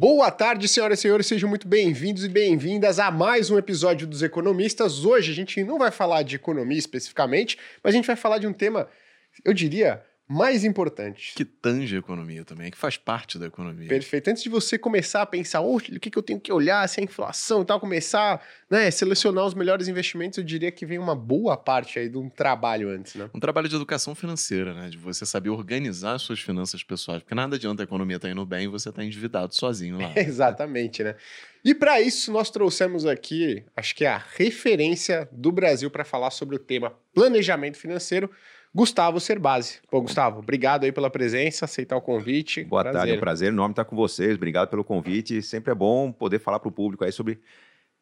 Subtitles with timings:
[0.00, 4.22] Boa tarde, senhoras e senhores, sejam muito bem-vindos e bem-vindas a mais um episódio dos
[4.22, 5.04] Economistas.
[5.04, 8.46] Hoje a gente não vai falar de economia especificamente, mas a gente vai falar de
[8.46, 8.88] um tema,
[9.44, 11.32] eu diria, mais importante.
[11.34, 13.88] Que tange a economia também, que faz parte da economia.
[13.88, 14.28] Perfeito.
[14.28, 17.04] Antes de você começar a pensar, o que, que eu tenho que olhar, se é
[17.04, 21.56] inflação e tal, começar né, selecionar os melhores investimentos, eu diria que vem uma boa
[21.56, 23.30] parte aí de um trabalho antes, né?
[23.34, 24.90] Um trabalho de educação financeira, né?
[24.90, 27.22] De você saber organizar as suas finanças pessoais.
[27.22, 29.98] Porque nada adianta a economia estar tá indo bem e você estar tá endividado sozinho
[29.98, 30.12] lá.
[30.20, 31.14] Exatamente, né?
[31.64, 36.30] E para isso nós trouxemos aqui, acho que é a referência do Brasil para falar
[36.30, 38.30] sobre o tema planejamento financeiro
[38.74, 39.80] Gustavo Cerbasi.
[39.90, 42.64] Pô, Gustavo, obrigado aí pela presença, aceitar o convite.
[42.64, 42.98] Boa prazer.
[42.98, 44.34] tarde, é um prazer enorme estar com vocês.
[44.36, 45.40] Obrigado pelo convite.
[45.42, 47.40] Sempre é bom poder falar para o público aí sobre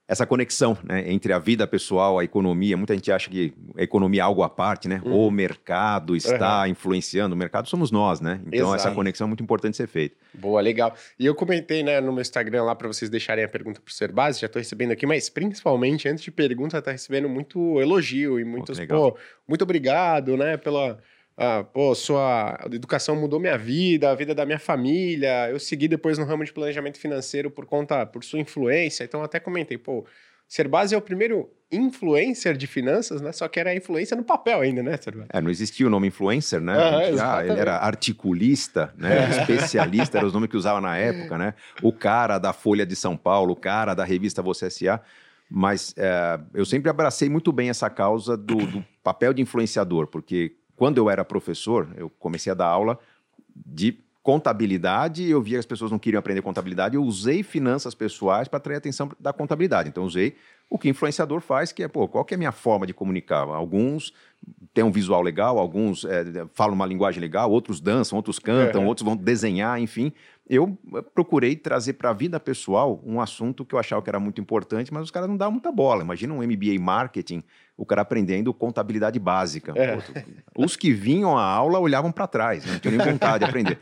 [0.09, 2.77] essa conexão né, entre a vida pessoal, a economia.
[2.77, 5.03] Muita gente acha que a economia é algo à parte, né?
[5.05, 5.27] Uhum.
[5.27, 6.69] O mercado está uhum.
[6.69, 7.35] influenciando.
[7.35, 8.41] O mercado somos nós, né?
[8.47, 8.77] Então Exato.
[8.77, 10.15] essa conexão é muito importante ser feita.
[10.33, 10.95] Boa, legal.
[11.19, 13.93] E eu comentei né, no meu Instagram lá para vocês deixarem a pergunta para o
[13.93, 18.39] Ser Base, já estou recebendo aqui, mas principalmente antes de pergunta, está recebendo muito elogio
[18.39, 20.99] e muitos, pô, pô, muito obrigado, né, pela
[21.37, 25.51] ah, pô, sua educação mudou minha vida, a vida da minha família.
[25.51, 29.05] Eu segui depois no ramo de planejamento financeiro por conta, por sua influência.
[29.05, 30.07] Então, até comentei, pô,
[30.49, 33.33] Serbase é o primeiro influencer de finanças, né?
[33.33, 35.29] Só que era influência no papel ainda, né, Serbase?
[35.31, 36.75] É, não existia o nome influencer, né?
[37.21, 39.29] Ah, ele era articulista, né?
[39.31, 41.53] Especialista, era os nomes que usava na época, né?
[41.83, 45.01] O cara da Folha de São Paulo, o cara da revista Você S.A.,
[45.49, 50.57] mas é, eu sempre abracei muito bem essa causa do, do papel de influenciador, porque
[50.77, 52.99] quando eu era professor, eu comecei a dar aula
[53.55, 58.49] de contabilidade, eu via que as pessoas não queriam aprender contabilidade, eu usei finanças pessoais
[58.49, 59.89] para atrair a atenção da contabilidade.
[59.89, 60.35] Então, usei
[60.69, 63.43] o que influenciador faz, que é, pô, qual que é a minha forma de comunicar?
[63.43, 64.13] Alguns
[64.75, 68.87] têm um visual legal, alguns é, falam uma linguagem legal, outros dançam, outros cantam, é.
[68.87, 70.13] outros vão desenhar, enfim.
[70.49, 70.77] Eu
[71.15, 74.93] procurei trazer para a vida pessoal um assunto que eu achava que era muito importante,
[74.93, 76.03] mas os caras não davam muita bola.
[76.03, 77.45] Imagina um MBA Marketing
[77.77, 79.73] o cara aprendendo contabilidade básica.
[79.77, 79.99] É.
[80.57, 83.79] Os que vinham à aula olhavam para trás, não tinham nem vontade de aprender.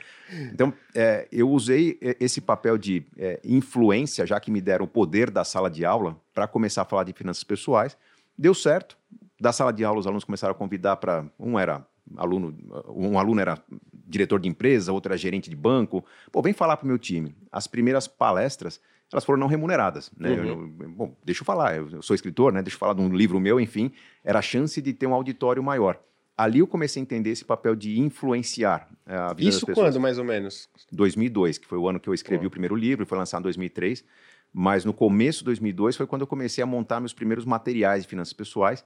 [0.52, 5.30] Então, é, eu usei esse papel de é, influência, já que me deram o poder
[5.30, 7.96] da sala de aula, para começar a falar de finanças pessoais.
[8.36, 8.98] Deu certo.
[9.40, 11.24] Da sala de aula, os alunos começaram a convidar para.
[11.38, 12.56] Um era aluno,
[12.88, 13.58] um aluno era
[14.06, 16.04] diretor de empresa, outro era gerente de banco.
[16.32, 17.34] Pô, vem falar para o meu time.
[17.50, 18.80] As primeiras palestras
[19.14, 20.10] elas foram não remuneradas.
[20.18, 20.30] Né?
[20.30, 20.74] Uhum.
[20.80, 22.60] Eu, bom, deixa eu falar, eu sou escritor, né?
[22.62, 23.92] deixa eu falar de um livro meu, enfim,
[24.24, 26.00] era a chance de ter um auditório maior.
[26.36, 29.94] Ali eu comecei a entender esse papel de influenciar eh, a vida Isso das pessoas.
[29.94, 30.68] quando, mais ou menos?
[30.90, 34.04] 2002, que foi o ano que eu escrevi o primeiro livro, foi lançado em 2003.
[34.52, 38.08] Mas no começo de 2002 foi quando eu comecei a montar meus primeiros materiais de
[38.08, 38.84] finanças pessoais,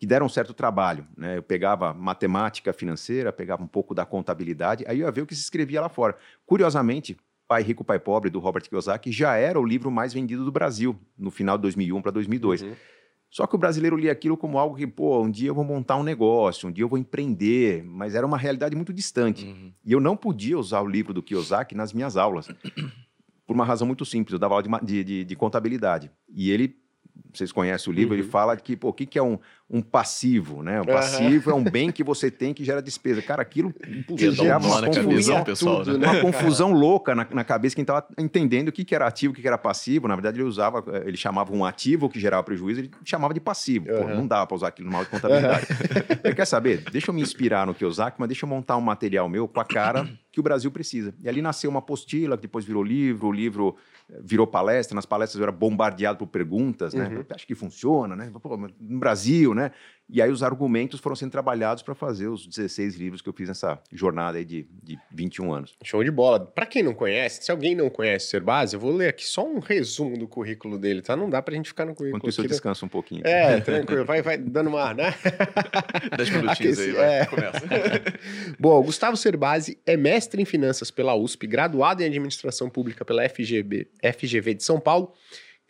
[0.00, 1.06] que deram um certo trabalho.
[1.16, 1.36] Né?
[1.36, 5.34] Eu pegava matemática financeira, pegava um pouco da contabilidade, aí eu ia ver o que
[5.34, 6.16] se escrevia lá fora.
[6.44, 7.16] Curiosamente,
[7.50, 10.96] Pai Rico, Pai Pobre, do Robert Kiyosaki, já era o livro mais vendido do Brasil,
[11.18, 12.62] no final de 2001 para 2002.
[12.62, 12.74] Uhum.
[13.28, 15.96] Só que o brasileiro lia aquilo como algo que, pô, um dia eu vou montar
[15.96, 19.46] um negócio, um dia eu vou empreender, mas era uma realidade muito distante.
[19.46, 19.72] Uhum.
[19.84, 22.46] E eu não podia usar o livro do Kiyosaki nas minhas aulas,
[23.44, 24.32] por uma razão muito simples.
[24.32, 26.08] Eu dava aula de, de, de contabilidade.
[26.32, 26.76] E ele
[27.32, 28.20] vocês conhecem o livro, uhum.
[28.20, 29.38] ele fala que, pô, o que, que é um,
[29.68, 30.80] um passivo, né?
[30.80, 31.56] O passivo uhum.
[31.56, 33.22] é um bem que você tem que gera despesa.
[33.22, 33.72] Cara, aquilo
[34.16, 36.08] gerava uma confusão, pessoal, tudo, né?
[36.08, 39.36] uma confusão louca na, na cabeça quem estava entendendo o que, que era ativo, o
[39.36, 40.08] que, que era passivo.
[40.08, 43.40] Na verdade, ele usava, eh, ele chamava um ativo que gerava prejuízo, ele chamava de
[43.40, 43.90] passivo.
[43.90, 44.02] Uhum.
[44.02, 45.66] Pô, não dava para usar aquilo no mal de contabilidade.
[46.24, 46.82] ele quer saber?
[46.90, 49.64] Deixa eu me inspirar no Kiyosaki, mas deixa eu montar um material meu com a
[49.64, 51.14] cara que o Brasil precisa.
[51.22, 53.76] E ali nasceu uma apostila, que depois virou livro, o livro
[54.22, 57.08] virou palestra, nas palestras eu era bombardeado por perguntas, né?
[57.08, 57.24] Uhum.
[57.30, 58.30] Acho que funciona, né?
[58.40, 59.72] Pô, no Brasil, né?
[60.12, 63.48] E aí os argumentos foram sendo trabalhados para fazer os 16 livros que eu fiz
[63.48, 65.76] nessa jornada aí de, de 21 anos.
[65.84, 66.40] Show de bola.
[66.40, 68.40] Para quem não conhece, se alguém não conhece o
[68.72, 71.14] eu vou ler aqui só um resumo do currículo dele, tá?
[71.16, 72.18] Não dá pra gente ficar no currículo.
[72.18, 73.22] Enquanto isso eu descanso um pouquinho.
[73.24, 74.04] É, tranquilo.
[74.04, 75.14] Vai, vai dando uma, né?
[76.16, 77.20] Dez minutinhos Aqueci, aí, vai.
[77.20, 77.26] É.
[77.26, 77.60] Começa.
[78.58, 83.88] Bom, Gustavo Cerbasi é mestre em finanças pela USP, graduado em administração pública pela FGB,
[84.02, 85.12] FGV de São Paulo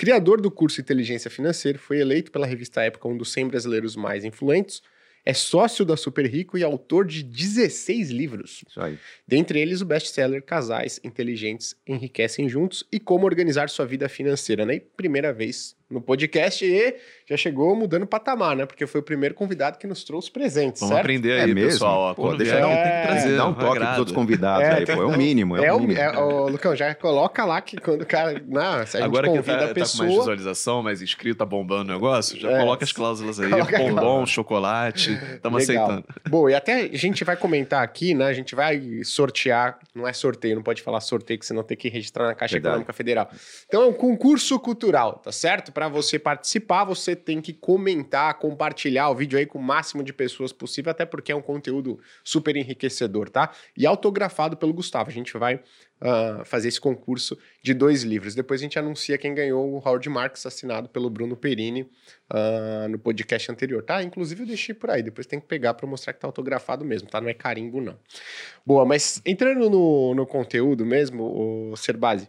[0.01, 4.25] Criador do curso Inteligência Financeira, foi eleito pela revista Época um dos 100 brasileiros mais
[4.25, 4.81] influentes.
[5.27, 8.65] É sócio da Super Rico e autor de 16 livros.
[8.67, 8.99] Isso aí.
[9.29, 14.65] Dentre eles, o best-seller Casais Inteligentes Enriquecem Juntos e Como Organizar Sua Vida Financeira.
[14.65, 14.77] Né?
[14.77, 16.97] E primeira vez no podcast e
[17.29, 18.67] já chegou mudando o patamar, né?
[18.67, 21.05] Porque foi o primeiro convidado que nos trouxe presentes, Vamos certo?
[21.05, 21.71] aprender aí, é mesmo?
[21.71, 22.15] pessoal.
[22.15, 22.83] Pô, deixa vier, é...
[22.83, 23.37] tem que trazer.
[23.37, 24.93] Dá um toque pros outros convidados é, aí, pô.
[24.93, 25.99] É o mínimo, é, é o mínimo.
[25.99, 28.41] É, o, Lucão, já coloca lá que quando o cara...
[28.47, 29.99] Não, se a Agora gente convida que tá, a pessoa...
[29.99, 33.41] tá com mais visualização, mais inscrito, tá bombando o negócio, já é, coloca as cláusulas
[33.41, 33.51] aí.
[33.51, 36.05] Bombom, chocolate, estamos aceitando.
[36.29, 38.27] Bom, e até a gente vai comentar aqui, né?
[38.27, 41.89] A gente vai sortear, não é sorteio, não pode falar sorteio, que senão tem que
[41.89, 42.73] registrar na Caixa Verdade.
[42.73, 43.31] Econômica Federal.
[43.67, 45.73] Então é um concurso cultural, tá certo?
[45.81, 50.13] Para você participar, você tem que comentar, compartilhar o vídeo aí com o máximo de
[50.13, 53.51] pessoas possível, até porque é um conteúdo super enriquecedor, tá?
[53.75, 55.09] E autografado pelo Gustavo.
[55.09, 58.35] A gente vai uh, fazer esse concurso de dois livros.
[58.35, 62.99] Depois a gente anuncia quem ganhou o Howard Marks, assinado pelo Bruno Perini uh, no
[62.99, 64.03] podcast anterior, tá?
[64.03, 67.09] Inclusive eu deixei por aí, depois tem que pegar para mostrar que tá autografado mesmo,
[67.09, 67.23] tá?
[67.23, 67.99] Não é carimbo, não.
[68.67, 72.29] Boa, mas entrando no, no conteúdo mesmo, o Serbase,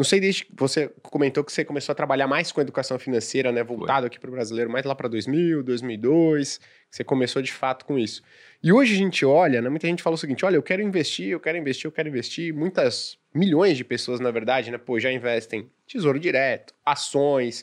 [0.00, 3.52] não sei desde que você comentou que você começou a trabalhar mais com educação financeira,
[3.52, 4.06] né, voltado Foi.
[4.06, 7.98] aqui para o brasileiro, mais lá para 2000, 2002, que você começou de fato com
[7.98, 8.22] isso.
[8.62, 11.28] E hoje a gente olha, né, muita gente fala o seguinte, olha, eu quero investir,
[11.28, 12.54] eu quero investir, eu quero investir.
[12.54, 17.62] Muitas milhões de pessoas, na verdade, né, pô, já investem tesouro direto, ações,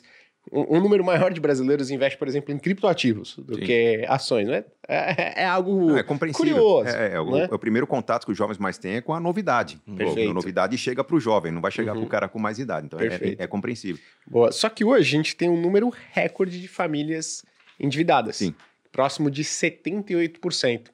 [0.52, 3.60] um, um, número maior de brasileiros investe, por exemplo, em criptoativos do Sim.
[3.60, 4.64] que ações, né?
[4.86, 6.88] É, é algo Não, é curioso.
[6.88, 7.48] É, é, o, né?
[7.50, 9.80] é, o, primeiro contato que os jovens mais têm é com a novidade.
[9.96, 10.30] Perfeito.
[10.30, 12.00] A novidade chega para o jovem, não vai chegar uhum.
[12.00, 12.86] para o cara com mais idade.
[12.86, 14.02] Então é, é, é, compreensível.
[14.26, 14.50] Boa.
[14.50, 17.44] Só que hoje a gente tem um número recorde de famílias
[17.78, 18.36] endividadas.
[18.36, 18.54] Sim.
[18.90, 20.88] Próximo de 78%.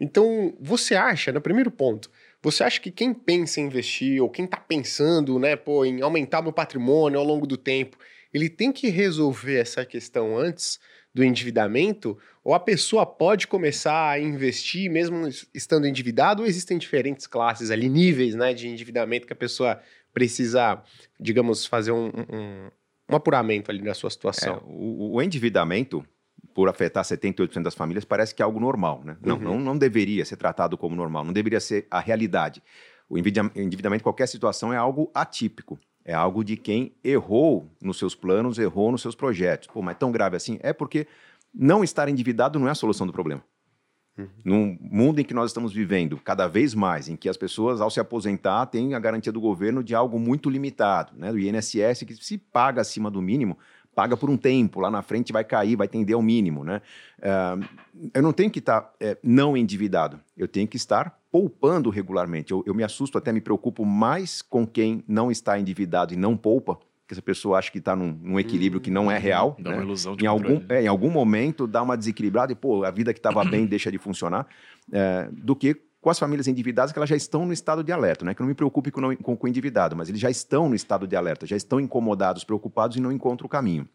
[0.00, 2.10] Então, você acha, no primeiro ponto,
[2.42, 6.42] você acha que quem pensa em investir, ou quem está pensando né, pô, em aumentar
[6.42, 7.96] meu patrimônio ao longo do tempo,
[8.36, 10.78] ele tem que resolver essa questão antes
[11.14, 12.18] do endividamento?
[12.44, 16.42] Ou a pessoa pode começar a investir mesmo estando endividado?
[16.42, 19.80] Ou existem diferentes classes ali, níveis né, de endividamento que a pessoa
[20.12, 20.82] precisa,
[21.18, 22.70] digamos, fazer um, um,
[23.10, 24.56] um apuramento ali na sua situação?
[24.56, 26.04] É, o, o endividamento,
[26.54, 29.16] por afetar 78% das famílias, parece que é algo normal, né?
[29.22, 29.42] Não, uhum.
[29.42, 32.62] não, não deveria ser tratado como normal, não deveria ser a realidade.
[33.08, 35.78] O endividamento em qualquer situação é algo atípico.
[36.08, 39.66] É algo de quem errou nos seus planos, errou nos seus projetos.
[39.66, 40.56] Pô, mas tão grave assim?
[40.62, 41.08] É porque
[41.52, 43.42] não estar endividado não é a solução do problema.
[44.16, 44.28] Uhum.
[44.44, 47.90] Num mundo em que nós estamos vivendo cada vez mais, em que as pessoas, ao
[47.90, 51.32] se aposentar, têm a garantia do governo de algo muito limitado, né?
[51.32, 53.58] do INSS, que se paga acima do mínimo,
[53.96, 56.62] paga por um tempo, lá na frente vai cair, vai tender ao mínimo.
[56.62, 56.82] Né?
[57.18, 57.64] Uh,
[58.12, 62.52] eu não tenho que estar é, não endividado, eu tenho que estar poupando regularmente.
[62.52, 66.36] Eu, eu, me assusto, até me preocupo mais com quem não está endividado e não
[66.36, 66.78] poupa,
[67.08, 69.56] que essa pessoa acha que está num, num, equilíbrio hum, que não é real.
[69.58, 69.76] Dá né?
[69.76, 72.90] uma ilusão de em algum, é, em algum momento dá uma desequilibrada e, pô, a
[72.90, 74.46] vida que estava bem deixa de funcionar,
[74.92, 75.74] é, do que
[76.06, 78.32] com as famílias endividadas que elas já estão no estado de alerta, né?
[78.32, 81.04] Que não me preocupe com, com, com o endividado, mas eles já estão no estado
[81.04, 83.88] de alerta, já estão incomodados, preocupados e não encontram o caminho.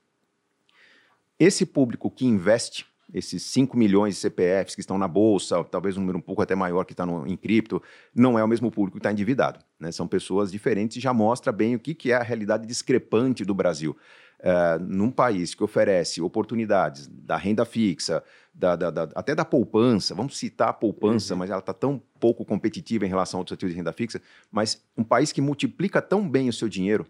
[1.40, 6.02] Esse público que investe esses 5 milhões de CPFs que estão na bolsa, talvez um
[6.02, 7.82] número um pouco até maior que está em cripto,
[8.14, 9.62] não é o mesmo público que está endividado.
[9.80, 9.90] Né?
[9.94, 13.54] São pessoas diferentes e já mostra bem o que, que é a realidade discrepante do
[13.54, 13.96] Brasil.
[14.42, 18.22] Uh, num país que oferece oportunidades da renda fixa,
[18.54, 21.40] da, da, da, até da poupança, vamos citar a poupança, uhum.
[21.40, 24.22] mas ela está tão pouco competitiva em relação a outros ativos de renda fixa,
[24.52, 27.06] mas um país que multiplica tão bem o seu dinheiro,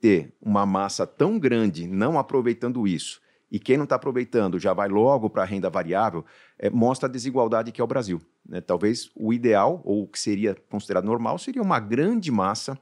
[0.00, 3.20] ter uma massa tão grande não aproveitando isso
[3.50, 6.24] e quem não está aproveitando já vai logo para a renda variável,
[6.58, 8.20] é, mostra a desigualdade que é o Brasil.
[8.48, 8.60] Né?
[8.60, 12.78] Talvez o ideal, ou o que seria considerado normal, seria uma grande massa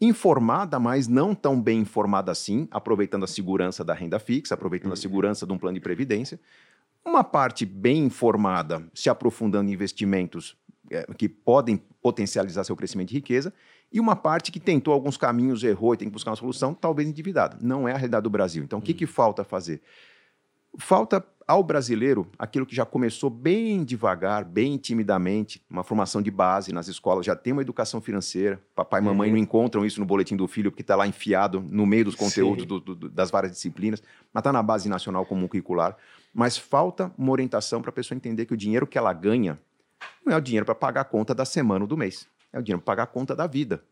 [0.00, 4.94] informada, mas não tão bem informada assim, aproveitando a segurança da renda fixa, aproveitando uhum.
[4.94, 6.40] a segurança de um plano de previdência.
[7.06, 10.56] Uma parte bem informada, se aprofundando em investimentos
[10.90, 13.54] é, que podem potencializar seu crescimento de riqueza,
[13.92, 17.08] e uma parte que tentou alguns caminhos, errou e tem que buscar uma solução, talvez
[17.08, 17.56] endividada.
[17.60, 18.64] Não é a realidade do Brasil.
[18.64, 18.98] Então, o que, uhum.
[18.98, 19.80] que falta fazer?
[20.76, 26.72] Falta ao brasileiro aquilo que já começou bem devagar, bem timidamente, uma formação de base
[26.72, 28.60] nas escolas, já tem uma educação financeira.
[28.74, 29.36] Papai e mamãe uhum.
[29.36, 32.64] não encontram isso no boletim do filho, porque está lá enfiado no meio dos conteúdos
[32.64, 35.96] do, do, das várias disciplinas, mas está na base nacional comum curricular.
[36.34, 39.58] Mas falta uma orientação para a pessoa entender que o dinheiro que ela ganha
[40.24, 42.62] não é o dinheiro para pagar a conta da semana ou do mês, é o
[42.62, 43.82] dinheiro para pagar a conta da vida.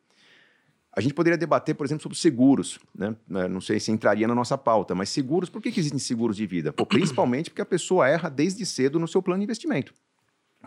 [0.97, 2.79] A gente poderia debater, por exemplo, sobre seguros.
[2.95, 3.17] Né?
[3.31, 6.37] É, não sei se entraria na nossa pauta, mas seguros, por que, que existem seguros
[6.37, 6.73] de vida?
[6.73, 9.93] Pô, principalmente porque a pessoa erra desde cedo no seu plano de investimento.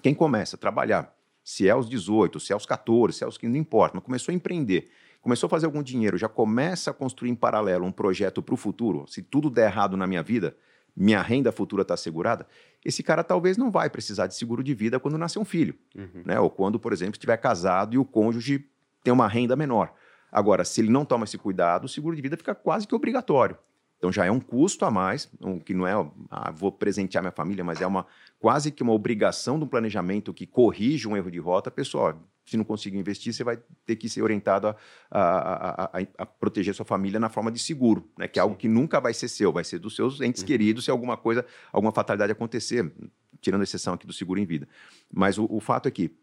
[0.01, 3.37] Quem começa a trabalhar, se é aos 18, se é aos 14, se é aos
[3.37, 4.89] 15, não importa, mas começou a empreender,
[5.21, 8.57] começou a fazer algum dinheiro, já começa a construir em paralelo um projeto para o
[8.57, 9.05] futuro.
[9.07, 10.57] Se tudo der errado na minha vida,
[10.93, 12.45] minha renda futura está assegurada,
[12.83, 15.75] esse cara talvez não vai precisar de seguro de vida quando nascer um filho.
[15.95, 16.23] Uhum.
[16.25, 16.39] Né?
[16.39, 18.65] Ou quando, por exemplo, estiver casado e o cônjuge
[19.03, 19.93] tem uma renda menor.
[20.37, 23.57] Agora, se ele não toma esse cuidado, o seguro de vida fica quase que obrigatório.
[23.97, 25.93] Então já é um custo a mais, um, que não é,
[26.29, 28.05] ah, vou presentear minha família, mas é uma
[28.37, 31.71] quase que uma obrigação do planejamento que corrige um erro de rota.
[31.71, 34.75] Pessoal, se não conseguir investir, você vai ter que ser orientado a,
[35.09, 38.27] a, a, a proteger sua família na forma de seguro, né?
[38.27, 40.47] que é algo que nunca vai ser seu, vai ser dos seus entes uhum.
[40.47, 42.93] queridos se alguma coisa, alguma fatalidade acontecer,
[43.41, 44.67] tirando a exceção aqui do seguro em vida.
[45.11, 46.15] Mas o, o fato é que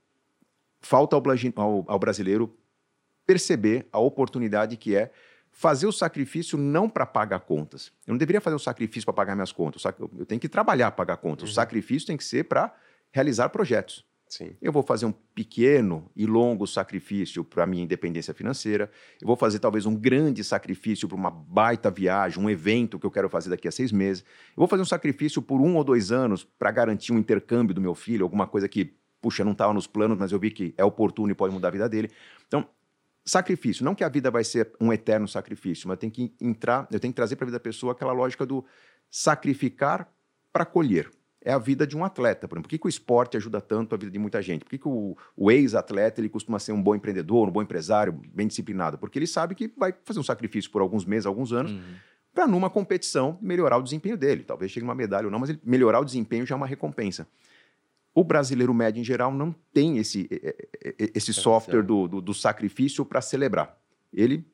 [0.80, 1.22] falta ao,
[1.56, 2.56] ao, ao brasileiro
[3.26, 5.10] perceber a oportunidade que é
[5.50, 7.92] fazer o sacrifício não para pagar contas.
[8.06, 9.82] Eu não deveria fazer o sacrifício para pagar minhas contas.
[10.18, 11.44] Eu tenho que trabalhar para pagar contas.
[11.44, 11.52] Uhum.
[11.52, 12.74] O sacrifício tem que ser para
[13.12, 14.04] realizar projetos.
[14.28, 14.56] Sim.
[14.60, 18.90] Eu vou fazer um pequeno e longo sacrifício para a minha independência financeira.
[19.20, 23.12] Eu vou fazer talvez um grande sacrifício para uma baita viagem, um evento que eu
[23.12, 24.24] quero fazer daqui a seis meses.
[24.48, 27.80] Eu vou fazer um sacrifício por um ou dois anos para garantir um intercâmbio do
[27.80, 30.84] meu filho, alguma coisa que, puxa, não estava nos planos, mas eu vi que é
[30.84, 32.10] oportuno e pode mudar a vida dele.
[32.48, 32.66] Então,
[33.24, 33.84] sacrifício.
[33.84, 37.12] Não que a vida vai ser um eterno sacrifício, mas tem que entrar, eu tenho
[37.12, 38.64] que trazer para a vida da pessoa aquela lógica do
[39.10, 40.12] sacrificar
[40.52, 41.10] para colher.
[41.40, 42.68] É a vida de um atleta, por exemplo.
[42.68, 44.64] Por que, que o esporte ajuda tanto a vida de muita gente?
[44.64, 48.18] Por que, que o, o ex-atleta ele costuma ser um bom empreendedor, um bom empresário,
[48.32, 48.96] bem disciplinado?
[48.96, 51.94] Porque ele sabe que vai fazer um sacrifício por alguns meses, alguns anos, uhum.
[52.32, 54.42] para numa competição melhorar o desempenho dele.
[54.42, 57.28] Talvez chegue uma medalha ou não, mas ele, melhorar o desempenho já é uma recompensa.
[58.14, 60.28] O brasileiro médio, em geral, não tem esse,
[61.14, 63.76] esse software do, do, do sacrifício para celebrar.
[64.12, 64.46] Ele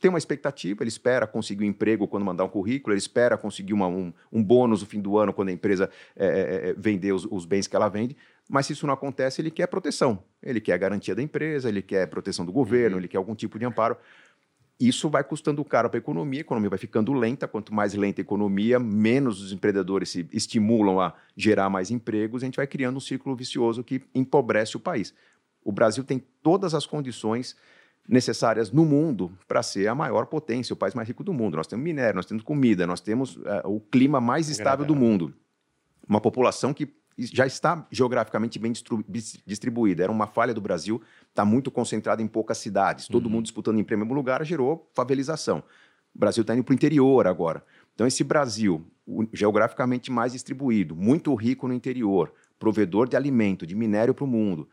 [0.00, 3.72] tem uma expectativa, ele espera conseguir um emprego quando mandar um currículo, ele espera conseguir
[3.72, 7.12] uma, um, um bônus no fim do ano quando a empresa é, é, é, vender
[7.12, 8.16] os, os, bens que ela vende.
[8.48, 10.22] Mas se isso não acontece, ele quer proteção.
[10.42, 13.00] Ele quer a garantia da empresa, ele quer proteção do governo, uhum.
[13.00, 13.96] ele quer algum tipo de amparo.
[14.80, 17.48] Isso vai custando caro para a economia, a economia vai ficando lenta.
[17.48, 22.42] Quanto mais lenta a economia, menos os empreendedores se estimulam a gerar mais empregos.
[22.42, 25.12] A gente vai criando um círculo vicioso que empobrece o país.
[25.64, 27.56] O Brasil tem todas as condições
[28.08, 31.56] necessárias no mundo para ser a maior potência, o país mais rico do mundo.
[31.56, 35.34] Nós temos minério, nós temos comida, nós temos uh, o clima mais estável do mundo.
[36.08, 36.86] Uma população que
[37.18, 38.72] já está geograficamente bem
[39.46, 40.04] distribuída.
[40.04, 43.08] Era uma falha do Brasil, está muito concentrada em poucas cidades.
[43.08, 43.32] Todo uhum.
[43.32, 45.62] mundo disputando emprego no mesmo lugar gerou favelização.
[46.14, 47.64] O Brasil está indo para o interior agora.
[47.94, 48.86] Então, esse Brasil,
[49.32, 54.68] geograficamente mais distribuído, muito rico no interior, provedor de alimento, de minério para o mundo,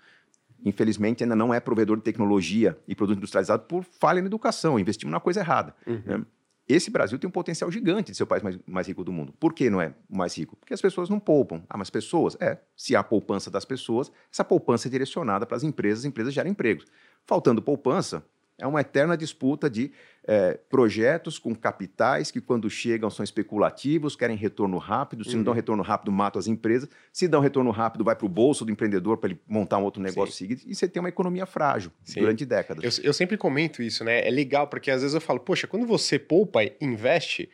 [0.63, 5.11] infelizmente ainda não é provedor de tecnologia e produto industrializado por falha na educação, investimos
[5.11, 5.75] na coisa errada.
[5.85, 6.01] Uhum.
[6.05, 6.25] Né?
[6.67, 9.33] Esse Brasil tem um potencial gigante de ser o país mais, mais rico do mundo.
[9.39, 10.55] Por que não é o mais rico?
[10.55, 11.63] Porque as pessoas não poupam.
[11.69, 12.35] Ah, mas pessoas?
[12.39, 12.57] É.
[12.75, 16.49] Se há poupança das pessoas, essa poupança é direcionada para as empresas, as empresas geram
[16.49, 16.85] empregos.
[17.23, 18.25] Faltando poupança,
[18.57, 19.91] é uma eterna disputa de
[20.27, 25.23] é, projetos com capitais que, quando chegam, são especulativos, querem retorno rápido.
[25.23, 25.37] Se uhum.
[25.37, 26.89] não dão retorno rápido, matam as empresas.
[27.13, 30.01] Se dão retorno rápido, vai para o bolso do empreendedor para ele montar um outro
[30.01, 30.63] negócio seguinte.
[30.67, 32.21] E você tem uma economia frágil Sim.
[32.21, 32.97] durante décadas.
[32.97, 34.27] Eu, eu sempre comento isso, né?
[34.27, 37.49] É legal, porque às vezes eu falo, poxa, quando você poupa e investe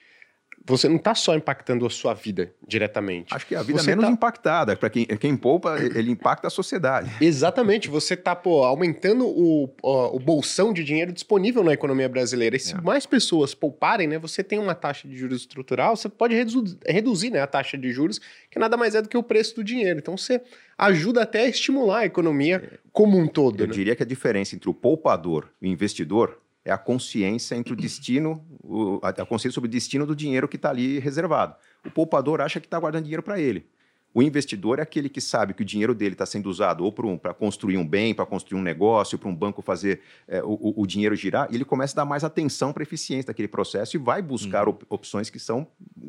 [0.65, 3.33] você não está só impactando a sua vida diretamente.
[3.33, 4.11] Acho que a vida é menos tá...
[4.11, 4.75] impactada.
[4.75, 7.11] Para quem, quem poupa, ele impacta a sociedade.
[7.21, 7.89] Exatamente.
[7.89, 12.55] Você está aumentando o, o, bolsão de dinheiro disponível na economia brasileira.
[12.55, 12.81] E se é.
[12.81, 17.29] mais pessoas pouparem, né, você tem uma taxa de juros estrutural, você pode reduzir, reduzir
[17.31, 19.99] né, a taxa de juros, que nada mais é do que o preço do dinheiro.
[19.99, 20.41] Então você
[20.77, 22.77] ajuda até a estimular a economia é.
[22.91, 23.61] como um todo.
[23.61, 23.73] Eu né?
[23.73, 27.75] diria que a diferença entre o poupador e o investidor é a consciência entre o
[27.75, 31.55] destino, o, a consciência sobre o destino do dinheiro que está ali reservado.
[31.85, 33.65] O poupador acha que está guardando dinheiro para ele.
[34.13, 37.07] O investidor é aquele que sabe que o dinheiro dele está sendo usado ou para
[37.07, 40.85] um, construir um bem, para construir um negócio, para um banco fazer é, o, o,
[40.85, 43.99] dinheiro girar, e ele começa a dar mais atenção para a eficiência daquele processo e
[43.99, 44.73] vai buscar uhum.
[44.73, 45.65] op opções que são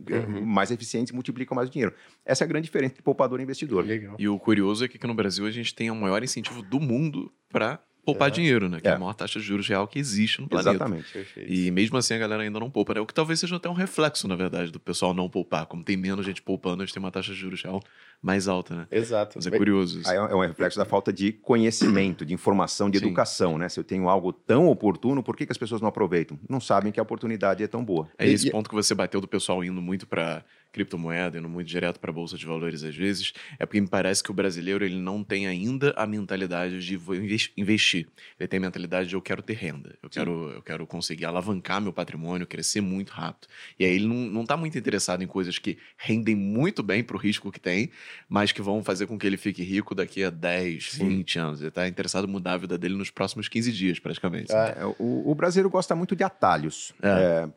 [0.09, 0.45] é, uhum.
[0.45, 1.95] mais eficientes e multiplicam mais o dinheiro.
[2.27, 3.85] Essa é a grande diferença entre poupador e investidor.
[3.85, 4.17] Legal.
[4.19, 6.81] E o curioso é que aqui no Brasil a gente tem o maior incentivo do
[6.81, 8.31] mundo para poupar é.
[8.31, 8.81] dinheiro, né?
[8.81, 8.93] Que é.
[8.93, 8.95] é.
[8.95, 10.71] a maior taxa de juros real que existe no planeta.
[10.71, 11.13] Exatamente.
[11.13, 11.53] Perfeito.
[11.53, 13.01] E mesmo assim a galera ainda não poupa, né?
[13.01, 15.67] O que talvez seja até um reflexo, na verdade, do pessoal não poupar.
[15.67, 17.83] Como tem menos gente poupando, a gente tem uma taxa de juros real
[18.21, 18.87] mais alta, né?
[18.91, 19.33] Exato.
[19.37, 20.11] Mas é curioso isso.
[20.11, 23.07] É um reflexo da falta de conhecimento, de informação, de Sim.
[23.07, 23.69] educação, né?
[23.69, 26.39] Se eu tenho algo tão oportuno, por que, que as pessoas não aproveitam?
[26.49, 28.09] Não sabem que a oportunidade é tão boa.
[28.17, 31.69] É esse e, ponto que você bateu do pessoal indo muito para criptomoeda, indo muito
[31.69, 34.85] direto para a bolsa de valores às vezes, é porque me parece que o brasileiro
[34.85, 38.09] ele não tem ainda a mentalidade de vou investir.
[38.38, 41.81] Ele tem a mentalidade de eu quero ter renda, eu quero, eu quero conseguir alavancar
[41.81, 43.49] meu patrimônio, crescer muito rápido.
[43.79, 47.17] E aí ele não, não tá muito interessado em coisas que rendem muito bem para
[47.17, 47.91] o risco que tem,
[48.29, 51.09] mas que vão fazer com que ele fique rico daqui a 10, Sim.
[51.09, 51.61] 20 anos.
[51.61, 54.52] Ele está interessado em mudar a vida dele nos próximos 15 dias, praticamente.
[54.52, 56.93] É, o, o, brasileiro gosta muito de atalhos.
[57.02, 57.09] É.
[57.09, 57.49] É,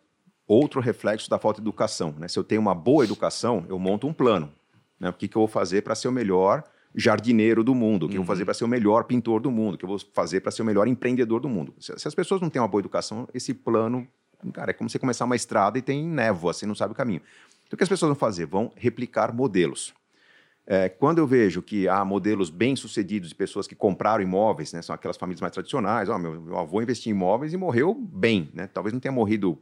[0.47, 2.13] outro reflexo da falta de educação.
[2.17, 2.27] Né?
[2.27, 4.51] Se eu tenho uma boa educação, eu monto um plano.
[4.99, 5.09] Né?
[5.09, 6.63] O que, que eu vou fazer para ser o melhor
[6.95, 8.21] jardineiro do mundo, o que uhum.
[8.21, 10.39] eu vou fazer para ser o melhor pintor do mundo, o que eu vou fazer
[10.39, 11.73] para ser o melhor empreendedor do mundo.
[11.77, 14.07] Se, se, as pessoas não têm uma boa educação, esse plano
[14.53, 17.21] cara, é como você começar uma estrada e tem névoa, você não sabe o caminho.
[17.65, 18.45] Então, o que as pessoas vão fazer?
[18.45, 19.93] Vão replicar modelos.
[20.67, 24.95] É, quando eu vejo que há modelos bem-sucedidos de pessoas que compraram imóveis, né, são
[24.95, 28.67] aquelas famílias mais tradicionais, oh, meu, meu, avô investiu em imóveis e morreu bem, né?
[28.67, 29.59] talvez não tenha morrido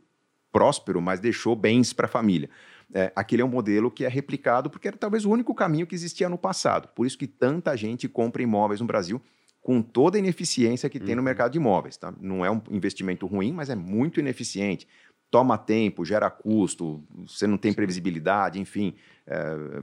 [0.54, 2.50] próspero, mas deixou bens para a família.
[2.94, 5.96] É, aquele é um modelo que é replicado porque era talvez o único caminho que
[5.96, 6.88] existia no passado.
[6.90, 9.20] Por isso que tanta gente compra imóveis no Brasil
[9.62, 11.06] com toda a ineficiência que uhum.
[11.06, 11.26] tem no uhum.
[11.26, 11.98] mercado de imóveis.
[11.98, 12.14] Tá?
[12.22, 14.88] Não é um investimento ruim, mas é muito ineficiente.
[15.32, 18.94] Toma tempo, gera custo, você não tem previsibilidade, enfim.
[19.26, 19.82] É,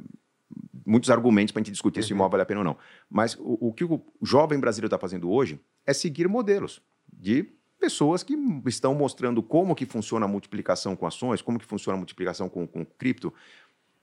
[0.87, 2.07] muitos argumentos para a gente discutir uhum.
[2.07, 2.77] se o imóvel vale a pena ou não.
[3.09, 6.81] Mas o, o que o jovem brasileiro está fazendo hoje é seguir modelos
[7.13, 7.49] de
[7.81, 11.99] pessoas que estão mostrando como que funciona a multiplicação com ações, como que funciona a
[11.99, 13.33] multiplicação com, com cripto.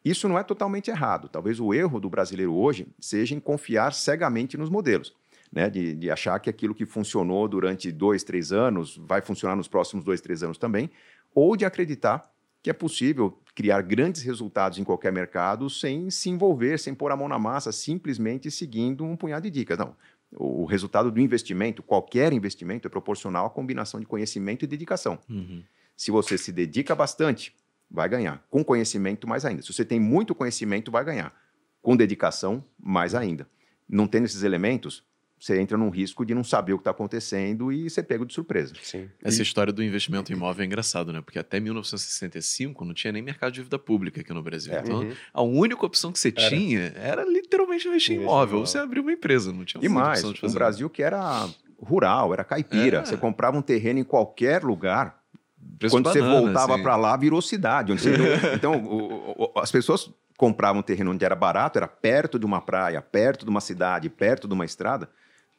[0.04, 1.30] Isso não é totalmente errado.
[1.30, 5.16] Talvez o erro do brasileiro hoje seja em confiar cegamente nos modelos.
[5.50, 9.70] Né, de, de, achar que aquilo que funcionou durante dois, três anos vai funcionar nos
[9.70, 10.92] próximos dois, três anos também,
[11.34, 12.30] ou de acreditar
[12.62, 17.16] que é possível criar grandes resultados em qualquer mercado sem se envolver, sem pôr a
[17.16, 19.78] mão na massa, simplesmente seguindo um punhado de dicas.
[19.78, 19.96] Não.
[20.32, 25.20] O resultado do investimento, qualquer investimento, é proporcional à combinação de conhecimento e dedicação.
[25.30, 25.64] Uhum.
[25.96, 27.56] Se você se dedica bastante,
[27.90, 28.46] vai ganhar.
[28.50, 29.62] Com conhecimento, mais ainda.
[29.62, 31.34] Se você tem muito conhecimento, vai ganhar.
[31.82, 33.48] Com dedicação, mais ainda.
[33.88, 35.04] Não tendo esses elementos,
[35.40, 38.34] você entra num risco de não saber o que está acontecendo e ser pego de
[38.34, 38.74] surpresa.
[38.82, 39.08] Sim.
[39.24, 39.44] Essa e...
[39.44, 41.22] história do investimento imóvel é engraçado, né?
[41.22, 44.74] Porque até 1965 não tinha nem mercado de dívida pública aqui no Brasil.
[44.74, 44.80] É.
[44.80, 45.14] Então, uhum.
[45.32, 46.50] a única opção que você era.
[46.50, 48.60] tinha era literalmente investir em imóvel.
[48.60, 51.48] Ou você abriu uma empresa, não tinha E mais, um Brasil que era
[51.80, 53.00] rural, era caipira.
[53.00, 53.06] É.
[53.06, 55.22] Você comprava um terreno em qualquer lugar.
[55.78, 56.84] Preço Quando banana, você voltava assim.
[56.84, 57.94] para lá, virou cidade.
[57.94, 58.10] Você...
[58.56, 62.60] então, o, o, as pessoas compravam um terreno onde era barato, era perto de uma
[62.60, 65.08] praia, perto de uma cidade, perto de uma estrada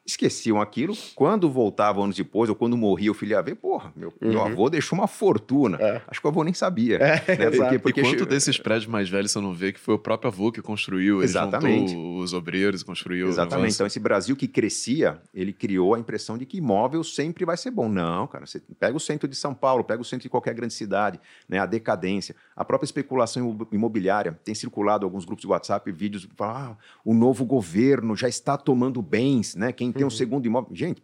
[0.08, 0.96] esqueciam aquilo.
[1.14, 4.30] Quando voltavam anos depois, ou quando morria o filho ia ver, porra, meu, uhum.
[4.30, 5.76] meu avô deixou uma fortuna.
[5.78, 6.00] É.
[6.08, 6.96] Acho que o avô nem sabia.
[6.96, 7.50] É, né?
[7.52, 8.26] porque, porque, e quanto che...
[8.26, 11.94] desses prédios mais velhos você não vê que foi o próprio avô que construiu, Exatamente.
[11.94, 13.28] os obreiros, construiu.
[13.28, 13.74] Exatamente.
[13.74, 17.70] Então, esse Brasil que crescia, ele criou a impressão de que imóvel sempre vai ser
[17.70, 17.88] bom.
[17.88, 20.72] Não, cara, você pega o centro de São Paulo, pega o centro de qualquer grande
[20.72, 21.58] cidade, né?
[21.58, 24.38] a decadência, a própria especulação imobiliária.
[24.42, 29.02] Tem circulado alguns grupos de WhatsApp, vídeos, falam, ah, o novo governo já está tomando
[29.02, 29.70] bens, né?
[29.70, 30.10] Quem tem um uhum.
[30.10, 30.74] segundo imóvel.
[30.74, 31.02] Gente,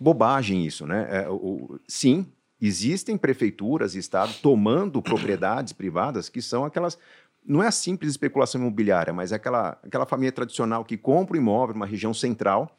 [0.00, 1.08] bobagem isso, né?
[1.10, 2.26] É, o, sim,
[2.60, 6.98] existem prefeituras e estados tomando propriedades privadas que são aquelas.
[7.44, 11.40] Não é a simples especulação imobiliária, mas é aquela, aquela família tradicional que compra um
[11.40, 12.76] imóvel numa região central,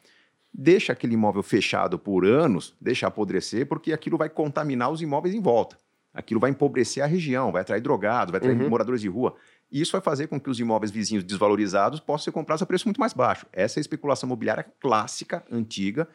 [0.52, 5.40] deixa aquele imóvel fechado por anos, deixa apodrecer, porque aquilo vai contaminar os imóveis em
[5.40, 5.76] volta.
[6.14, 8.70] Aquilo vai empobrecer a região, vai atrair drogados, vai atrair uhum.
[8.70, 9.34] moradores de rua.
[9.74, 12.86] E isso vai fazer com que os imóveis vizinhos desvalorizados possam ser comprados a preço
[12.86, 13.44] muito mais baixo.
[13.52, 16.06] Essa é a especulação imobiliária clássica, antiga,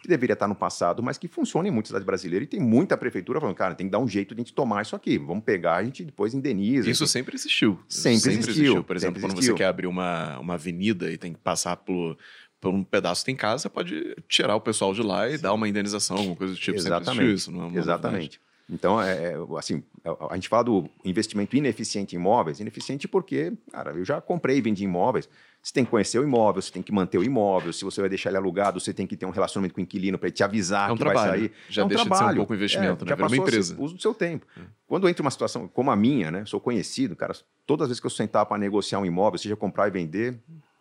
[0.00, 2.46] que deveria estar no passado, mas que funciona em muitas cidades brasileiras.
[2.46, 4.82] E tem muita prefeitura falando, cara, tem que dar um jeito de a gente tomar
[4.82, 5.18] isso aqui.
[5.18, 6.88] Vamos pegar, a gente depois indeniza.
[6.88, 7.80] Isso sempre existiu.
[7.88, 8.62] Sempre, sempre existiu.
[8.62, 8.84] existiu.
[8.84, 12.16] Por exemplo, quando você quer abrir uma, uma avenida e tem que passar por,
[12.60, 15.42] por um pedaço que tem casa, você pode tirar o pessoal de lá e Sim.
[15.42, 16.78] dar uma indenização, alguma coisa do tipo.
[16.78, 17.32] Exatamente.
[17.32, 18.40] Isso, não é Exatamente.
[18.70, 23.52] Então, é, é, assim, é, a gente fala do investimento ineficiente em imóveis, ineficiente porque,
[23.72, 25.28] cara, eu já comprei e vendi imóveis.
[25.62, 27.72] Você tem que conhecer o imóvel, você tem que manter o imóvel.
[27.72, 30.16] Se você vai deixar ele alugado, você tem que ter um relacionamento com o inquilino
[30.18, 31.30] para ele te avisar é um que trabalho.
[31.30, 31.52] vai sair.
[31.68, 32.22] Já é um deixa trabalho.
[32.22, 33.10] de ser um pouco investimento, é, né?
[33.10, 33.76] Já passou uma empresa.
[33.78, 34.46] Uso do seu tempo.
[34.56, 34.62] É.
[34.86, 36.44] Quando entra uma situação como a minha, né?
[36.46, 37.34] Sou conhecido, cara.
[37.66, 40.38] Todas as vezes que eu sentava para negociar um imóvel, seja comprar e vender,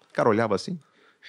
[0.10, 0.80] o cara olhava assim.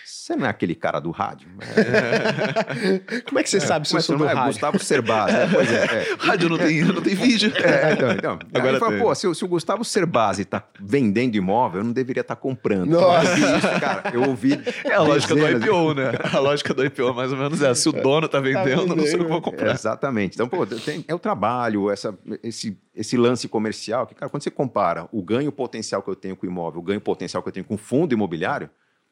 [0.05, 1.49] Você não é aquele cara do rádio?
[1.77, 3.21] É.
[3.27, 4.33] Como é que você é, sabe se eu sou do é?
[4.33, 4.53] rádio?
[4.53, 5.33] Gustavo Cerbasi.
[5.33, 5.51] Né?
[5.53, 6.17] Pois é, é.
[6.21, 7.53] Rádio não tem, não tem vídeo.
[7.57, 8.39] É, então, então.
[8.55, 12.37] Agora fala, pô, se, se, o Gustavo Cerbasi está vendendo imóvel, eu não deveria estar
[12.37, 12.91] tá comprando.
[12.91, 13.39] Nossa.
[13.39, 14.61] Isso, cara, eu ouvi...
[14.85, 16.13] É a lógica do IPO, né?
[16.33, 18.97] A lógica do IPO mais ou menos é, se o dono está vendendo, tá vendendo,
[18.97, 19.73] não sei o que vou comprar.
[19.73, 20.35] exatamente.
[20.35, 24.51] Então, pô, tem, é o trabalho, essa, esse, esse lance comercial, que, cara, quando você
[24.51, 27.53] compara o ganho potencial que eu tenho com o imóvel, o ganho potencial que eu
[27.53, 28.71] tenho com o fundo imobiliário,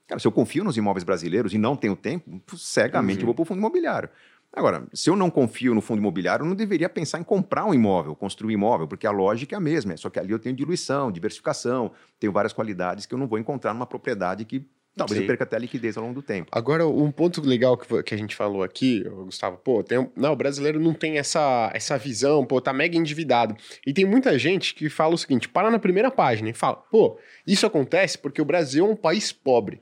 [0.09, 3.23] Cara, se eu confio nos imóveis brasileiros e não tenho tempo, cegamente uhum.
[3.23, 4.09] eu vou para o fundo imobiliário.
[4.51, 7.75] Agora, se eu não confio no fundo imobiliário, eu não deveria pensar em comprar um
[7.75, 9.95] imóvel, construir um imóvel, porque a lógica é a mesma.
[9.99, 13.75] Só que ali eu tenho diluição, diversificação, tenho várias qualidades que eu não vou encontrar
[13.75, 15.27] numa propriedade que Talvez Sim.
[15.27, 16.51] perca até a liquidez ao longo do tempo.
[16.51, 20.37] Agora, um ponto legal que, que a gente falou aqui, Gustavo, pô, tem, não, o
[20.37, 23.57] brasileiro não tem essa, essa visão, pô, tá mega endividado.
[23.87, 27.19] E tem muita gente que fala o seguinte: para na primeira página e fala, pô,
[27.47, 29.81] isso acontece porque o Brasil é um país pobre.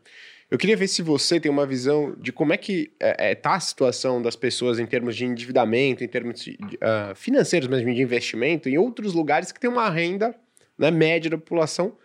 [0.48, 3.54] Eu queria ver se você tem uma visão de como é que é, é, tá
[3.54, 8.00] a situação das pessoas em termos de endividamento, em termos de, uh, financeiros mesmo, de
[8.00, 10.36] investimento, em outros lugares que tem uma renda
[10.78, 11.96] né, média da população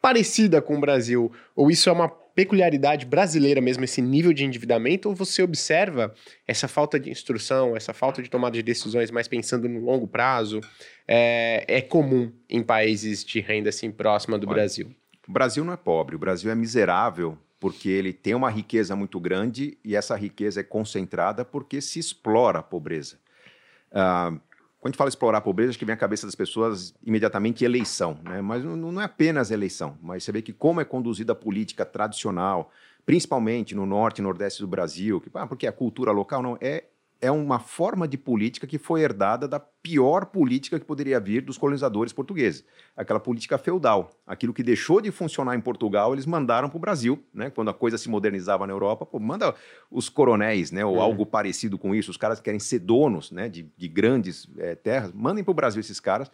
[0.00, 1.30] parecida com o Brasil.
[1.54, 6.14] Ou isso é uma peculiaridade brasileira mesmo, esse nível de endividamento, ou você observa
[6.46, 10.60] essa falta de instrução, essa falta de tomada de decisões mais pensando no longo prazo,
[11.06, 14.94] é, é comum em países de renda assim próxima do Olha, Brasil?
[15.28, 19.20] O Brasil não é pobre, o Brasil é miserável porque ele tem uma riqueza muito
[19.20, 23.20] grande e essa riqueza é concentrada porque se explora a pobreza.
[23.92, 24.40] Uh,
[24.82, 27.64] quando a gente fala explorar a pobreza, acho que vem à cabeça das pessoas imediatamente
[27.64, 28.42] eleição, né?
[28.42, 31.84] Mas não, não é apenas eleição, mas você vê que como é conduzida a política
[31.86, 32.68] tradicional,
[33.06, 36.86] principalmente no norte e nordeste do Brasil, que, ah, porque a cultura local não é
[37.22, 41.56] é uma forma de política que foi herdada da pior política que poderia vir dos
[41.56, 42.64] colonizadores portugueses,
[42.96, 44.10] aquela política feudal.
[44.26, 47.48] Aquilo que deixou de funcionar em Portugal, eles mandaram para o Brasil, né?
[47.48, 49.54] Quando a coisa se modernizava na Europa, pô, manda
[49.88, 50.84] os coronéis, né?
[50.84, 51.00] Ou é.
[51.00, 53.48] algo parecido com isso, os caras que querem ser donos, né?
[53.48, 56.28] De, de grandes é, terras, mandem para o Brasil esses caras.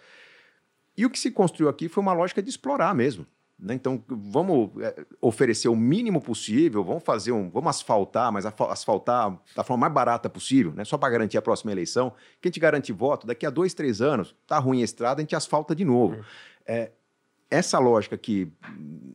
[0.96, 3.26] E o que se construiu aqui foi uma lógica de explorar mesmo.
[3.58, 3.74] Né?
[3.74, 7.50] Então, vamos é, oferecer o mínimo possível, vamos fazer um.
[7.50, 10.84] Vamos asfaltar, mas asfaltar da forma mais barata possível, né?
[10.84, 12.12] só para garantir a próxima eleição.
[12.40, 15.22] Que a gente garante voto, daqui a dois, três anos, tá ruim a estrada, a
[15.22, 16.16] gente asfalta de novo.
[16.16, 16.22] Uhum.
[16.66, 16.92] É,
[17.50, 18.52] essa lógica que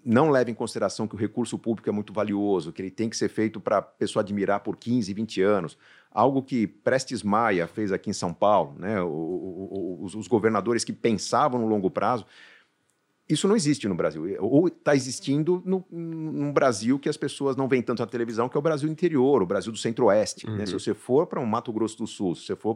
[0.03, 3.15] não leva em consideração que o recurso público é muito valioso, que ele tem que
[3.15, 5.77] ser feito para a pessoa admirar por 15, 20 anos,
[6.11, 9.01] algo que Prestes Maia fez aqui em São Paulo, né?
[9.01, 12.25] Os, os governadores que pensavam no longo prazo,
[13.27, 14.37] isso não existe no Brasil.
[14.39, 18.57] Ou está existindo no, num Brasil que as pessoas não veem tanto na televisão, que
[18.57, 20.45] é o Brasil interior, o Brasil do centro-oeste.
[20.47, 20.57] Uhum.
[20.57, 20.65] Né?
[20.65, 20.79] Se uhum.
[20.79, 22.75] você for para um Mato Grosso do Sul, se você for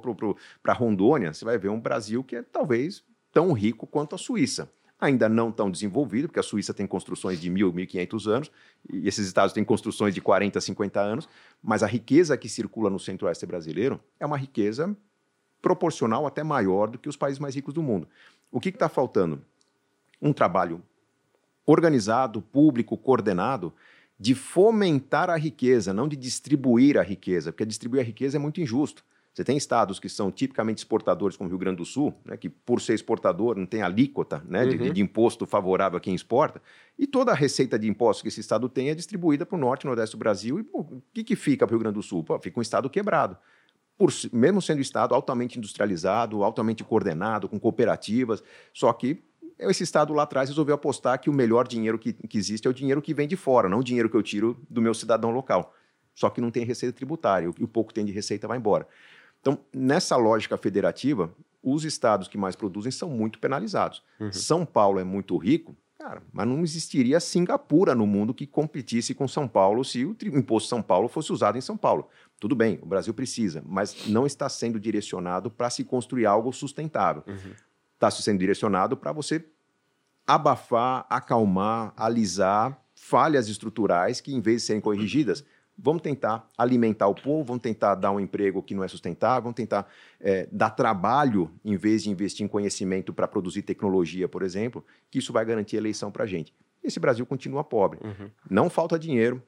[0.64, 4.72] para Rondônia, você vai ver um Brasil que é talvez tão rico quanto a Suíça.
[5.00, 8.50] Ainda não tão desenvolvido, porque a Suíça tem construções de mil, mil e quinhentos anos,
[8.90, 11.30] e esses estados têm construções de 40, 50 anos,
[11.62, 14.98] mas a riqueza que circula no centro-oeste brasileiro é uma riqueza
[15.62, 18.08] proporcional até maior do que os países mais ricos do mundo.
[18.52, 19.44] O que está faltando?
[20.22, 20.82] Um trabalho
[21.66, 23.74] organizado, público, coordenado,
[24.20, 28.60] de fomentar a riqueza, não de distribuir a riqueza, porque distribuir a riqueza é muito
[28.62, 29.04] injusto.
[29.38, 32.50] Você tem estados que são tipicamente exportadores, como o Rio Grande do Sul, né, que
[32.50, 34.70] por ser exportador não tem alíquota né, uhum.
[34.78, 36.60] de, de, imposto favorável a quem exporta,
[36.98, 39.84] e toda a receita de impostos que esse estado tem é distribuída para o norte
[39.84, 40.60] e nordeste do Brasil.
[40.60, 42.24] E pô, o que, que fica para o Rio Grande do Sul?
[42.24, 43.38] Pô, fica um estado quebrado.
[43.96, 49.24] Por, mesmo sendo um estado altamente industrializado, altamente coordenado, com cooperativas, só que
[49.60, 52.74] esse Estado lá atrás resolveu apostar que o melhor dinheiro que, que existe é o
[52.74, 55.74] dinheiro que vem de fora, não o dinheiro que eu tiro do meu cidadão local.
[56.14, 58.88] Só que não tem receita tributária, e o pouco tem de receita vai embora.
[59.40, 64.04] Então, nessa lógica federativa, os estados que mais produzem são muito penalizados.
[64.20, 64.32] Uhum.
[64.32, 69.28] São Paulo é muito rico, cara, mas não existiria Singapura no mundo que competisse com
[69.28, 72.10] São Paulo se o imposto São Paulo fosse usado em São Paulo.
[72.40, 77.24] Tudo bem, o Brasil precisa, mas não está sendo direcionado para se construir algo sustentável.
[77.28, 77.67] Uhum
[77.98, 79.44] está sendo direcionado para você
[80.26, 85.44] abafar, acalmar, alisar falhas estruturais que, em vez de serem corrigidas,
[85.78, 89.56] vamos tentar alimentar o povo, vamos tentar dar um emprego que não é sustentável, vamos
[89.56, 89.88] tentar
[90.20, 95.20] é, dar trabalho em vez de investir em conhecimento para produzir tecnologia, por exemplo, que
[95.20, 96.54] isso vai garantir eleição para a gente.
[96.84, 98.00] Esse Brasil continua pobre.
[98.04, 98.30] Uhum.
[98.50, 99.42] Não falta dinheiro,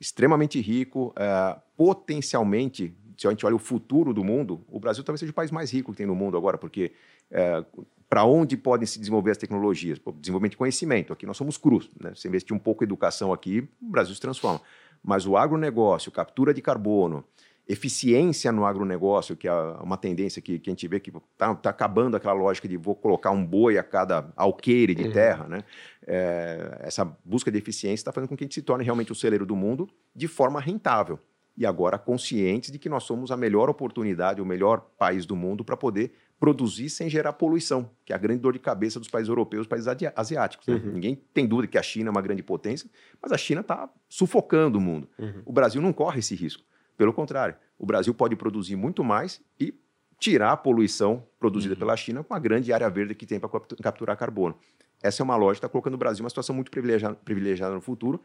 [0.00, 5.20] extremamente rico, é, potencialmente se a gente olha o futuro do mundo, o Brasil talvez
[5.20, 6.92] seja o país mais rico que tem no mundo agora, porque
[7.32, 7.64] é,
[8.08, 9.98] para onde podem se desenvolver as tecnologias?
[10.20, 11.14] Desenvolvimento de conhecimento.
[11.14, 11.90] Aqui nós somos crus.
[11.98, 12.12] Né?
[12.14, 14.60] Se investir um pouco em educação aqui, o Brasil se transforma.
[15.02, 17.24] Mas o agronegócio, captura de carbono,
[17.66, 21.70] eficiência no agronegócio, que é uma tendência que, que a gente vê que está tá
[21.70, 25.12] acabando aquela lógica de vou colocar um boi a cada alqueire de uhum.
[25.12, 25.48] terra.
[25.48, 25.64] Né?
[26.06, 29.14] É, essa busca de eficiência está fazendo com que a gente se torne realmente o
[29.14, 31.18] celeiro do mundo de forma rentável
[31.56, 35.64] e agora conscientes de que nós somos a melhor oportunidade, o melhor país do mundo
[35.64, 39.28] para poder produzir sem gerar poluição, que é a grande dor de cabeça dos países
[39.28, 40.66] europeus, países asiáticos.
[40.66, 40.74] Né?
[40.74, 40.94] Uhum.
[40.94, 42.90] Ninguém tem dúvida que a China é uma grande potência,
[43.22, 45.08] mas a China está sufocando o mundo.
[45.20, 45.42] Uhum.
[45.44, 46.64] O Brasil não corre esse risco.
[46.96, 49.72] Pelo contrário, o Brasil pode produzir muito mais e
[50.18, 51.78] tirar a poluição produzida uhum.
[51.78, 53.48] pela China com a grande área verde que tem para
[53.80, 54.56] capturar carbono.
[55.02, 57.74] Essa é uma lógica que está colocando o Brasil em uma situação muito privilegiada, privilegiada
[57.74, 58.20] no futuro,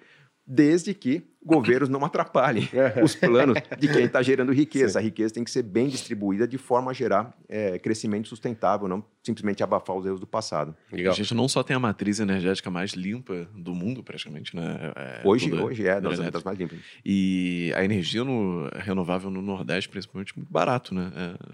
[0.45, 3.03] desde que governos não atrapalhem é.
[3.03, 4.93] os planos de quem está gerando riqueza.
[4.93, 4.99] Sim.
[4.99, 9.03] A riqueza tem que ser bem distribuída de forma a gerar é, crescimento sustentável, não
[9.23, 10.75] simplesmente abafar os erros do passado.
[10.91, 11.11] Legal.
[11.11, 14.93] A gente não só tem a matriz energética mais limpa do mundo, praticamente, né?
[14.95, 16.79] É, hoje, hoje é, das, das mais limpas.
[17.05, 21.11] E a energia no, renovável no Nordeste, principalmente, muito barato, né?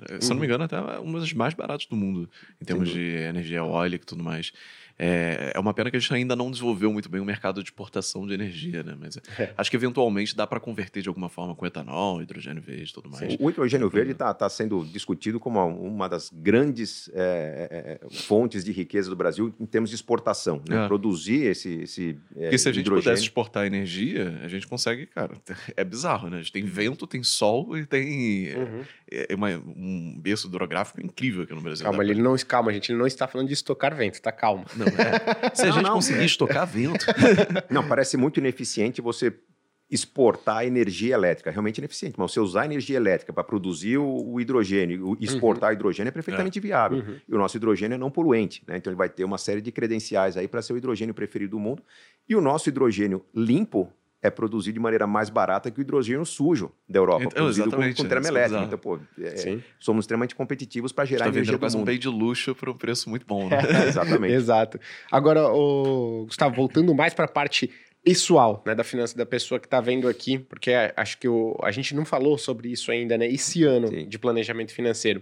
[0.09, 0.29] É, se uhum.
[0.29, 0.45] não me uhum.
[0.45, 2.29] engano, até uma das mais baratas do mundo,
[2.61, 4.51] em termos de energia eólica e tudo mais.
[4.97, 7.69] É, é uma pena que a gente ainda não desenvolveu muito bem o mercado de
[7.69, 8.95] exportação de energia, né?
[8.99, 9.53] Mas é.
[9.57, 13.09] acho que eventualmente dá para converter de alguma forma com etanol, hidrogênio verde e tudo
[13.09, 13.31] mais.
[13.31, 13.37] Sim.
[13.39, 18.63] O hidrogênio verde está tá sendo discutido como uma das grandes é, é, é, fontes
[18.63, 20.61] de riqueza do Brasil em termos de exportação.
[20.67, 20.85] Né?
[20.85, 20.87] É.
[20.87, 23.03] Produzir esse, esse Porque se a gente hidrogênio...
[23.03, 25.33] pudesse exportar energia, a gente consegue, cara,
[25.75, 26.37] é bizarro, né?
[26.37, 28.81] A gente tem vento, tem sol e tem uhum.
[29.35, 31.83] Uma, um berço hidrográfico incrível aqui no Brasil.
[31.83, 34.65] Calma, ele não, calma, a gente não está falando de estocar vento, tá calmo.
[34.75, 35.51] Não, é.
[35.55, 36.25] Se a gente não, conseguir é.
[36.25, 37.05] estocar vento.
[37.69, 39.33] Não, parece muito ineficiente você
[39.89, 41.51] exportar energia elétrica.
[41.51, 45.75] Realmente ineficiente, mas você usar energia elétrica para produzir o, o hidrogênio, o exportar uhum.
[45.75, 46.61] hidrogênio é perfeitamente é.
[46.61, 46.99] viável.
[46.99, 47.15] Uhum.
[47.27, 48.77] E o nosso hidrogênio é não poluente, né?
[48.77, 51.59] Então ele vai ter uma série de credenciais aí para ser o hidrogênio preferido do
[51.59, 51.83] mundo.
[52.27, 53.91] E o nosso hidrogênio limpo
[54.23, 57.93] é produzido de maneira mais barata que o hidrogênio sujo da Europa, então, produzido com,
[57.93, 58.63] com termoelétrica.
[58.63, 62.55] Então, pô, é, somos extremamente competitivos para gerar tá energia quase um bem de luxo
[62.55, 63.59] por um preço muito bom, né?
[63.85, 64.33] exatamente.
[64.33, 64.79] Exato.
[65.11, 67.69] Agora, o Gustavo, voltando mais para a parte
[68.01, 71.71] pessoal, né, da finança da pessoa que está vendo aqui, porque acho que o, a
[71.71, 74.07] gente não falou sobre isso ainda, né, esse ano Sim.
[74.07, 75.21] de planejamento financeiro.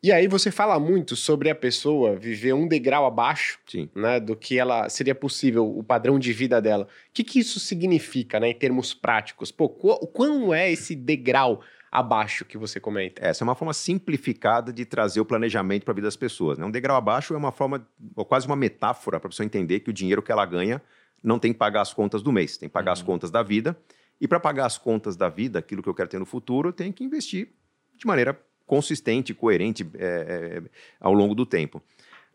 [0.00, 3.58] E aí você fala muito sobre a pessoa viver um degrau abaixo
[3.96, 6.84] né, do que ela seria possível, o padrão de vida dela.
[6.84, 9.50] O que, que isso significa né, em termos práticos?
[9.50, 13.26] Pô, qual, é esse degrau abaixo que você comenta?
[13.26, 16.58] Essa é uma forma simplificada de trazer o planejamento para a vida das pessoas.
[16.58, 16.64] Né?
[16.64, 17.84] Um degrau abaixo é uma forma,
[18.14, 20.80] ou quase uma metáfora para a pessoa entender que o dinheiro que ela ganha
[21.20, 22.92] não tem que pagar as contas do mês, tem que pagar uhum.
[22.92, 23.76] as contas da vida.
[24.20, 26.72] E para pagar as contas da vida, aquilo que eu quero ter no futuro, eu
[26.72, 27.48] tenho que investir
[27.96, 30.62] de maneira consistente, coerente é, é,
[31.00, 31.82] ao longo do tempo.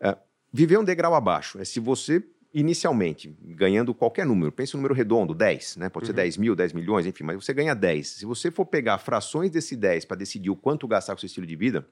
[0.00, 0.14] É,
[0.52, 5.32] viver um degrau abaixo é se você, inicialmente, ganhando qualquer número, pense um número redondo,
[5.32, 5.88] 10, né?
[5.88, 6.08] pode uhum.
[6.08, 8.06] ser 10 mil, 10 milhões, enfim, mas você ganha 10.
[8.06, 11.46] Se você for pegar frações desse 10 para decidir o quanto gastar com seu estilo
[11.46, 11.86] de vida,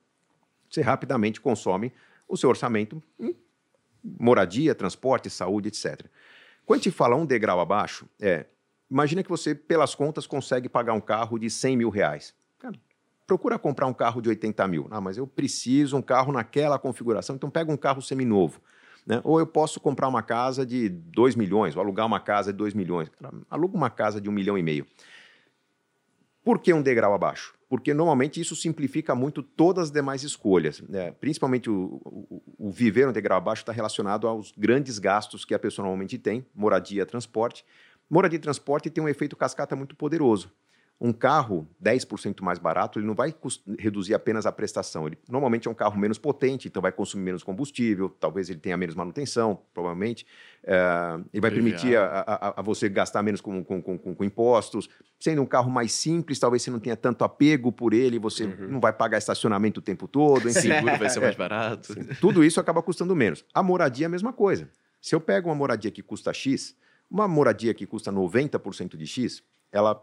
[0.69, 1.93] você rapidamente consome
[2.29, 3.37] o seu orçamento em
[4.03, 6.05] moradia, transporte, saúde, etc.
[6.67, 8.47] Quando a gente fala um degrau abaixo, é
[8.91, 12.35] imagina que você, pelas contas, consegue pagar um carro de 100 mil reais
[13.27, 14.89] procura comprar um carro de 80 mil.
[14.91, 18.61] Ah, mas eu preciso um carro naquela configuração, então pega um carro seminovo.
[19.07, 19.21] Né?
[19.25, 22.75] Ou eu posso comprar uma casa de 2 milhões, ou alugar uma casa de 2
[22.75, 23.09] milhões.
[23.09, 24.87] Cara, aluga uma casa de 1 um milhão e meio.
[26.45, 27.55] Por que um degrau abaixo?
[27.69, 30.81] Porque normalmente isso simplifica muito todas as demais escolhas.
[30.83, 31.13] Né?
[31.13, 35.59] Principalmente o, o, o, viver um degrau abaixo está relacionado aos grandes gastos que a
[35.59, 37.65] pessoa normalmente tem, moradia, transporte.
[38.11, 40.53] Moradia e transporte tem um efeito cascata muito poderoso.
[41.05, 43.35] Um carro 10% mais barato, ele não vai
[43.77, 45.05] reduzir apenas a prestação.
[45.05, 48.77] Ele normalmente é um carro menos potente, então vai consumir menos combustível, talvez ele tenha
[48.77, 50.25] menos manutenção, provavelmente.
[50.63, 54.89] É, ele vai permitir a, a, a, você gastar menos com, com, com, com, impostos.
[55.19, 58.69] Sendo um carro mais simples, talvez você não tenha tanto apego por ele, você uhum.
[58.69, 60.49] não vai pagar estacionamento o tempo todo.
[60.49, 60.61] Enfim.
[60.71, 61.97] Seguro vai ser mais barato.
[62.21, 63.45] Tudo isso acaba custando menos.
[63.53, 64.71] A moradia é a mesma coisa.
[65.01, 66.77] Se eu pego uma moradia que custa X,
[67.11, 70.01] uma moradia que custa 90% de X, ela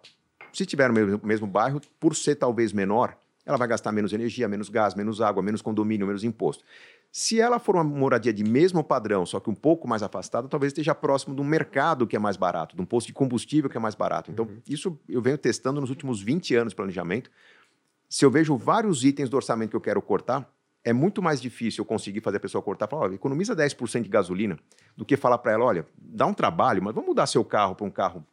[0.54, 4.48] se tiver no mesmo, mesmo bairro, por ser talvez menor, ela vai gastar menos energia,
[4.48, 6.64] menos gás, menos água, menos condomínio, menos imposto.
[7.12, 10.72] Se ela for uma moradia de mesmo padrão, só que um pouco mais afastada, talvez
[10.72, 13.76] esteja próximo de um mercado que é mais barato, de um posto de combustível que
[13.76, 14.30] é mais barato.
[14.30, 14.62] Então, uhum.
[14.68, 17.32] isso eu venho testando nos últimos 20 anos de planejamento.
[18.08, 20.48] Se eu vejo vários itens do orçamento que eu quero cortar,
[20.84, 24.04] é muito mais difícil eu conseguir fazer a pessoa cortar e falar, olha, economiza 10%
[24.04, 24.58] de gasolina,
[24.96, 27.86] do que falar para ela, olha, dá um trabalho, mas vamos mudar seu carro para
[27.86, 28.26] um carro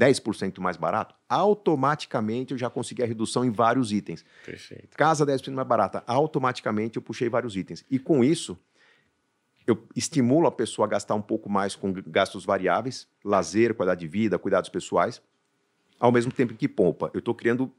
[0.00, 4.24] 10% mais barato, automaticamente eu já consegui a redução em vários itens.
[4.46, 4.96] Perfeito.
[4.96, 7.84] Casa 10% mais barata, automaticamente eu puxei vários itens.
[7.90, 8.58] E com isso,
[9.66, 14.08] eu estimulo a pessoa a gastar um pouco mais com gastos variáveis, lazer, qualidade de
[14.08, 15.20] vida, cuidados pessoais,
[15.98, 17.10] ao mesmo tempo que poupa.
[17.12, 17.70] Eu estou criando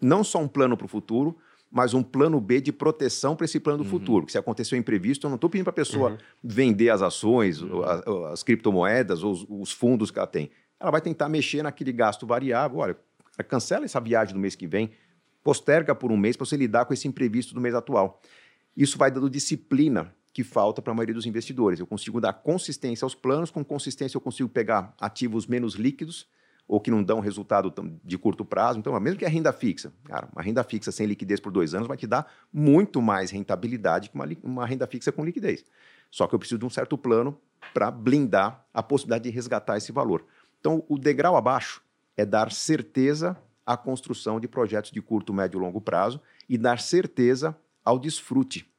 [0.00, 1.36] não só um plano para o futuro,
[1.70, 3.90] mas um plano B de proteção para esse plano do uhum.
[3.90, 4.26] futuro.
[4.26, 6.18] Que se acontecer um imprevisto, eu não estou pedindo para a pessoa uhum.
[6.42, 7.82] vender as ações, uhum.
[7.82, 11.92] as, as, criptomoedas ou os, os fundos que ela tem ela vai tentar mexer naquele
[11.92, 12.78] gasto variável.
[12.78, 12.96] Olha,
[13.46, 14.90] cancela essa viagem do mês que vem,
[15.44, 18.20] posterga por um mês para você lidar com esse imprevisto do mês atual.
[18.76, 21.80] Isso vai dando disciplina que falta para a maioria dos investidores.
[21.80, 26.26] Eu consigo dar consistência aos planos, com consistência eu consigo pegar ativos menos líquidos
[26.68, 28.78] ou que não dão resultado de curto prazo.
[28.78, 31.88] Então, mesmo que a renda fixa, cara, uma renda fixa sem liquidez por dois anos
[31.88, 35.64] vai te dar muito mais rentabilidade que uma, uma renda fixa com liquidez.
[36.10, 37.36] Só que eu preciso de um certo plano
[37.74, 40.24] para blindar a possibilidade de resgatar esse valor.
[40.60, 41.82] Então, o degrau abaixo
[42.16, 46.78] é dar certeza à construção de projetos de curto, médio e longo prazo e dar
[46.78, 48.70] certeza ao desfrute.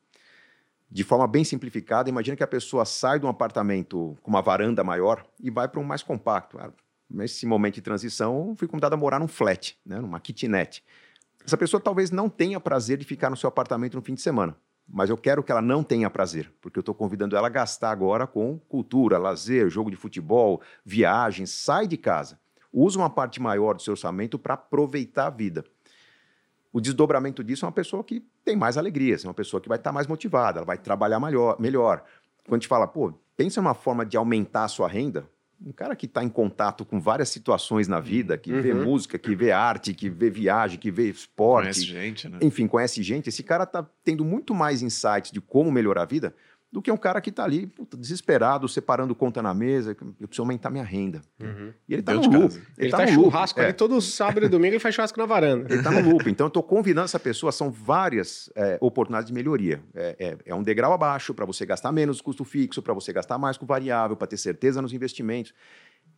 [0.90, 4.84] De forma bem simplificada, imagine que a pessoa sai de um apartamento com uma varanda
[4.84, 6.60] maior e vai para um mais compacto.
[6.60, 6.72] Ah,
[7.10, 10.84] nesse momento de transição, fui convidado a morar num flat, né, numa kitnet.
[11.46, 14.56] Essa pessoa talvez não tenha prazer de ficar no seu apartamento no fim de semana.
[14.94, 17.92] Mas eu quero que ela não tenha prazer, porque eu estou convidando ela a gastar
[17.92, 22.40] agora com cultura, lazer, jogo de futebol, viagem, sai de casa.
[22.74, 25.64] Usa uma parte maior do seu orçamento para aproveitar a vida.
[26.74, 29.78] O desdobramento disso é uma pessoa que tem mais alegria, é uma pessoa que vai
[29.78, 31.60] estar tá mais motivada, ela vai trabalhar melhor.
[31.60, 32.04] melhor.
[32.46, 35.30] Quando a gente fala, pô, pensa uma forma de aumentar a sua renda,
[35.64, 38.62] um cara que está em contato com várias situações na vida, que uhum.
[38.62, 41.64] vê música, que vê arte, que vê viagem, que vê esporte.
[41.66, 42.40] Conhece gente, né?
[42.42, 43.30] Enfim, conhece gente.
[43.30, 46.34] Esse cara está tendo muito mais insights de como melhorar a vida
[46.72, 50.44] do que um cara que está ali puta, desesperado, separando conta na mesa, eu preciso
[50.44, 51.22] aumentar minha renda.
[51.42, 51.74] Uhum.
[51.88, 52.56] E ele está no loop.
[52.56, 53.66] Ele, ele tá, tá no churrasco loop.
[53.66, 53.74] ali é.
[53.74, 55.66] todo sábado e domingo ele faz churrasco na varanda.
[55.70, 56.30] Ele está no loop.
[56.30, 59.84] Então eu estou convidando essa pessoa, são várias é, oportunidades de melhoria.
[59.94, 63.38] É, é, é um degrau abaixo para você gastar menos custo fixo, para você gastar
[63.38, 65.54] mais com variável, para ter certeza nos investimentos.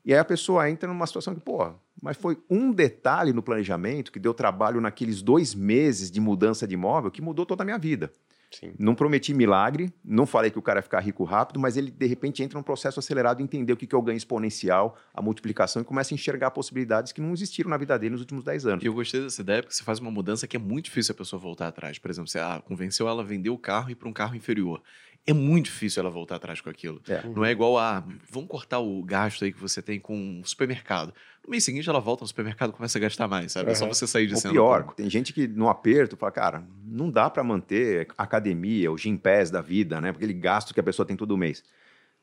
[0.05, 4.11] E aí a pessoa entra numa situação que, pô, mas foi um detalhe no planejamento
[4.11, 7.77] que deu trabalho naqueles dois meses de mudança de imóvel que mudou toda a minha
[7.77, 8.11] vida.
[8.53, 8.73] Sim.
[8.77, 12.05] Não prometi milagre, não falei que o cara ia ficar rico rápido, mas ele de
[12.05, 15.81] repente entra num processo acelerado e entender o que é o ganho exponencial, a multiplicação
[15.81, 18.83] e começa a enxergar possibilidades que não existiram na vida dele nos últimos 10 anos.
[18.83, 21.17] E eu gostei dessa ideia porque você faz uma mudança que é muito difícil a
[21.17, 21.97] pessoa voltar atrás.
[21.97, 24.35] Por exemplo, você ah, convenceu ela a vender o carro e ir para um carro
[24.35, 24.81] inferior
[25.25, 27.01] é muito difícil ela voltar atrás com aquilo.
[27.07, 27.25] É.
[27.27, 31.13] Não é igual a, vamos cortar o gasto aí que você tem com o supermercado.
[31.45, 33.71] No mês seguinte ela volta no supermercado e começa a gastar mais, sabe?
[33.71, 34.53] É só você sair de cena.
[34.53, 39.17] pior, tem gente que no aperto fala, cara, não dá para manter academia, o gym
[39.17, 40.11] pass da vida, né?
[40.11, 41.63] Porque aquele gasto que a pessoa tem todo mês.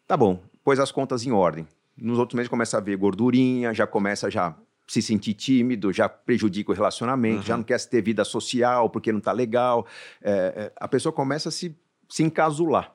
[0.07, 1.67] Tá bom, pôs as contas em ordem.
[1.97, 4.57] Nos outros meses começa a ver gordurinha, já começa já
[4.87, 7.43] se sentir tímido, já prejudica o relacionamento, uhum.
[7.43, 9.87] já não quer ter vida social porque não tá legal.
[10.23, 11.77] É, é, a pessoa começa a se
[12.11, 12.95] se encasular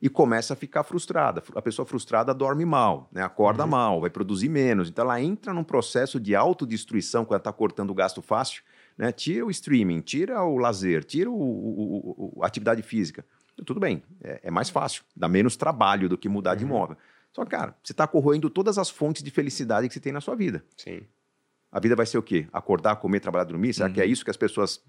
[0.00, 1.42] e começa a ficar frustrada.
[1.54, 3.22] A pessoa frustrada dorme mal, né?
[3.22, 3.70] acorda uhum.
[3.70, 4.88] mal, vai produzir menos.
[4.88, 8.62] Então ela entra num processo de autodestruição quando ela está cortando o gasto fácil.
[8.96, 9.10] Né?
[9.10, 11.30] Tira o streaming, tira o lazer, tira
[12.40, 13.24] a atividade física.
[13.66, 16.56] Tudo bem, é, é, mais fácil, dá menos trabalho do que mudar uhum.
[16.56, 16.96] de imóvel.
[17.32, 20.36] Só cara, você está corroendo todas as fontes de felicidade que você tem na sua
[20.36, 20.64] vida.
[20.76, 21.02] Sim.
[21.70, 22.46] A vida vai ser o quê?
[22.52, 23.74] Acordar, comer, trabalhar, dormir?
[23.74, 23.94] Será uhum.
[23.94, 24.10] que é uhum.
[24.10, 24.82] isso que as pessoas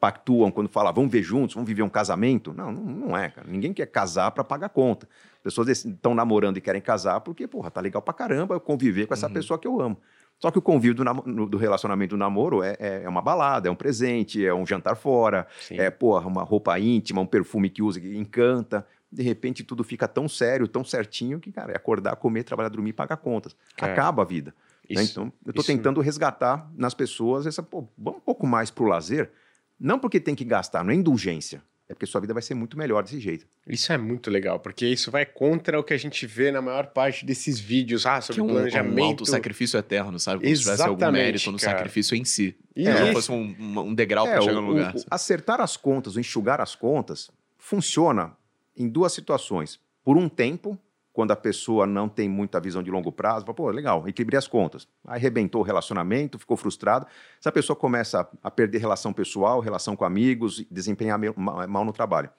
[0.00, 2.52] pactuam quando falam, vamos ver juntos, vamos viver um casamento?
[2.52, 3.46] Não, não, não é, cara.
[3.48, 5.08] Ninguém quer casar para pagar conta.
[5.42, 9.14] Pessoas estão namorando e querem casar porque, porra, tá legal pra caramba eu conviver com
[9.14, 9.32] essa uhum.
[9.32, 9.98] pessoa que eu amo.
[10.38, 13.70] Só que o convívio do, do relacionamento do namoro é, é, é, uma balada, é
[13.70, 15.78] um presente, é um jantar fora, Sim.
[15.78, 18.86] é, porra, uma roupa íntima, um perfume que usa que encanta.
[19.12, 22.90] De repente tudo fica tão sério, tão certinho que, cara, é acordar, comer, trabalhar, dormir
[22.90, 23.54] e pagar contas.
[23.80, 23.84] É.
[23.84, 24.54] Acaba a vida.
[24.94, 25.02] Né?
[25.04, 28.86] Então, eu estou tentando resgatar nas pessoas essa, pô, vamos um pouco mais para o
[28.86, 29.30] lazer,
[29.78, 31.62] não porque tem que gastar, não é indulgência.
[31.90, 33.44] É porque sua vida vai ser muito melhor desse jeito.
[33.66, 36.86] Isso é muito legal, porque isso vai contra o que a gente vê na maior
[36.86, 39.22] parte desses vídeos ah, sobre que um, planejamento.
[39.24, 40.38] Um sacrifício eterno, sabe?
[40.38, 41.78] Como Exatamente, se tivesse algum mérito no cara.
[41.78, 42.56] sacrifício em si.
[42.76, 44.94] E é, como fosse um, um degrau é, para chegar no lugar.
[44.94, 48.36] O, acertar as contas, o enxugar as contas, funciona
[48.76, 49.80] em duas situações.
[50.04, 50.78] Por um tempo,
[51.12, 54.46] quando a pessoa não tem muita visão de longo prazo, fala, pô, legal, equilibrei as
[54.46, 54.86] contas.
[55.06, 57.06] Aí arrebentou o relacionamento, ficou frustrado.
[57.38, 62.30] Essa pessoa começa a perder relação pessoal, relação com amigos, desempenhar mal no trabalho.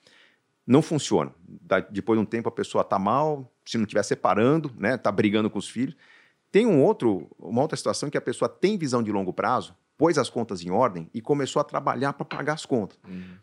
[0.66, 1.34] Não funciona.
[1.90, 5.50] Depois de um tempo a pessoa está mal, se não estiver separando, né, está brigando
[5.50, 5.96] com os filhos.
[6.52, 10.18] Tem um outro, uma outra situação que a pessoa tem visão de longo prazo, pôs
[10.18, 12.98] as contas em ordem e começou a trabalhar para pagar as contas.
[13.08, 13.36] Uhum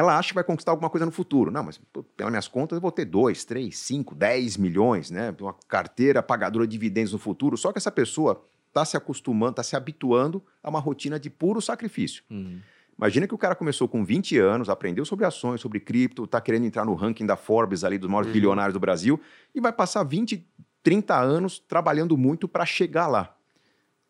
[0.00, 1.50] ela acha que vai conquistar alguma coisa no futuro.
[1.50, 1.78] Não, mas
[2.16, 5.34] pelas minhas contas eu vou ter 2, 3, 5, 10 milhões, né?
[5.38, 7.56] Uma carteira pagadora de dividendos no futuro.
[7.56, 11.60] Só que essa pessoa está se acostumando, está se habituando a uma rotina de puro
[11.60, 12.24] sacrifício.
[12.30, 12.60] Uhum.
[12.96, 16.64] Imagina que o cara começou com 20 anos, aprendeu sobre ações, sobre cripto, está querendo
[16.64, 18.32] entrar no ranking da Forbes ali dos maiores uhum.
[18.32, 19.20] bilionários do Brasil
[19.54, 20.46] e vai passar 20,
[20.82, 23.36] 30 anos trabalhando muito para chegar lá.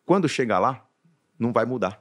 [0.07, 0.87] Quando chegar lá,
[1.37, 2.01] não vai mudar.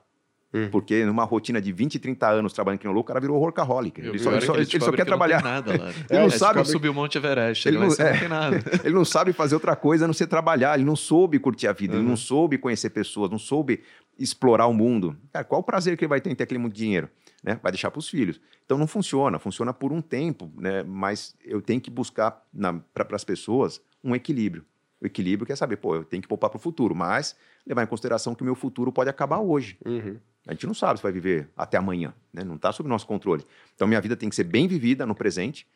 [0.51, 0.67] Hum.
[0.71, 4.01] Porque numa rotina de 20, 30 anos trabalhando aqui no louco, o cara virou workaholic.
[4.01, 5.43] Ele só, ele só, ele só quer trabalhar.
[5.43, 5.89] Não nada lá.
[6.09, 7.67] ele é, não sabe subir o Monte Everest.
[7.67, 8.63] Ele, ele não, é, não nada.
[8.83, 10.75] ele não sabe fazer outra coisa a não ser trabalhar.
[10.75, 11.93] Ele não soube curtir a vida.
[11.93, 11.99] Uhum.
[11.99, 12.17] Ele não uhum.
[12.17, 13.29] soube conhecer pessoas.
[13.29, 13.81] Não soube
[14.17, 15.15] explorar o mundo.
[15.31, 17.09] Cara, qual o prazer que ele vai ter em ter aquele muito dinheiro?
[17.43, 17.59] Né?
[17.62, 18.41] Vai deixar para os filhos.
[18.65, 19.38] Então não funciona.
[19.38, 20.83] Funciona por um tempo, né?
[20.83, 22.43] mas eu tenho que buscar
[22.91, 24.65] para as pessoas um equilíbrio.
[25.01, 27.35] O equilíbrio quer saber, pô, eu tenho que poupar para o futuro, mas
[27.65, 29.77] levar em consideração que o meu futuro pode acabar hoje.
[29.85, 30.17] Uhum.
[30.47, 32.43] A gente não sabe se vai viver até amanhã, né?
[32.43, 33.45] não está sob nosso controle.
[33.75, 35.67] Então, minha vida tem que ser bem vivida no presente.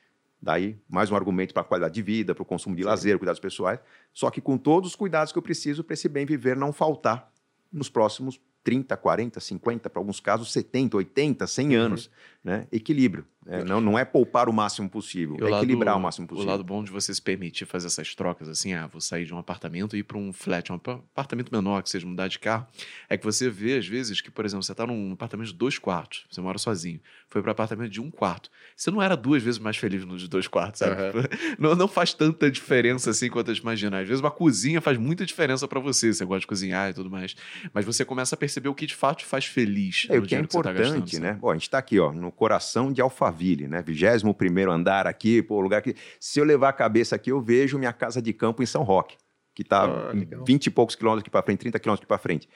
[0.41, 2.87] Daí, mais um argumento para a qualidade de vida, para o consumo de Sim.
[2.87, 3.79] lazer, cuidados pessoais.
[4.11, 7.31] Só que com todos os cuidados que eu preciso para esse bem viver não faltar
[7.71, 12.09] nos próximos 30, 40, 50, para alguns casos 70, 80, 100 anos.
[12.43, 12.67] Né?
[12.71, 13.25] Equilíbrio.
[13.47, 16.47] É, não, não é poupar o máximo possível, é equilibrar o máximo possível.
[16.47, 19.33] O lado bom de você se permitir fazer essas trocas, assim, ah, vou sair de
[19.33, 22.65] um apartamento e ir para um flat, um apartamento menor, que seja mudar de carro,
[23.09, 25.77] é que você vê, às vezes, que, por exemplo, você está num apartamento de dois
[25.77, 28.49] quartos, você mora sozinho, foi para um apartamento de um quarto.
[28.75, 31.01] Você não era duas vezes mais feliz no de dois quartos, sabe?
[31.01, 31.23] Uhum.
[31.59, 34.01] Não, não faz tanta diferença assim quanto a gente imaginar.
[34.01, 37.09] Às vezes uma cozinha faz muita diferença para você, você gosta de cozinhar e tudo
[37.09, 37.35] mais.
[37.73, 40.07] Mas você começa a perceber o que de fato faz feliz.
[40.09, 41.33] É, o que é importante, tá gastando, né?
[41.33, 43.01] Bom, a gente está aqui, ó, no coração de
[43.33, 43.81] Alphaville, né?
[43.81, 45.95] 21 primeiro andar aqui, pô, lugar que.
[46.19, 49.17] Se eu levar a cabeça aqui, eu vejo minha casa de campo em São Roque,
[49.53, 50.13] que está ah,
[50.45, 52.47] 20 e poucos quilômetros aqui para frente, 30 quilômetros aqui para frente.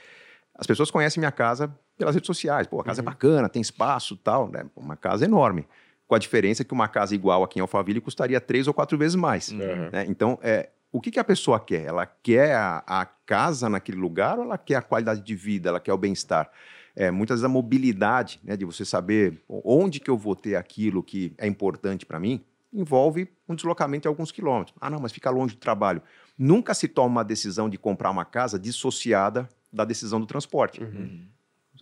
[0.55, 2.67] As pessoas conhecem minha casa pelas redes sociais.
[2.67, 3.09] Pô, a casa é uhum.
[3.09, 4.65] é bacana, tem espaço tal, né?
[4.75, 5.67] Uma casa enorme.
[6.07, 9.15] Com a diferença que uma casa igual aqui em Alphaville custaria três ou quatro vezes
[9.15, 9.51] mais.
[9.51, 9.89] Uhum.
[9.91, 10.05] Né?
[10.07, 11.84] Então, é, o que, que a pessoa quer?
[11.84, 15.80] Ela quer a, a, casa naquele lugar ou ela quer a qualidade de vida, ela
[15.82, 16.49] quer o bem-estar?
[16.99, 21.03] É, muitas vezes a mobilidade, né, de você saber onde que eu vou ter aquilo
[21.03, 22.43] que é importante para mim,
[22.73, 24.75] envolve um deslocamento de alguns quilômetros.
[24.81, 26.01] Ah, não, mas fica longe do trabalho.
[26.35, 30.81] Nunca se toma uma decisão de comprar uma casa dissociada da decisão do transporte.
[30.81, 31.27] Uhum.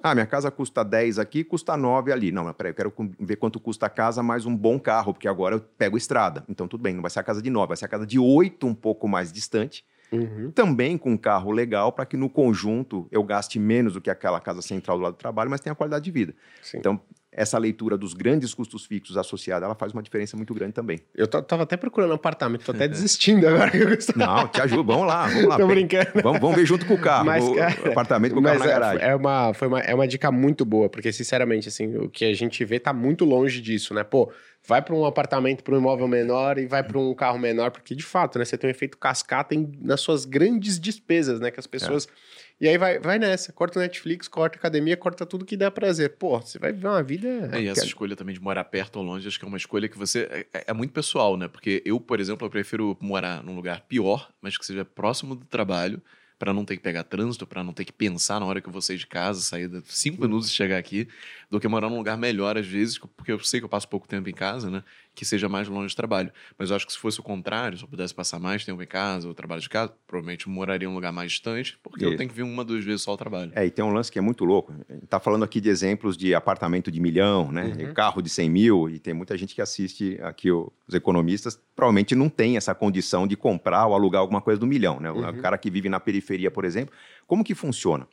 [0.04, 2.30] Ah, minha casa custa 10 aqui, custa 9 ali.
[2.30, 5.30] Não, mas peraí, eu quero ver quanto custa a casa mais um bom carro, porque
[5.30, 6.44] agora eu pego estrada.
[6.50, 8.20] Então, tudo bem, não vai ser a casa de 9, vai ser a casa de
[8.20, 9.86] 8, um pouco mais distante.
[10.12, 10.52] Uhum.
[10.52, 14.40] Também com um carro legal, para que no conjunto eu gaste menos do que aquela
[14.40, 16.34] casa central do lado do trabalho, mas tenha qualidade de vida.
[16.62, 16.78] Sim.
[16.78, 17.02] Então,
[17.36, 21.02] essa leitura dos grandes custos fixos associada, ela faz uma diferença muito grande também.
[21.14, 23.72] Eu tava até procurando um apartamento, tô até desistindo agora.
[24.16, 25.58] Não, te ajudo, vamos lá, vamos lá.
[25.58, 26.12] Tô brincando.
[26.24, 28.68] Vamos, vamos ver junto com o carro, mas, o apartamento com o carro na é,
[28.70, 29.06] garagem.
[29.06, 32.34] É uma, foi uma, é uma dica muito boa, porque sinceramente, assim, o que a
[32.34, 34.04] gente vê tá muito longe disso, né?
[34.04, 34.32] Pô,
[34.68, 37.96] vai para um apartamento, para um imóvel menor e vai para um carro menor, porque
[37.96, 41.60] de fato, né, você tem um efeito cascata em, nas suas grandes despesas, né, que
[41.60, 42.08] as pessoas...
[42.08, 45.58] É e aí vai, vai nessa, corta o Netflix, corta a academia, corta tudo que
[45.58, 46.16] dá prazer.
[46.18, 47.50] Pô, você vai viver uma vida.
[47.52, 49.90] É, e essa escolha também de morar perto ou longe, acho que é uma escolha
[49.90, 50.22] que você.
[50.32, 51.50] É, é, é, muito pessoal, né?
[51.50, 55.46] Porque eu, por exemplo, eu prefiro morar num lugar pior, mas que seja próximo do
[55.46, 56.02] trabalho,
[56.38, 58.74] para não ter que pegar trânsito, para não ter que pensar na hora que eu
[58.74, 61.08] vou sair de casa, sair de cinco minutos e chegar aqui,
[61.50, 64.08] do que morar num lugar melhor às vezes, porque eu sei que eu passo pouco
[64.08, 64.84] tempo em casa, né?
[65.16, 66.32] Que seja mais longe do trabalho.
[66.58, 68.88] Mas eu acho que se fosse o contrário, se eu pudesse passar mais tempo em
[68.88, 72.18] casa ou trabalho de casa, provavelmente eu moraria em um lugar mais distante, porque eu
[72.18, 73.52] tenho que vir uma, duas vezes só ao trabalho.
[73.56, 74.74] É, e tem um lance que é muito louco.
[75.10, 77.66] Tá falando aqui de exemplos de apartamento de milhão, né?
[77.66, 77.94] Uhum.
[77.94, 82.30] Carro de 100 mil, e tem muita gente que assiste aqui, os economistas, provavelmente não
[82.30, 85.10] tem essa condição de comprar ou alugar alguma coisa do milhão, né?
[85.10, 85.30] Uhum.
[85.30, 86.94] O cara que vive na periferia, por exemplo,
[87.26, 88.08] como que funciona?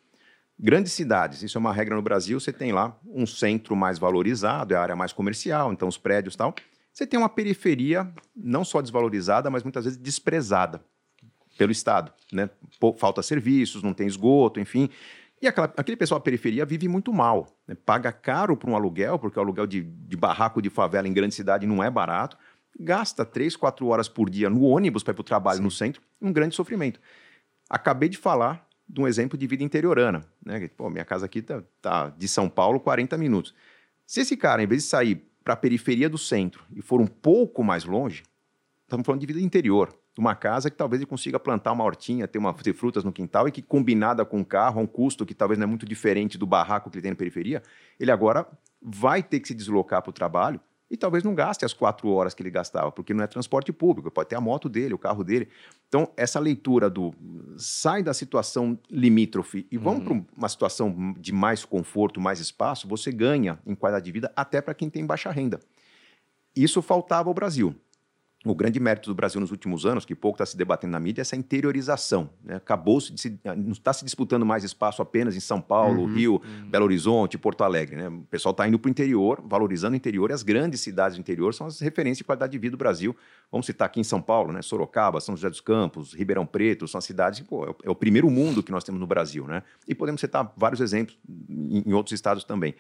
[0.59, 4.75] Grandes cidades, isso é uma regra no Brasil, você tem lá um centro mais valorizado,
[4.75, 6.55] é a área mais comercial, então os prédios e tal.
[6.93, 10.85] Você tem uma periferia não só desvalorizada, mas muitas vezes desprezada
[11.57, 12.13] pelo Estado.
[12.33, 12.51] Né?
[12.99, 14.91] Falta serviços, não tem esgoto, enfim.
[15.41, 17.49] E aquela, aquele pessoal da periferia vive muito mal.
[17.67, 17.75] Né?
[17.75, 21.35] Paga caro para um aluguel, porque o aluguel de, de barraco de favela em grande
[21.35, 22.37] cidade não é barato.
[22.79, 25.65] Gasta três, quatro horas por dia no ônibus para ir para o trabalho Sim.
[25.65, 27.01] no centro, um grande sofrimento.
[27.69, 30.25] Acabei de falar de um exemplo de vida interiorana.
[30.45, 30.69] Né?
[30.77, 33.55] Pô, minha casa aqui tá, tá de São Paulo 40 minutos.
[34.07, 37.07] Se esse cara, em vez de sair para a periferia do centro e for um
[37.07, 38.23] pouco mais longe,
[38.83, 42.29] estamos falando de vida interior, de uma casa que talvez ele consiga plantar uma hortinha,
[42.29, 45.25] ter, uma, ter frutas no quintal e que combinada com o carro, a um custo
[45.25, 47.63] que talvez não é muito diferente do barraco que ele tem na periferia,
[47.99, 48.47] ele agora
[48.81, 50.61] vai ter que se deslocar para o trabalho
[50.93, 54.11] e talvez não gaste as quatro horas que ele gastava, porque não é transporte público,
[54.11, 55.49] pode ter a moto dele, o carro dele.
[55.89, 57.15] Então, essa leitura do
[57.57, 60.23] sai da situação limítrofe e vamos uhum.
[60.23, 64.61] para uma situação de mais conforto, mais espaço, você ganha em qualidade de vida até
[64.61, 65.59] para quem tem baixa renda.
[66.55, 67.75] Isso faltava ao Brasil
[68.45, 71.21] o grande mérito do Brasil nos últimos anos, que pouco está se debatendo na mídia,
[71.21, 72.29] é essa interiorização.
[72.43, 72.57] Né?
[72.57, 76.33] Acabou se, se não está se disputando mais espaço apenas em São Paulo, uhum, Rio,
[76.35, 76.69] uhum.
[76.69, 77.97] Belo Horizonte, Porto Alegre.
[77.97, 78.09] Né?
[78.09, 81.21] O pessoal está indo para o interior, valorizando o interior, e as grandes cidades do
[81.21, 83.15] interior são as referências de qualidade de vida do Brasil.
[83.51, 84.61] Vamos citar aqui em São Paulo, né?
[84.61, 88.29] Sorocaba, São José dos Campos, Ribeirão Preto, são as cidades que pô, é o primeiro
[88.29, 89.47] mundo que nós temos no Brasil.
[89.47, 89.63] Né?
[89.87, 91.17] E podemos citar vários exemplos
[91.49, 92.75] em, em outros estados também.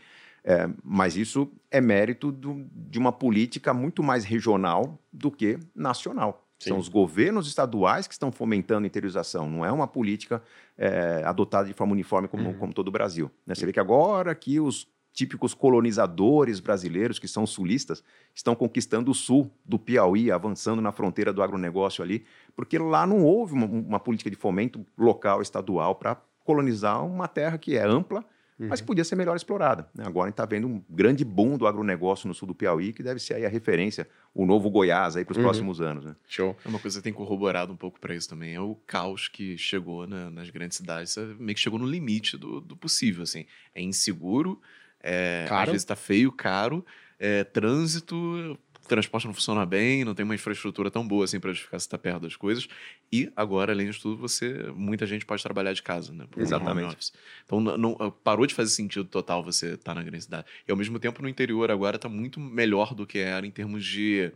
[0.44, 6.44] É, mas isso é mérito do, de uma política muito mais regional do que nacional.
[6.58, 6.70] Sim.
[6.70, 10.42] São os governos estaduais que estão fomentando a interiorização, não é uma política
[10.76, 12.58] é, adotada de forma uniforme como, uhum.
[12.58, 13.30] como todo o Brasil.
[13.46, 13.54] Né?
[13.54, 18.02] Você vê que agora que os típicos colonizadores brasileiros, que são sulistas,
[18.34, 22.24] estão conquistando o sul do Piauí, avançando na fronteira do agronegócio ali,
[22.56, 27.58] porque lá não houve uma, uma política de fomento local, estadual, para colonizar uma terra
[27.58, 28.24] que é ampla
[28.62, 28.68] uhum.
[28.68, 29.88] mas podia ser melhor explorada.
[29.94, 30.04] Né?
[30.06, 33.02] Agora a gente está vendo um grande boom do agronegócio no sul do Piauí, que
[33.02, 35.44] deve ser aí a referência, o novo Goiás aí para os uhum.
[35.44, 36.04] próximos anos.
[36.04, 36.16] Né?
[36.26, 36.56] Show.
[36.64, 39.58] É uma coisa que tem corroborado um pouco para isso também, é o caos que
[39.58, 43.46] chegou né, nas grandes cidades, é meio que chegou no limite do, do possível, assim.
[43.74, 44.60] É inseguro,
[45.02, 46.84] é, às vezes está feio, caro,
[47.18, 48.58] é, trânsito,
[48.88, 51.98] transporte não funciona bem, não tem uma infraestrutura tão boa assim para ficar se estar
[51.98, 52.68] perto das coisas.
[53.10, 56.26] E agora, além de tudo, você muita gente pode trabalhar de casa, né?
[56.36, 57.12] Exatamente.
[57.44, 60.46] Então não, não, parou de fazer sentido total você estar tá na grande cidade.
[60.66, 63.84] E ao mesmo tempo no interior agora está muito melhor do que era em termos
[63.84, 64.32] de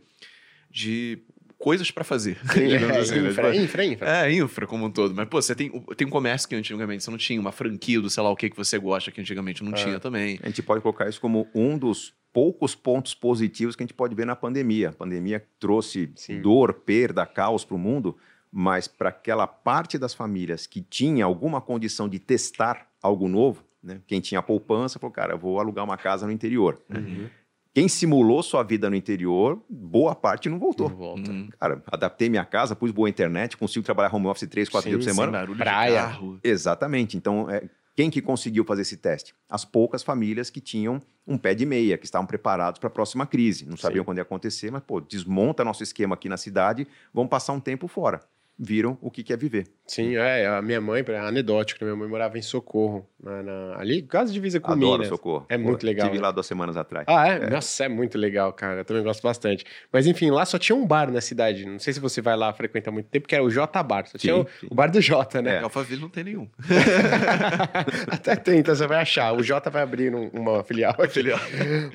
[0.69, 1.19] de
[1.57, 2.37] coisas para fazer.
[2.57, 3.29] É, assim, né?
[3.29, 3.57] infra, né?
[3.57, 4.25] infra, infra.
[4.25, 5.13] É, infra como um todo.
[5.15, 8.09] Mas, pô, você tem, tem um comércio que antigamente você não tinha, uma franquia do
[8.09, 9.75] sei lá o que que você gosta que antigamente não é.
[9.75, 10.39] tinha também.
[10.41, 14.13] A gente pode colocar isso como um dos poucos pontos positivos que a gente pode
[14.15, 14.89] ver na pandemia.
[14.89, 16.41] A pandemia trouxe Sim.
[16.41, 18.17] dor, perda, caos para o mundo,
[18.51, 24.01] mas para aquela parte das famílias que tinha alguma condição de testar algo novo, né?
[24.05, 26.79] quem tinha poupança falou, cara, eu vou alugar uma casa no interior.
[26.93, 27.29] Uhum.
[27.77, 30.89] Quem simulou sua vida no interior, boa parte não voltou.
[30.89, 31.31] Não volta.
[31.31, 31.47] Hum.
[31.59, 35.11] Cara, adaptei minha casa, pus boa internet, consigo trabalhar home office três, quatro dias por
[35.11, 35.31] semana.
[35.33, 36.17] Barulho Praia.
[36.43, 37.15] Exatamente.
[37.15, 39.35] Então, é, quem que conseguiu fazer esse teste?
[39.47, 43.27] As poucas famílias que tinham um pé de meia, que estavam preparados para a próxima
[43.27, 43.63] crise.
[43.67, 44.05] Não sabiam Sim.
[44.05, 47.87] quando ia acontecer, mas, pô, desmonta nosso esquema aqui na cidade, vamos passar um tempo
[47.87, 48.21] fora
[48.57, 49.67] viram o que, que é viver.
[49.85, 50.45] Sim, é.
[50.45, 51.91] A minha mãe, é anedótico, né?
[51.91, 55.07] minha mãe morava em Socorro, na, na, ali, quase divisa com Adoro Minas.
[55.07, 55.45] Socorro.
[55.47, 56.07] É muito legal.
[56.07, 57.05] Estive lá duas semanas atrás.
[57.07, 57.35] Ah, é?
[57.35, 57.49] é?
[57.49, 58.81] Nossa, é muito legal, cara.
[58.81, 59.63] Eu também gosto bastante.
[59.91, 61.65] Mas enfim, lá só tinha um bar na cidade.
[61.65, 64.07] Não sei se você vai lá frequenta muito tempo, que era o J Bar.
[64.07, 64.67] Só tinha sim, o, sim.
[64.69, 65.55] o, bar do J, né?
[65.55, 65.59] É.
[65.59, 66.49] Alphaville não tem nenhum.
[68.11, 69.31] Até tem, então você vai achar.
[69.33, 70.95] O J vai abrir um, uma filial.
[71.09, 71.39] filial.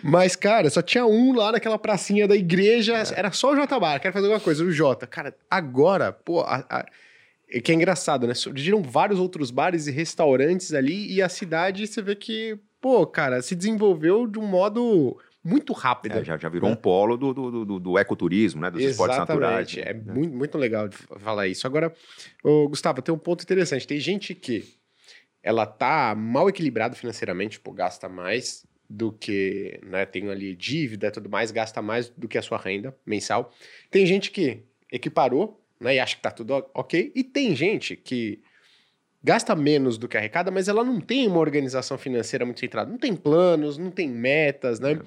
[0.02, 2.94] Mas, cara, só tinha um lá naquela pracinha da igreja.
[2.94, 3.18] É.
[3.18, 4.00] Era só o J Bar.
[4.00, 5.06] Quero fazer alguma coisa, o J.
[5.06, 6.86] Cara, agora, pô, a, a
[7.60, 8.34] que é engraçado, né?
[8.34, 13.42] Surgiram vários outros bares e restaurantes ali e a cidade você vê que, pô, cara,
[13.42, 16.18] se desenvolveu de um modo muito rápido.
[16.18, 16.74] É, já, já virou né?
[16.74, 18.70] um polo do, do, do, do ecoturismo, né?
[18.70, 18.92] Dos Exatamente.
[18.92, 19.76] esportes naturais.
[19.78, 20.14] É né?
[20.14, 20.88] muito, muito legal
[21.18, 21.66] falar isso.
[21.66, 21.92] Agora,
[22.42, 23.86] ô, Gustavo, tem um ponto interessante.
[23.86, 24.64] Tem gente que
[25.42, 31.10] ela tá mal equilibrada financeiramente, tipo, gasta mais do que, né, tem ali dívida e
[31.10, 33.50] tudo mais, gasta mais do que a sua renda mensal.
[33.90, 35.96] Tem gente que equiparou né?
[35.96, 37.12] E acha que tá tudo ok.
[37.14, 38.40] E tem gente que
[39.22, 42.90] gasta menos do que arrecada, mas ela não tem uma organização financeira muito centrada.
[42.90, 44.92] Não tem planos, não tem metas, né?
[44.92, 44.98] É.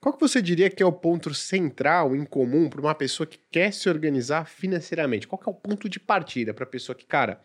[0.00, 3.38] Qual que você diria que é o ponto central em comum para uma pessoa que
[3.50, 5.26] quer se organizar financeiramente?
[5.26, 7.40] Qual que é o ponto de partida para a pessoa que, cara,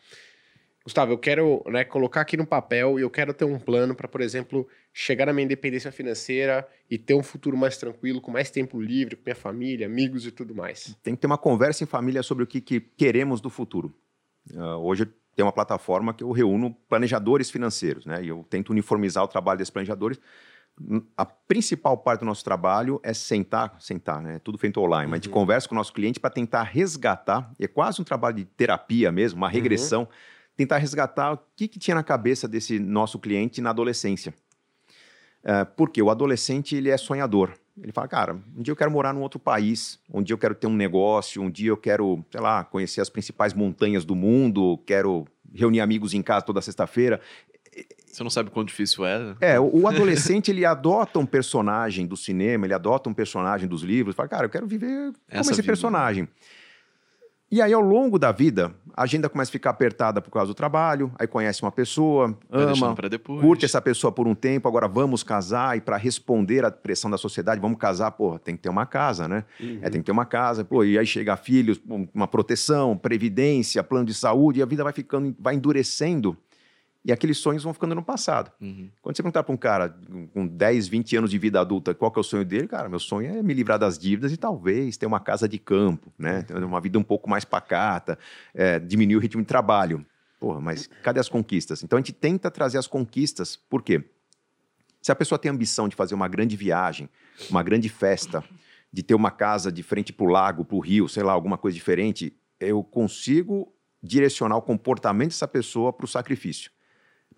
[0.89, 4.07] Gustavo, eu quero né, colocar aqui no papel e eu quero ter um plano para,
[4.07, 8.49] por exemplo, chegar na minha independência financeira e ter um futuro mais tranquilo, com mais
[8.49, 10.97] tempo livre, com minha família, amigos e tudo mais.
[11.03, 13.93] Tem que ter uma conversa em família sobre o que, que queremos do futuro.
[14.51, 18.23] Uh, hoje tem uma plataforma que eu reúno planejadores financeiros, né?
[18.23, 20.19] E eu tento uniformizar o trabalho desses planejadores.
[21.15, 24.39] A principal parte do nosso trabalho é sentar, sentar, né?
[24.43, 25.11] Tudo feito online, uhum.
[25.11, 25.31] mas uhum.
[25.31, 29.37] conversa com o nosso cliente para tentar resgatar, é quase um trabalho de terapia mesmo,
[29.37, 30.01] uma regressão.
[30.01, 34.34] Uhum tentar resgatar o que, que tinha na cabeça desse nosso cliente na adolescência.
[35.41, 37.53] É, porque o adolescente ele é sonhador.
[37.82, 40.53] Ele fala, cara, um dia eu quero morar num outro país, um dia eu quero
[40.53, 44.78] ter um negócio, um dia eu quero, sei lá, conhecer as principais montanhas do mundo,
[44.86, 47.22] quero reunir amigos em casa toda sexta-feira.
[48.05, 49.38] Você não sabe quão difícil é?
[49.39, 53.82] É, o, o adolescente ele adota um personagem do cinema, ele adota um personagem dos
[53.82, 55.68] livros, fala, cara, eu quero viver Essa como esse vida.
[55.68, 56.28] personagem.
[57.51, 60.53] E aí, ao longo da vida, a agenda começa a ficar apertada por causa do
[60.53, 62.95] trabalho, aí conhece uma pessoa, ama,
[63.41, 67.17] curte essa pessoa por um tempo, agora vamos casar, e para responder à pressão da
[67.17, 69.45] sociedade, vamos casar, pô, tem que ter uma casa, né?
[69.59, 69.79] Uhum.
[69.81, 71.81] É, tem que ter uma casa, pô, e aí chega filhos,
[72.13, 76.37] uma proteção, previdência, plano de saúde, e a vida vai ficando, vai endurecendo
[77.03, 78.51] e aqueles sonhos vão ficando no passado.
[78.59, 78.89] Uhum.
[79.01, 79.95] Quando você perguntar para um cara
[80.33, 82.99] com 10, 20 anos de vida adulta qual que é o sonho dele, cara, meu
[82.99, 86.43] sonho é me livrar das dívidas e talvez ter uma casa de campo, né?
[86.43, 88.19] Ter uma vida um pouco mais pacata,
[88.53, 90.05] é, diminuir o ritmo de trabalho.
[90.39, 91.83] Porra, mas cadê as conquistas?
[91.83, 94.03] Então a gente tenta trazer as conquistas, por quê?
[95.01, 97.09] Se a pessoa tem a ambição de fazer uma grande viagem,
[97.49, 98.43] uma grande festa,
[98.91, 101.57] de ter uma casa de frente para o lago, para o rio, sei lá, alguma
[101.57, 106.71] coisa diferente, eu consigo direcionar o comportamento dessa pessoa para o sacrifício.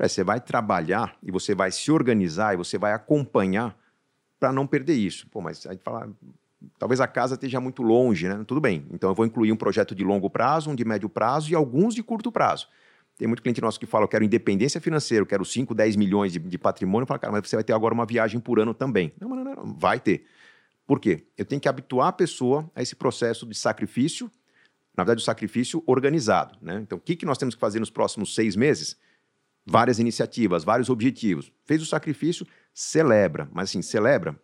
[0.08, 3.78] Você vai trabalhar e você vai se organizar e você vai acompanhar
[4.40, 5.28] para não perder isso.
[5.30, 6.10] Pô, mas a gente fala,
[6.80, 8.44] talvez a casa esteja muito longe, né?
[8.48, 8.88] Tudo bem.
[8.92, 11.94] Então eu vou incluir um projeto de longo prazo, um de médio prazo e alguns
[11.94, 12.68] de curto prazo.
[13.18, 16.34] Tem muito cliente nosso que fala, eu quero independência financeira, eu quero 5, 10 milhões
[16.34, 17.06] de, de patrimônio.
[17.06, 19.14] Fala, cara, mas você vai ter agora uma viagem por ano também.
[19.20, 20.26] Não, não, não, não, vai ter.
[20.88, 21.26] Por quê?
[21.38, 24.32] Eu tenho que habituar a pessoa a esse processo de sacrifício,
[24.98, 26.58] na verdade, o sacrifício organizado.
[26.62, 26.80] Né?
[26.82, 28.98] Então, o que, que nós temos que fazer nos próximos seis meses?
[29.66, 31.52] Várias iniciativas, vários objetivos.
[31.66, 33.50] Fez o sacrifício, celebra.
[33.54, 34.40] Mas assim, celebra.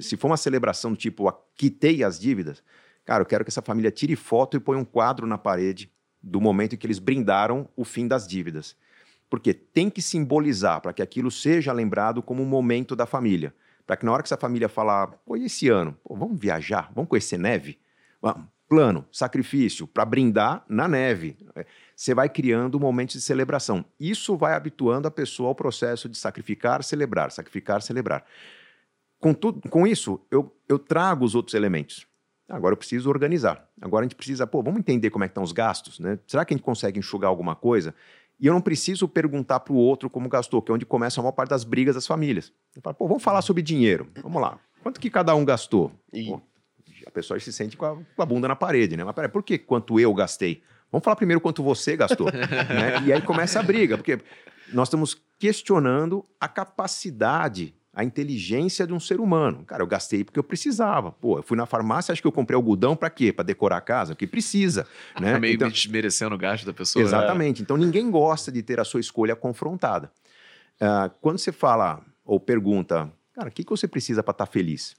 [0.00, 2.62] Se for uma celebração do tipo, quitei as dívidas,
[3.04, 5.90] cara, eu quero que essa família tire foto e ponha um quadro na parede
[6.22, 8.76] do momento em que eles brindaram o fim das dívidas.
[9.30, 13.54] Porque tem que simbolizar para que aquilo seja lembrado como um momento da família.
[13.88, 15.96] para que na hora que essa família falar, pô, e esse ano?
[16.04, 16.92] Pô, vamos viajar?
[16.94, 17.78] Vamos conhecer neve?
[18.68, 21.38] Plano, sacrifício, para brindar na neve.
[21.98, 23.84] Você vai criando momentos de celebração.
[23.98, 28.24] Isso vai habituando a pessoa ao processo de sacrificar, celebrar, sacrificar, celebrar.
[29.18, 32.06] Com, tudo, com isso, eu, eu trago os outros elementos.
[32.48, 33.68] Agora eu preciso organizar.
[33.80, 36.20] Agora a gente precisa, pô, vamos entender como é que estão os gastos, né?
[36.24, 37.92] Será que a gente consegue enxugar alguma coisa?
[38.38, 41.22] E eu não preciso perguntar para o outro como gastou, que é onde começa a
[41.24, 42.52] maior parte das brigas das famílias.
[42.76, 44.08] Eu falo, pô, vamos falar sobre dinheiro.
[44.22, 44.56] Vamos lá.
[44.84, 45.90] Quanto que cada um gastou?
[46.12, 46.28] E...
[46.28, 46.40] Pô,
[47.04, 49.02] a pessoa se sente com a, com a, bunda na parede, né?
[49.02, 50.62] Mas peraí, por que quanto eu gastei?
[50.90, 52.26] Vamos falar primeiro quanto você gastou.
[52.32, 53.02] né?
[53.06, 54.18] E aí começa a briga, porque
[54.72, 59.64] nós estamos questionando a capacidade a inteligência de um ser humano.
[59.64, 61.10] Cara, eu gastei porque eu precisava.
[61.10, 63.32] Pô, eu fui na farmácia, acho que eu comprei algodão para quê?
[63.32, 64.14] Para decorar a casa?
[64.14, 64.86] Porque precisa.
[65.20, 65.36] Né?
[65.36, 67.02] Meio então, desmerecendo o gasto da pessoa.
[67.02, 67.08] Né?
[67.08, 67.60] Exatamente.
[67.60, 67.64] Né?
[67.64, 70.12] Então ninguém gosta de ter a sua escolha confrontada.
[70.80, 74.52] Uh, quando você fala ou pergunta, cara, o que, que você precisa para estar tá
[74.52, 74.94] feliz?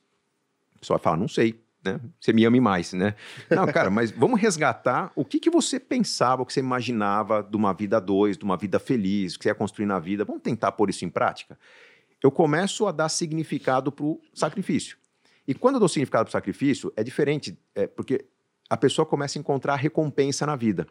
[0.75, 1.57] A pessoa vai falar, não sei.
[1.83, 1.99] Né?
[2.19, 3.15] Você me ame mais, né?
[3.49, 7.55] Não, cara, mas vamos resgatar o que, que você pensava, o que você imaginava de
[7.55, 10.25] uma vida dois, de uma vida feliz, o que você ia construir na vida.
[10.25, 11.57] Vamos tentar pôr isso em prática?
[12.23, 14.97] eu começo a dar significado para o sacrifício.
[15.47, 18.25] E quando eu dou significado para o sacrifício, é diferente, é, porque
[18.69, 20.85] a pessoa começa a encontrar recompensa na vida.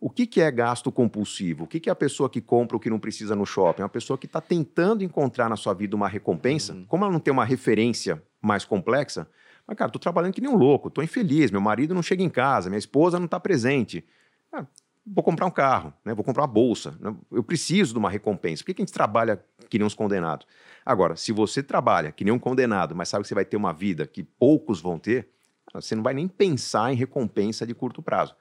[0.00, 1.64] O que, que é gasto compulsivo?
[1.64, 3.82] O que, que é a pessoa que compra o que não precisa no shopping?
[3.82, 6.72] É uma pessoa que está tentando encontrar na sua vida uma recompensa.
[6.72, 6.84] Uhum.
[6.84, 9.28] Como ela não tem uma referência mais complexa,
[9.68, 12.30] mas, cara, estou trabalhando que nem um louco, estou infeliz, meu marido não chega em
[12.30, 14.02] casa, minha esposa não está presente.
[14.50, 14.64] Ah,
[15.06, 16.14] vou comprar um carro, né?
[16.14, 16.96] vou comprar uma bolsa.
[16.98, 17.14] Né?
[17.30, 18.62] Eu preciso de uma recompensa.
[18.62, 20.46] Por que, que a gente trabalha que nem uns condenados?
[20.86, 23.74] Agora, se você trabalha que nem um condenado, mas sabe que você vai ter uma
[23.74, 25.28] vida que poucos vão ter,
[25.74, 28.34] você não vai nem pensar em recompensa de curto prazo.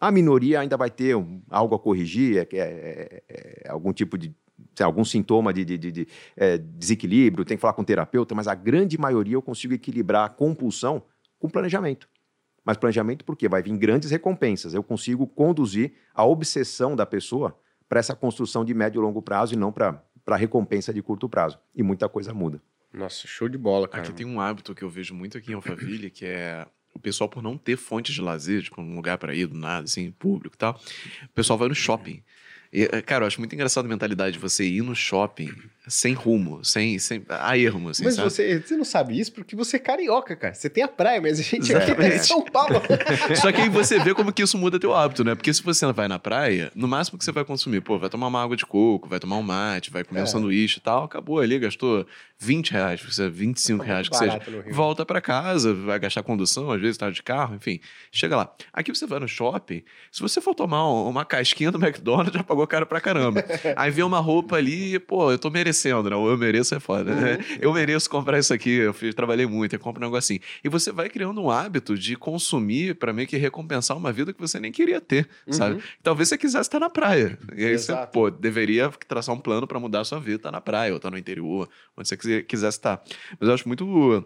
[0.00, 1.16] A minoria ainda vai ter
[1.50, 4.32] algo a corrigir, é, é, é, é algum tipo de
[4.74, 8.34] sei, algum sintoma de, de, de, de é, desequilíbrio, tem que falar com o terapeuta,
[8.34, 11.02] mas a grande maioria eu consigo equilibrar a compulsão
[11.38, 12.08] com planejamento.
[12.64, 14.74] Mas planejamento porque vai vir grandes recompensas.
[14.74, 17.58] Eu consigo conduzir a obsessão da pessoa
[17.88, 20.02] para essa construção de médio e longo prazo e não para
[20.36, 21.58] recompensa de curto prazo.
[21.74, 22.62] E muita coisa muda.
[22.92, 24.02] Nossa, show de bola, cara.
[24.02, 27.28] Aqui tem um hábito que eu vejo muito aqui em Alphaville, que é o pessoal
[27.28, 30.54] por não ter fontes de lazer, tipo um lugar para ir do nada, assim, público
[30.54, 30.78] e tal.
[31.24, 32.22] O pessoal vai no shopping.
[32.72, 35.52] E, cara, eu acho muito engraçado a mentalidade de você ir no shopping
[35.86, 39.76] sem rumo, sem, sem a erro, assim, Mas você, você não sabe isso porque você
[39.76, 40.54] é carioca, cara.
[40.54, 42.82] Você tem a praia, mas a gente aqui tá em São Paulo.
[43.40, 45.34] Só que aí você vê como que isso muda teu hábito, né?
[45.34, 48.26] Porque se você vai na praia, no máximo que você vai consumir, pô, vai tomar
[48.26, 50.22] uma água de coco, vai tomar um mate, vai comer é.
[50.24, 52.06] um sanduíche e tal, acabou ali, gastou
[52.38, 54.40] 20 reais, 25 reais que seja.
[54.70, 57.80] Volta para casa, vai gastar condução, às vezes tá de carro, enfim.
[58.12, 58.54] Chega lá.
[58.72, 62.66] Aqui você vai no shopping, se você for tomar uma casquinha do McDonald's, já pagou
[62.66, 63.44] caro pra caramba.
[63.76, 66.26] aí vê uma roupa ali, pô, eu tô merecendo merecendo, não.
[66.26, 67.12] Eu mereço é foda.
[67.12, 67.58] Uhum.
[67.60, 70.40] Eu mereço comprar isso aqui, eu fiz, trabalhei muito, eu compro um negocinho.
[70.62, 74.40] E você vai criando um hábito de consumir para meio que recompensar uma vida que
[74.40, 75.52] você nem queria ter, uhum.
[75.52, 75.82] sabe?
[76.02, 77.38] Talvez você quisesse estar na praia.
[77.56, 78.06] E aí Exato.
[78.06, 80.96] você, pô, deveria traçar um plano para mudar a sua vida, estar na praia, ou
[80.96, 83.02] estar no interior, onde você quisesse estar.
[83.38, 84.24] Mas eu acho muito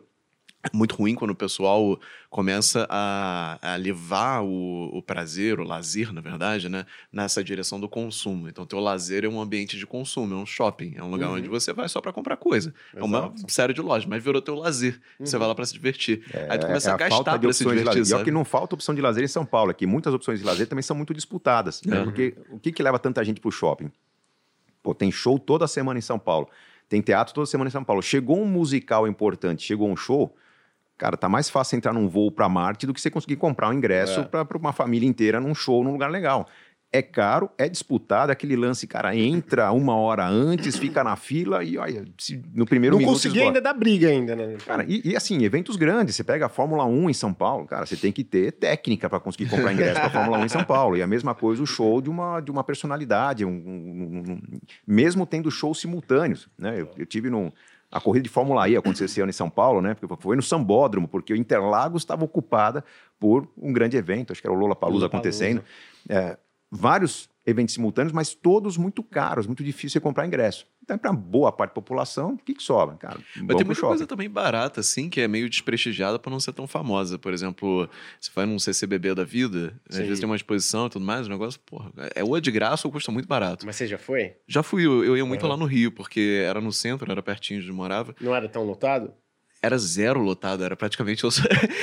[0.73, 1.99] muito ruim quando o pessoal
[2.31, 7.89] começa a, a levar o, o, prazer, o lazer, na verdade, né, nessa direção do
[7.89, 8.49] consumo.
[8.49, 11.37] Então, teu lazer é um ambiente de consumo, é um shopping, é um lugar uhum.
[11.37, 12.75] onde você vai só para comprar coisa.
[12.93, 12.99] Exato.
[12.99, 15.01] É uma série de lojas, mas virou teu lazer.
[15.19, 15.27] Uhum.
[15.27, 16.25] Você vai lá para se divertir.
[16.33, 18.07] É, Aí tu começa é a, a gastar para se divertir.
[18.07, 20.45] E é que não falta opção de lazer em São Paulo, aqui muitas opções de
[20.45, 21.83] lazer também são muito disputadas.
[21.83, 21.99] Né?
[21.99, 22.05] Uhum.
[22.05, 23.91] Porque o que, que leva tanta gente para o shopping?
[24.83, 26.49] Pô, tem show toda semana em São Paulo.
[26.89, 28.03] Tem teatro toda semana em São Paulo.
[28.03, 30.35] Chegou um musical importante, chegou um show,
[30.97, 33.73] Cara, tá mais fácil entrar num voo para Marte do que você conseguir comprar um
[33.73, 34.25] ingresso é.
[34.25, 36.47] para uma família inteira num show, num lugar legal.
[36.93, 41.77] É caro, é disputado, aquele lance, cara, entra uma hora antes, fica na fila e
[41.77, 42.05] olha,
[42.55, 43.15] no primeiro Não minuto.
[43.15, 44.57] Não consegui ainda dar briga ainda, né?
[44.65, 47.85] Cara, e, e, assim, eventos grandes, você pega a Fórmula 1 em São Paulo, cara,
[47.85, 50.97] você tem que ter técnica para conseguir comprar ingresso para Fórmula 1 em São Paulo.
[50.97, 54.41] E a mesma coisa o show de uma, de uma personalidade, um, um, um,
[54.87, 56.81] mesmo tendo shows simultâneos, né?
[56.81, 57.51] Eu, eu tive num
[57.95, 59.95] a corrida de Fórmula E aconteceu esse ano em São Paulo, né?
[59.95, 62.85] Porque foi no Sambódromo, porque o Interlagos estava ocupada
[63.21, 65.63] por um grande evento, acho que era o Lola Palusa acontecendo.
[66.09, 66.37] É,
[66.69, 70.67] vários eventos simultâneos, mas todos muito caros, muito difícil de comprar ingresso.
[70.85, 72.95] Então, para boa parte da população, o que, que sobra?
[72.97, 76.53] Cara, Mas tem muita coisa também barata, assim, que é meio desprestigiada por não ser
[76.53, 77.19] tão famosa.
[77.19, 77.89] Por exemplo,
[78.21, 80.03] você vai num CCBB da vida, Sim.
[80.03, 82.51] às vezes tem uma exposição e tudo mais, o negócio, porra, é ou é de
[82.51, 83.65] graça ou custa muito barato.
[83.65, 84.37] Mas você já foi?
[84.47, 85.49] Já fui, eu, eu ia muito uhum.
[85.49, 88.15] lá no Rio, porque era no centro, era pertinho de onde morava.
[88.21, 89.11] Não era tão lotado?
[89.65, 91.31] Era zero lotado, era praticamente eu,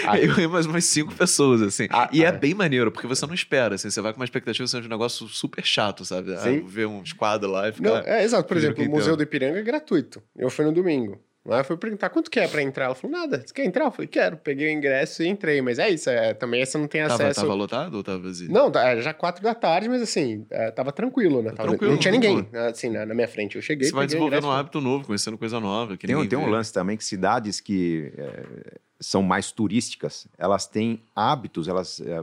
[0.07, 1.87] ah, eu e mais umas cinco pessoas, assim.
[1.89, 4.25] Ah, e ah, é bem maneiro, porque você não espera, assim, você vai com uma
[4.25, 6.33] expectativa de um negócio super chato, sabe?
[6.33, 7.89] Ah, ver uns quadros lá e ficar...
[7.89, 8.47] Não, é, exato.
[8.47, 10.21] Por exemplo, o Museu do Ipiranga é gratuito.
[10.37, 11.19] Eu fui no domingo.
[11.49, 12.85] Aí eu fui perguntar quanto que é pra entrar.
[12.85, 13.85] Ela falou, nada, você quer entrar?
[13.85, 14.37] Eu falei, quero.
[14.37, 15.59] Peguei o ingresso e entrei.
[15.61, 17.41] Mas é isso, é, também essa não tem tava, acesso.
[17.41, 18.51] Tava lotado ou tava vazio?
[18.51, 21.51] Não, tá, era já quatro da tarde, mas assim, é, tava tranquilo, né?
[21.51, 23.55] Tava, tranquilo, não tinha ninguém, assim, na, na, minha frente.
[23.55, 23.87] Eu cheguei.
[23.87, 25.97] Você vai desenvolvendo um hábito novo, conhecendo coisa nova.
[25.97, 31.01] tem, um, tem um lance também que cidades que é, são mais turísticas, elas têm
[31.15, 32.17] hábitos, elas é,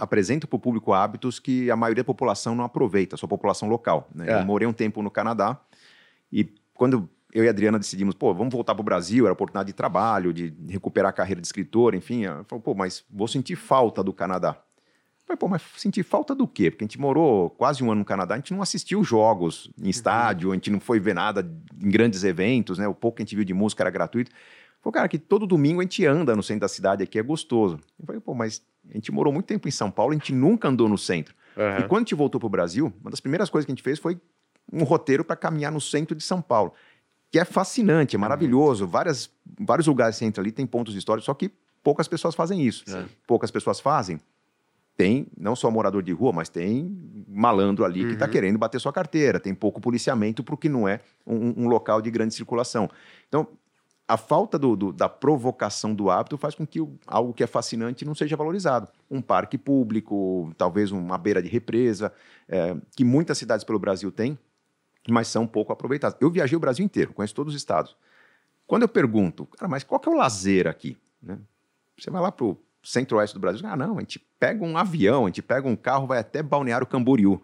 [0.00, 3.68] apresentam para o público hábitos que a maioria da população não aproveita, a sua população
[3.68, 4.08] local.
[4.12, 4.32] Né?
[4.32, 4.40] É.
[4.40, 5.60] Eu morei um tempo no Canadá
[6.32, 9.66] e quando eu e a Adriana decidimos, pô, vamos voltar para o Brasil, era oportunidade
[9.66, 12.24] de trabalho, de recuperar a carreira de escritor, enfim.
[12.24, 14.50] Ela falou, pô, mas vou sentir falta do Canadá.
[14.50, 16.70] Eu falei, pô, mas sentir falta do quê?
[16.70, 19.88] Porque a gente morou quase um ano no Canadá, a gente não assistiu jogos em
[19.88, 21.50] estádio, a gente não foi ver nada
[21.82, 22.86] em grandes eventos, né?
[22.86, 24.30] O pouco que a gente viu de música era gratuito.
[24.80, 27.80] Falei, cara, que todo domingo a gente anda no centro da cidade aqui, é gostoso.
[27.98, 30.68] Eu falei, pô, mas a gente morou muito tempo em São Paulo, a gente nunca
[30.68, 31.34] andou no centro.
[31.56, 31.78] Uhum.
[31.78, 33.82] E quando a gente voltou para o Brasil, uma das primeiras coisas que a gente
[33.82, 34.20] fez foi
[34.72, 36.72] um roteiro para caminhar no centro de São Paulo
[37.34, 38.86] que é fascinante, é maravilhoso.
[38.86, 39.28] Várias,
[39.58, 41.50] vários lugares você entra ali tem pontos históricos, só que
[41.82, 42.84] poucas pessoas fazem isso.
[42.88, 43.06] É.
[43.26, 44.20] Poucas pessoas fazem.
[44.96, 48.08] Tem não só morador de rua, mas tem malandro ali tá uhum.
[48.08, 49.40] que está querendo bater sua carteira.
[49.40, 52.88] Tem pouco policiamento porque não é um, um local de grande circulação.
[53.26, 53.48] Então,
[54.06, 57.48] a falta do, do, da provocação do hábito faz com que o, algo que é
[57.48, 58.86] fascinante não seja valorizado.
[59.10, 62.12] Um parque público, talvez uma beira de represa,
[62.48, 64.38] é, que muitas cidades pelo Brasil têm,
[65.08, 66.16] mas são pouco aproveitadas.
[66.20, 67.96] Eu viajei o Brasil inteiro, conheço todos os estados.
[68.66, 70.96] Quando eu pergunto, cara, mas qual que é o lazer aqui?
[71.22, 71.38] Né?
[71.98, 75.24] Você vai lá para o centro-oeste do Brasil, ah, não, a gente pega um avião,
[75.24, 77.40] a gente pega um carro, vai até Balneário Camboriú.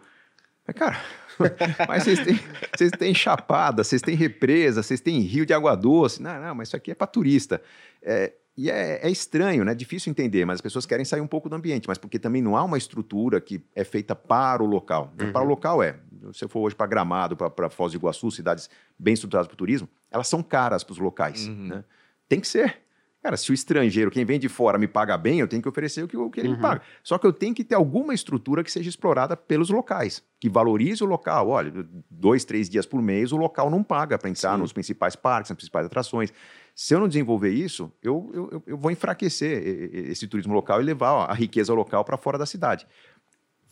[0.67, 1.01] Mas, cara,
[1.87, 2.39] mas vocês têm,
[2.75, 6.21] vocês têm chapada, vocês têm represa, vocês têm rio de água doce.
[6.21, 7.61] Não, não, mas isso aqui é para turista.
[8.01, 9.73] É, e é, é, estranho, né?
[9.73, 12.57] Difícil entender, mas as pessoas querem sair um pouco do ambiente, mas porque também não
[12.57, 15.13] há uma estrutura que é feita para o local.
[15.19, 15.31] Uhum.
[15.31, 15.97] Para o local é.
[16.33, 19.57] Se eu for hoje para Gramado, para Foz do Iguaçu, cidades bem estruturadas para o
[19.57, 21.47] turismo, elas são caras para os locais.
[21.47, 21.67] Uhum.
[21.67, 21.83] Né?
[22.27, 22.77] Tem que ser.
[23.21, 26.03] Cara, se o estrangeiro, quem vem de fora, me paga bem, eu tenho que oferecer
[26.03, 26.55] o que, o que ele uhum.
[26.55, 26.81] me paga.
[27.03, 31.03] Só que eu tenho que ter alguma estrutura que seja explorada pelos locais, que valorize
[31.03, 31.49] o local.
[31.49, 31.71] Olha,
[32.09, 34.61] dois, três dias por mês, o local não paga para entrar Sim.
[34.61, 36.33] nos principais parques, nas principais atrações.
[36.73, 39.61] Se eu não desenvolver isso, eu, eu, eu vou enfraquecer
[40.09, 42.87] esse turismo local e levar a riqueza local para fora da cidade.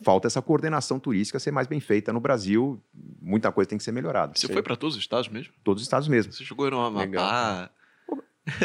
[0.02, 2.80] Falta essa coordenação turística ser mais bem feita no Brasil.
[3.20, 4.32] Muita coisa tem que ser melhorada.
[4.36, 4.52] Você Sim.
[4.52, 5.52] foi para todos os estados mesmo?
[5.64, 6.32] Todos os estados mesmo.
[6.32, 7.68] Você chegou no Amapá?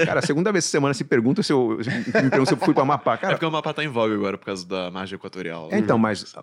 [0.05, 2.73] Cara, a segunda vez essa semana se pergunta se eu, me pergunta se eu fui
[2.73, 3.17] para Amapá.
[3.17, 5.69] Cara, é porque o Amapá está em voga agora por causa da margem equatorial.
[5.71, 6.33] É, então, mas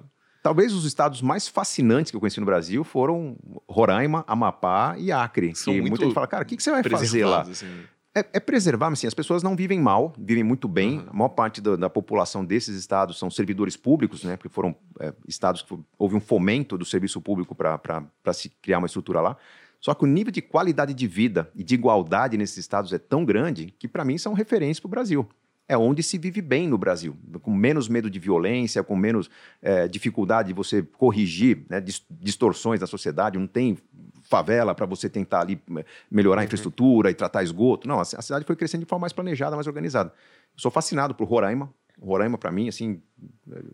[0.42, 3.36] talvez os estados mais fascinantes que eu conheci no Brasil foram
[3.68, 5.54] Roraima, Amapá e Acre.
[5.54, 7.42] São que muita gente fala, cara, o que, que você vai fazer lá?
[7.42, 7.66] Assim.
[8.14, 10.98] É, é, preservar, mas assim, as pessoas não vivem mal, vivem muito bem.
[10.98, 11.06] Uhum.
[11.08, 14.36] A maior parte da, da, população desses estados são servidores públicos, né?
[14.36, 18.86] Porque foram é, estados que houve um fomento do serviço público para se criar uma
[18.86, 19.36] estrutura lá.
[19.82, 23.24] Só que o nível de qualidade de vida e de igualdade nesses estados é tão
[23.24, 25.28] grande que, para mim, são referências para o Brasil.
[25.68, 29.28] É onde se vive bem no Brasil, com menos medo de violência, com menos
[29.60, 33.38] é, dificuldade de você corrigir né, distorções da sociedade.
[33.38, 33.76] Não tem
[34.22, 37.88] favela para você tentar ali eh, melhorar a infraestrutura e tratar esgoto.
[37.88, 40.12] Não, a cidade foi crescendo de forma mais planejada, mais organizada.
[40.54, 41.72] Eu sou fascinado por Roraima.
[42.02, 43.00] Roraima, para mim, assim,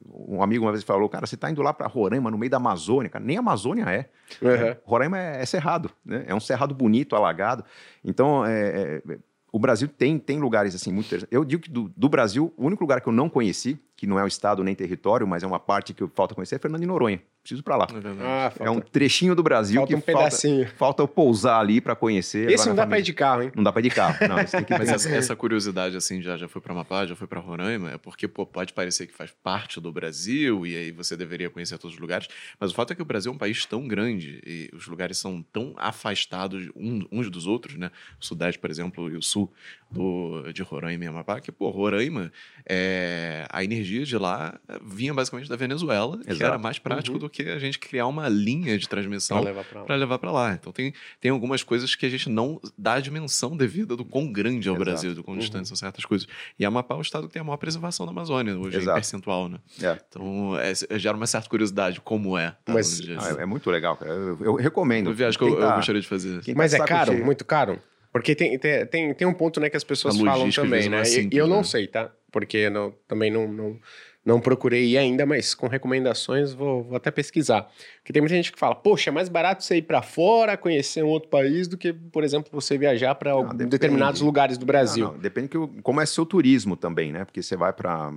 [0.06, 2.58] um amigo uma vez falou, cara, você está indo lá para Roraima, no meio da
[2.58, 4.10] Amazônia, cara, nem Amazônia é.
[4.42, 4.76] Uhum.
[4.84, 6.24] Roraima é, é, cerrado, né?
[6.26, 7.64] É um cerrado bonito, alagado.
[8.04, 9.18] Então, é, é,
[9.50, 11.32] o Brasil tem, tem lugares assim muito interessantes.
[11.32, 14.16] Eu digo que do, do, Brasil, o único lugar que eu não conheci, que não
[14.16, 16.86] é um estado nem território, mas é uma parte que falta conhecer, é Fernando de
[16.86, 17.20] Noronha.
[17.42, 17.88] Preciso para lá.
[17.90, 20.66] É, ah, é, um trechinho do Brasil falta que um pedacinho.
[20.66, 22.48] Falta, falta eu pousar ali para conhecer.
[22.48, 23.52] Esse não dá para ir de carro, hein?
[23.56, 24.16] Não dá para ir de carro.
[24.28, 27.90] Não, mas essa, essa, curiosidade assim já já foi para Amapá, já foi para Roraima,
[27.90, 31.76] é porque pô, pode parecer que faz parte do Brasil e aí você deveria conhecer
[31.78, 32.28] todos os lugares,
[32.60, 35.18] mas o fato é que o Brasil é um país tão grande e os lugares
[35.18, 37.90] são tão afastados uns dos outros, né?
[38.20, 39.50] O Sudeste, por exemplo, e o Sul
[39.90, 42.30] do, de Roraima e Amapá, que pô, Roraima,
[42.68, 46.36] é, a energia de lá vinha basicamente da Venezuela, Exato.
[46.36, 47.20] que era mais prático uhum.
[47.20, 50.48] do que a gente criar uma linha de transmissão para levar para lá.
[50.48, 50.54] lá.
[50.54, 54.30] Então tem, tem algumas coisas que a gente não dá a dimensão devida do quão
[54.30, 54.84] grande é o Exato.
[54.84, 55.40] Brasil, do quão uhum.
[55.40, 56.28] distante são certas coisas.
[56.58, 58.90] E Amapá é o estado que tem a maior preservação da Amazônia, hoje Exato.
[58.90, 59.58] em percentual, né?
[59.82, 59.98] É.
[60.08, 62.50] Então é, gera uma certa curiosidade como é.
[62.64, 64.10] Tá, Mas, ah, é, muito legal, cara.
[64.10, 65.12] Eu, eu recomendo.
[65.14, 66.42] viagem que eu, tá, eu, gostaria de fazer.
[66.54, 67.24] Mas tá é caro, cheio.
[67.24, 67.80] muito caro?
[68.12, 71.00] Porque tem, tem, tem, tem, um ponto né, que as pessoas falam também, né?
[71.00, 71.62] Assim, e, eu não né?
[71.62, 72.10] sei, tá?
[72.32, 73.78] Porque não, também não, não,
[74.24, 77.70] não procurei ir ainda, mas com recomendações vou, vou até pesquisar.
[77.98, 81.02] Porque tem muita gente que fala, poxa, é mais barato você ir para fora, conhecer
[81.02, 85.06] um outro país, do que, por exemplo, você viajar para determinados lugares do Brasil.
[85.06, 85.20] Não, não.
[85.20, 87.24] Depende que, como é seu turismo também, né?
[87.24, 88.12] Porque você vai para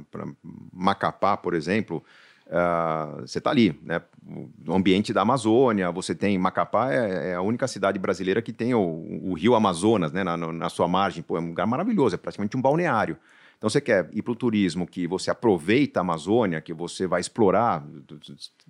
[0.74, 2.04] Macapá, por exemplo,
[2.52, 4.02] Uh, você está ali, né?
[4.68, 8.74] O ambiente da Amazônia, você tem Macapá, é, é a única cidade brasileira que tem
[8.74, 8.82] o,
[9.24, 10.22] o rio Amazonas, né?
[10.22, 11.24] Na, na, sua margem.
[11.24, 13.18] Pô, é um lugar maravilhoso, é praticamente um balneário.
[13.58, 17.22] Então você quer ir para o turismo que você aproveita a Amazônia, que você vai
[17.22, 17.86] explorar,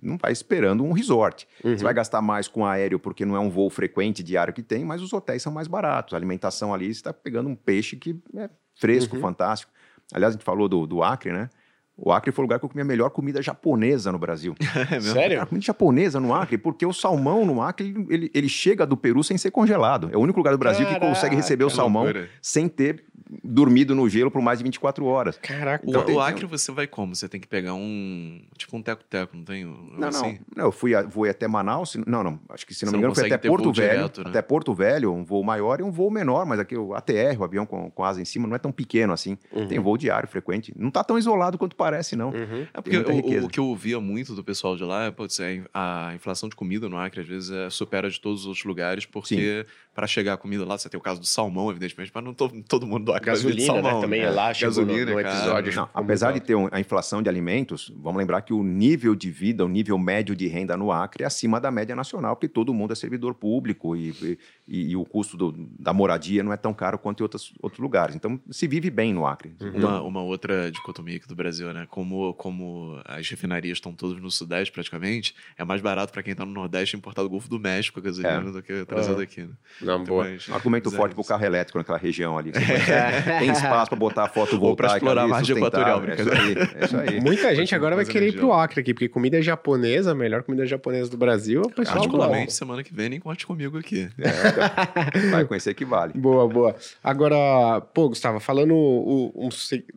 [0.00, 1.48] não vai esperando um resort.
[1.64, 1.76] Uhum.
[1.76, 4.84] Você vai gastar mais com aéreo porque não é um voo frequente diário que tem,
[4.84, 6.14] mas os hotéis são mais baratos.
[6.14, 9.22] A alimentação ali, você está pegando um peixe que é fresco, uhum.
[9.22, 9.72] fantástico.
[10.12, 11.48] Aliás, a gente falou do, do Acre, né?
[11.96, 14.54] O Acre foi o lugar que eu comi a melhor comida japonesa no Brasil.
[14.92, 15.36] É Sério?
[15.36, 19.22] Cara, comida japonesa no Acre, porque o salmão no Acre, ele, ele chega do Peru
[19.22, 20.10] sem ser congelado.
[20.12, 22.28] É o único lugar do Brasil Caraca, que consegue receber o salmão loucura.
[22.40, 23.04] sem ter
[23.42, 25.38] dormido no gelo por mais de 24 horas.
[25.38, 25.84] Caraca.
[25.88, 27.14] Então, o, o Acre você vai como?
[27.14, 28.40] Você tem que pegar um.
[28.56, 29.64] Tipo um teco-teco, não tem?
[29.64, 30.38] Não, assim?
[30.54, 30.66] não.
[30.66, 31.96] Eu fui, vou até Manaus.
[32.06, 32.38] Não, não.
[32.48, 33.92] Acho que se não, me engano, foi até Porto Velho.
[33.92, 34.30] Direto, né?
[34.30, 37.44] Até Porto Velho, um voo maior e um voo menor, mas aqui o ATR, o
[37.44, 39.38] avião com, com asa em cima, não é tão pequeno assim.
[39.52, 39.68] Uhum.
[39.68, 40.72] Tem voo diário frequente.
[40.76, 42.28] Não está tão isolado quanto parece, não.
[42.30, 42.66] Uhum.
[42.72, 45.68] É porque o, o, que eu ouvia muito do pessoal de lá é, pode ser,
[45.74, 49.04] a inflação de comida no Acre, às vezes, é, supera de todos os outros lugares,
[49.04, 52.32] porque para chegar a comida lá, você tem o caso do salmão, evidentemente, mas não
[52.32, 53.94] todo, todo mundo do Acre Gasolina, salmão.
[53.96, 54.00] Né?
[54.00, 55.74] Também é, lá, gasolina, no, no episódio.
[55.74, 59.30] Não, apesar de ter um, a inflação de alimentos, vamos lembrar que o nível de
[59.30, 62.72] vida, o nível médio de renda no Acre é acima da média nacional, porque todo
[62.72, 66.72] mundo é servidor público e, e, e o custo do, da moradia não é tão
[66.72, 68.14] caro quanto em outros, outros lugares.
[68.14, 69.54] Então, se vive bem no Acre.
[69.60, 69.76] Uhum.
[69.76, 71.86] Uma, uma outra dicotomia aqui do Brasil, né?
[71.88, 76.44] Como, como as refinarias estão todas no Sudeste, praticamente, é mais barato para quem está
[76.44, 78.52] no Nordeste importar do Golfo do México a gasolina é.
[78.52, 79.18] do que trazer uhum.
[79.18, 79.42] daqui.
[79.42, 79.50] Né?
[79.80, 80.24] Não, então, boa.
[80.24, 82.50] Mas, argumento forte para o carro elétrico naquela região ali.
[82.50, 83.38] É.
[83.40, 86.02] Tem espaço para botar fotovoltaica explorar a margem equatorial.
[86.04, 87.20] É isso aí, é isso aí.
[87.22, 90.66] Muita gente agora vai querer ir pro Acre aqui, porque comida japonesa, a melhor comida
[90.66, 94.08] japonesa do Brasil, o pessoal Particularmente, semana que vem, nem conte comigo aqui.
[94.18, 96.12] É, vai conhecer que vale.
[96.14, 96.76] Boa, boa.
[97.02, 99.48] Agora, pô, Gustavo, falando o, um,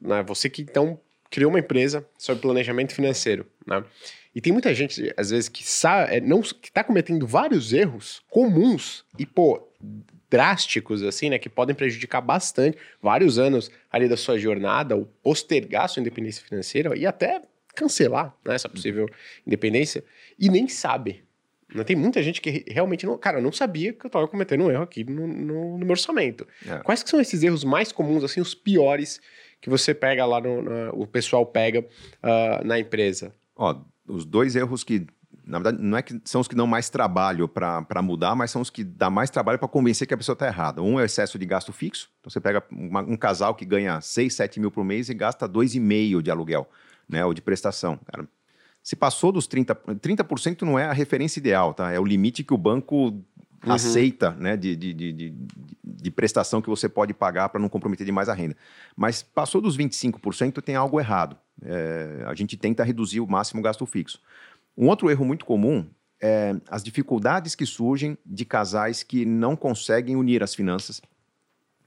[0.07, 0.99] né, você que então
[1.29, 3.83] criou uma empresa sobre planejamento financeiro, né?
[4.33, 8.21] E tem muita gente, às vezes, que sabe, é, não, que tá cometendo vários erros
[8.29, 9.65] comuns e, pô,
[10.29, 15.87] drásticos, assim, né, que podem prejudicar bastante vários anos ali da sua jornada, ou postergar
[15.87, 17.41] sua independência financeira e até
[17.73, 19.07] cancelar né, essa possível
[19.47, 20.03] independência,
[20.37, 21.23] e nem sabe.
[21.69, 23.17] Não né, tem muita gente que realmente não.
[23.17, 25.91] Cara, eu não sabia que eu estava cometendo um erro aqui no, no, no meu
[25.91, 26.47] orçamento.
[26.67, 26.77] É.
[26.79, 29.19] Quais que são esses erros mais comuns, assim, os piores
[29.65, 30.61] que você pega lá no.
[30.61, 33.33] no o pessoal pega uh, na empresa?
[33.55, 33.75] Ó,
[34.07, 35.07] os dois erros que
[35.43, 38.61] na verdade, não é que são os que dão mais trabalho para mudar, mas são
[38.61, 40.81] os que dá mais trabalho para convencer que a pessoa está errada.
[40.81, 42.09] Um é o excesso de gasto fixo.
[42.19, 45.47] Então, você pega uma, um casal que ganha 6, 7 mil por mês e gasta
[45.47, 46.67] 2,5 de aluguel,
[47.07, 47.23] né?
[47.25, 47.99] Ou de prestação.
[48.11, 48.27] Cara,
[48.81, 51.91] se passou dos 30%, 30% não é a referência ideal, tá?
[51.91, 53.19] É o limite que o banco
[53.69, 53.75] uhum.
[53.75, 54.55] aceita, né?
[54.55, 55.33] De, de, de,
[55.83, 58.55] de, prestação que você pode pagar para não comprometer demais a renda.
[58.95, 61.37] Mas passou dos 25%, tem algo errado.
[61.61, 64.19] É, a gente tenta reduzir o máximo o gasto fixo.
[64.77, 65.85] Um outro erro muito comum
[66.21, 71.01] é as dificuldades que surgem de casais que não conseguem unir as finanças.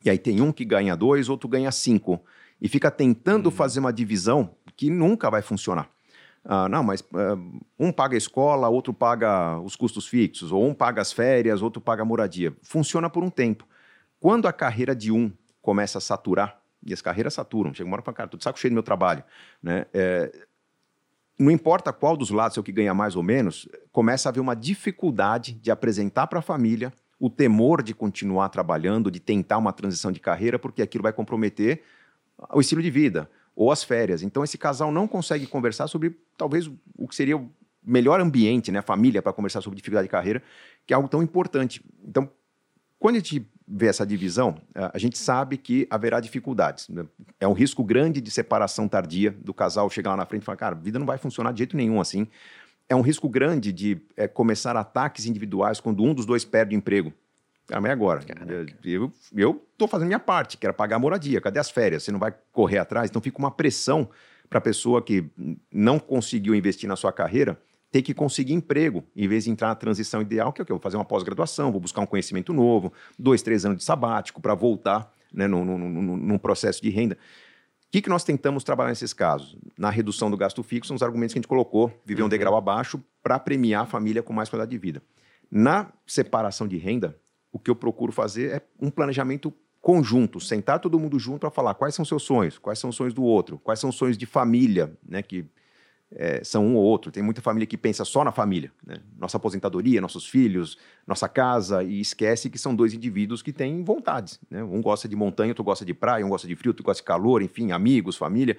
[0.05, 2.23] E aí tem um que ganha dois, outro ganha cinco.
[2.61, 3.53] E fica tentando uhum.
[3.53, 5.91] fazer uma divisão que nunca vai funcionar.
[6.51, 10.73] Ah, não, mas uh, um paga a escola, outro paga os custos fixos, ou um
[10.73, 12.57] paga as férias, outro paga a moradia.
[12.63, 13.69] Funciona por um tempo.
[14.19, 15.31] Quando a carreira de um
[15.61, 18.59] começa a saturar, e as carreiras saturam, chega uma hora fala, cara, tô de saco
[18.59, 19.23] cheio do meu trabalho,
[19.63, 19.85] né?
[19.93, 20.33] É,
[21.39, 24.41] não importa qual dos lados é o que ganha mais ou menos, começa a haver
[24.41, 26.91] uma dificuldade de apresentar para a família
[27.21, 31.83] o temor de continuar trabalhando, de tentar uma transição de carreira, porque aquilo vai comprometer
[32.55, 33.29] o estilo de vida
[33.59, 34.23] ou as férias.
[34.23, 37.51] Então, esse casal não consegue conversar sobre talvez o que seria o
[37.85, 40.41] melhor ambiente, né, família, para conversar sobre dificuldade de carreira,
[40.87, 41.85] que é algo tão importante.
[42.05, 42.31] Então,
[43.01, 46.89] quando a gente vê essa divisão, a gente sabe que haverá dificuldades.
[46.89, 47.05] Né?
[47.41, 50.57] É um risco grande de separação tardia do casal chegar lá na frente e falar,
[50.57, 52.29] cara, a vida não vai funcionar de jeito nenhum assim.
[52.89, 56.79] É um risco grande de é, começar ataques individuais quando um dos dois perde o
[56.79, 57.13] emprego.
[57.71, 58.25] Ah, mas agora?
[58.85, 61.41] Eu, eu tô fazendo minha parte, quero pagar a moradia.
[61.41, 62.03] Cadê as férias?
[62.03, 63.11] Você não vai correr atrás?
[63.11, 64.09] Então fica uma pressão
[64.49, 65.31] para a pessoa que
[65.73, 67.59] não conseguiu investir na sua carreira
[67.91, 70.73] ter que conseguir emprego, em vez de entrar na transição ideal, que é o que?
[70.73, 74.41] Eu vou fazer uma pós-graduação, vou buscar um conhecimento novo, dois, três anos de sabático
[74.41, 77.15] para voltar né, num, num, num, processo de renda.
[77.15, 79.57] O que, que nós tentamos trabalhar nesses casos?
[79.79, 82.29] Na redução do gasto fixo, são os argumentos que a gente colocou, viver um uhum.
[82.29, 85.03] degrau abaixo, para premiar a família com mais qualidade de vida.
[85.51, 87.19] Na separação de renda,
[87.59, 91.75] o que eu procuro fazer é um planejamento conjunto, sentar todo mundo junto para falar
[91.75, 94.27] quais são seus sonhos, quais são os sonhos do outro, quais são os sonhos de
[94.27, 95.45] família, né, que
[96.13, 97.11] é, são um ou outro.
[97.11, 98.73] Tem muita família que pensa só na família.
[98.87, 98.97] Né?
[99.19, 104.41] Nossa aposentadoria, nossos filhos, nossa casa, e esquece que são dois indivíduos que têm vontades.
[104.49, 104.63] Né?
[104.63, 107.07] Um gosta de montanha, outro gosta de praia, um gosta de frio, outro gosta de
[107.07, 108.57] calor, enfim, amigos, família.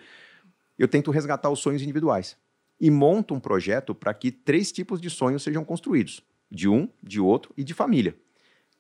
[0.78, 2.38] Eu tento resgatar os sonhos individuais.
[2.82, 7.20] e monta um projeto para que três tipos de sonhos sejam construídos: de um, de
[7.20, 8.16] outro e de família,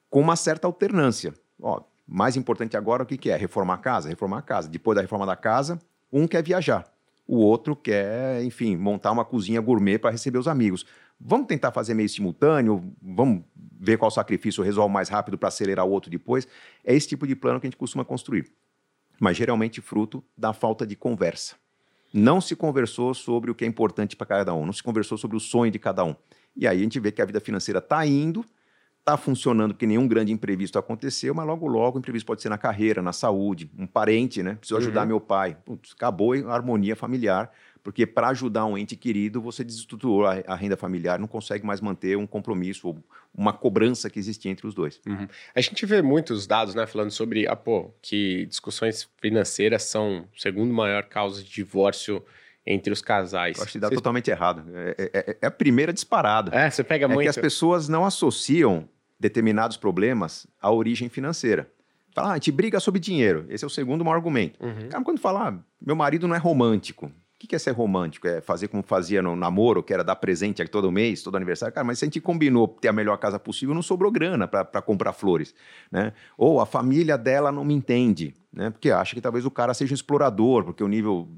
[0.09, 1.33] com uma certa alternância.
[1.61, 3.37] Ó, mais importante agora o que, que é?
[3.37, 4.09] Reformar a casa?
[4.09, 4.67] Reformar a casa.
[4.67, 5.79] Depois da reforma da casa,
[6.11, 6.91] um quer viajar,
[7.27, 10.85] o outro quer, enfim, montar uma cozinha gourmet para receber os amigos.
[11.19, 13.43] Vamos tentar fazer meio simultâneo, vamos
[13.79, 16.47] ver qual sacrifício resolve mais rápido para acelerar o outro depois.
[16.83, 18.51] É esse tipo de plano que a gente costuma construir.
[19.19, 21.55] Mas geralmente fruto da falta de conversa.
[22.11, 25.37] Não se conversou sobre o que é importante para cada um, não se conversou sobre
[25.37, 26.15] o sonho de cada um.
[26.55, 28.43] E aí a gente vê que a vida financeira está indo,
[29.09, 32.57] está funcionando porque nenhum grande imprevisto aconteceu, mas logo, logo o imprevisto pode ser na
[32.57, 34.55] carreira, na saúde, um parente, né?
[34.55, 35.07] Preciso ajudar uhum.
[35.07, 35.57] meu pai.
[35.65, 37.51] Putz, acabou a harmonia familiar,
[37.83, 41.81] porque para ajudar um ente querido, você desestruturou a, a, renda familiar, não consegue mais
[41.81, 42.95] manter um compromisso,
[43.33, 45.01] uma cobrança que existia entre os dois.
[45.07, 45.27] Uhum.
[45.55, 50.73] A gente vê muitos dados, né, falando sobre, ah, pô, que discussões financeiras são segundo
[50.73, 52.23] maior causa de divórcio
[52.65, 53.57] entre os casais.
[53.57, 53.97] Eu acho que dá Vocês...
[53.97, 54.63] totalmente errado.
[54.73, 56.55] É, é, é, é, a primeira disparada.
[56.55, 57.23] É, você pega é muito.
[57.23, 58.87] que as pessoas não associam
[59.19, 61.69] determinados problemas à origem financeira.
[62.13, 63.45] Fala, ah, a gente briga sobre dinheiro.
[63.49, 64.63] Esse é o segundo maior argumento.
[64.63, 64.89] Uhum.
[64.89, 67.07] Cara, quando fala, ah, meu marido não é romântico.
[67.07, 67.11] O
[67.47, 68.27] que é ser romântico?
[68.27, 71.73] É fazer como fazia no namoro, que era dar presente aqui todo mês, todo aniversário?
[71.73, 74.81] Cara, mas se a gente combinou ter a melhor casa possível, não sobrou grana para
[74.81, 75.55] comprar flores,
[75.89, 76.11] né?
[76.37, 78.69] Ou a família dela não me entende, né?
[78.69, 81.29] Porque acha que talvez o cara seja um explorador, porque o nível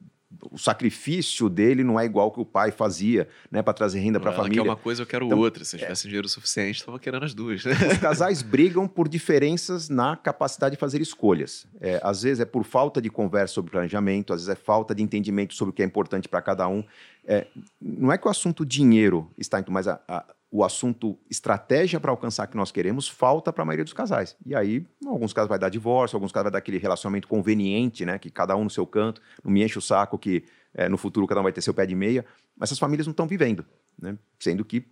[0.49, 4.31] o sacrifício dele não é igual que o pai fazia, né, para trazer renda para
[4.31, 4.63] a família.
[4.63, 5.63] Quer uma coisa, eu quero então, outra.
[5.63, 6.09] Se eu tivesse é...
[6.09, 7.63] dinheiro suficiente, estava querendo as duas.
[7.65, 11.67] Os casais brigam por diferenças na capacidade de fazer escolhas.
[11.79, 15.03] É, às vezes é por falta de conversa sobre planejamento, às vezes é falta de
[15.03, 16.83] entendimento sobre o que é importante para cada um.
[17.25, 17.47] É,
[17.79, 22.45] não é que o assunto dinheiro está mas a, a o assunto estratégia para alcançar
[22.45, 24.35] o que nós queremos falta para a maioria dos casais.
[24.45, 28.05] E aí, em alguns casos vai dar divórcio, alguns casos vai dar aquele relacionamento conveniente,
[28.05, 28.19] né?
[28.19, 30.43] Que cada um no seu canto, não me enche o saco que
[30.73, 32.25] é, no futuro cada um vai ter seu pé de meia.
[32.57, 33.65] Mas essas famílias não estão vivendo,
[33.97, 34.17] né?
[34.37, 34.85] Sendo que,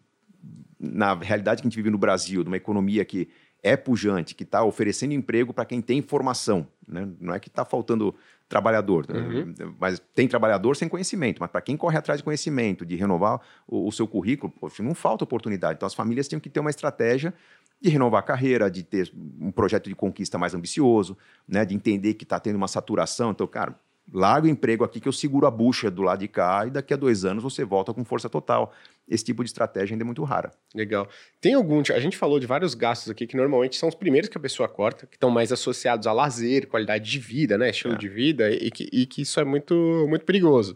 [0.80, 3.28] na realidade que a gente vive no Brasil, numa economia que
[3.62, 7.06] é pujante, que está oferecendo emprego para quem tem formação, né?
[7.20, 8.16] Não é que está faltando
[8.50, 9.06] trabalhador.
[9.10, 9.76] Uhum.
[9.80, 11.38] Mas tem trabalhador sem conhecimento.
[11.40, 14.96] Mas para quem corre atrás de conhecimento, de renovar o, o seu currículo, poxa, não
[14.96, 15.76] falta oportunidade.
[15.76, 17.34] Então as famílias têm que ter uma estratégia
[17.80, 21.16] de renovar a carreira, de ter um projeto de conquista mais ambicioso,
[21.48, 21.64] né?
[21.64, 23.32] de entender que está tendo uma saturação.
[23.32, 23.80] Então, cara,
[24.14, 26.94] larga o emprego aqui que eu seguro a bucha do lado de cá e daqui
[26.94, 28.74] a dois anos você volta com força total.
[29.08, 30.52] Esse tipo de estratégia ainda é muito rara.
[30.74, 31.08] Legal.
[31.42, 31.82] Tem algum.
[31.94, 34.70] A gente falou de vários gastos aqui que normalmente são os primeiros que a pessoa
[34.70, 37.70] corta, que estão mais associados a lazer, qualidade de vida, né?
[37.70, 37.98] Estilo é.
[37.98, 40.76] de vida, e que, e que isso é muito, muito perigoso.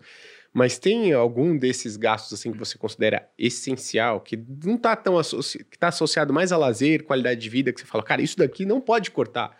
[0.54, 5.64] Mas tem algum desses gastos assim que você considera essencial, que não está tão associ...
[5.64, 8.64] que está associado mais a lazer, qualidade de vida, que você fala, cara, isso daqui
[8.64, 9.58] não pode cortar.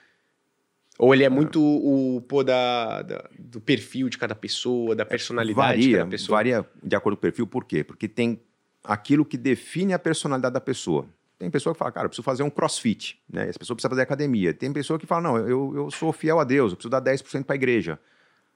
[1.00, 1.30] Ou ele é, é.
[1.30, 6.10] muito o pô da, da, do perfil de cada pessoa, da personalidade varia, de cada
[6.10, 6.38] pessoa?
[6.38, 7.84] Varia de acordo com o perfil, por quê?
[7.84, 8.40] Porque tem
[8.84, 11.08] aquilo que define a personalidade da pessoa.
[11.40, 13.50] Tem pessoa que fala, cara, eu preciso fazer um crossfit, né?
[13.50, 14.54] Essa pessoa precisa fazer academia.
[14.54, 17.44] Tem pessoa que fala, não, eu, eu sou fiel a Deus, eu preciso dar 10%
[17.44, 18.00] para a igreja.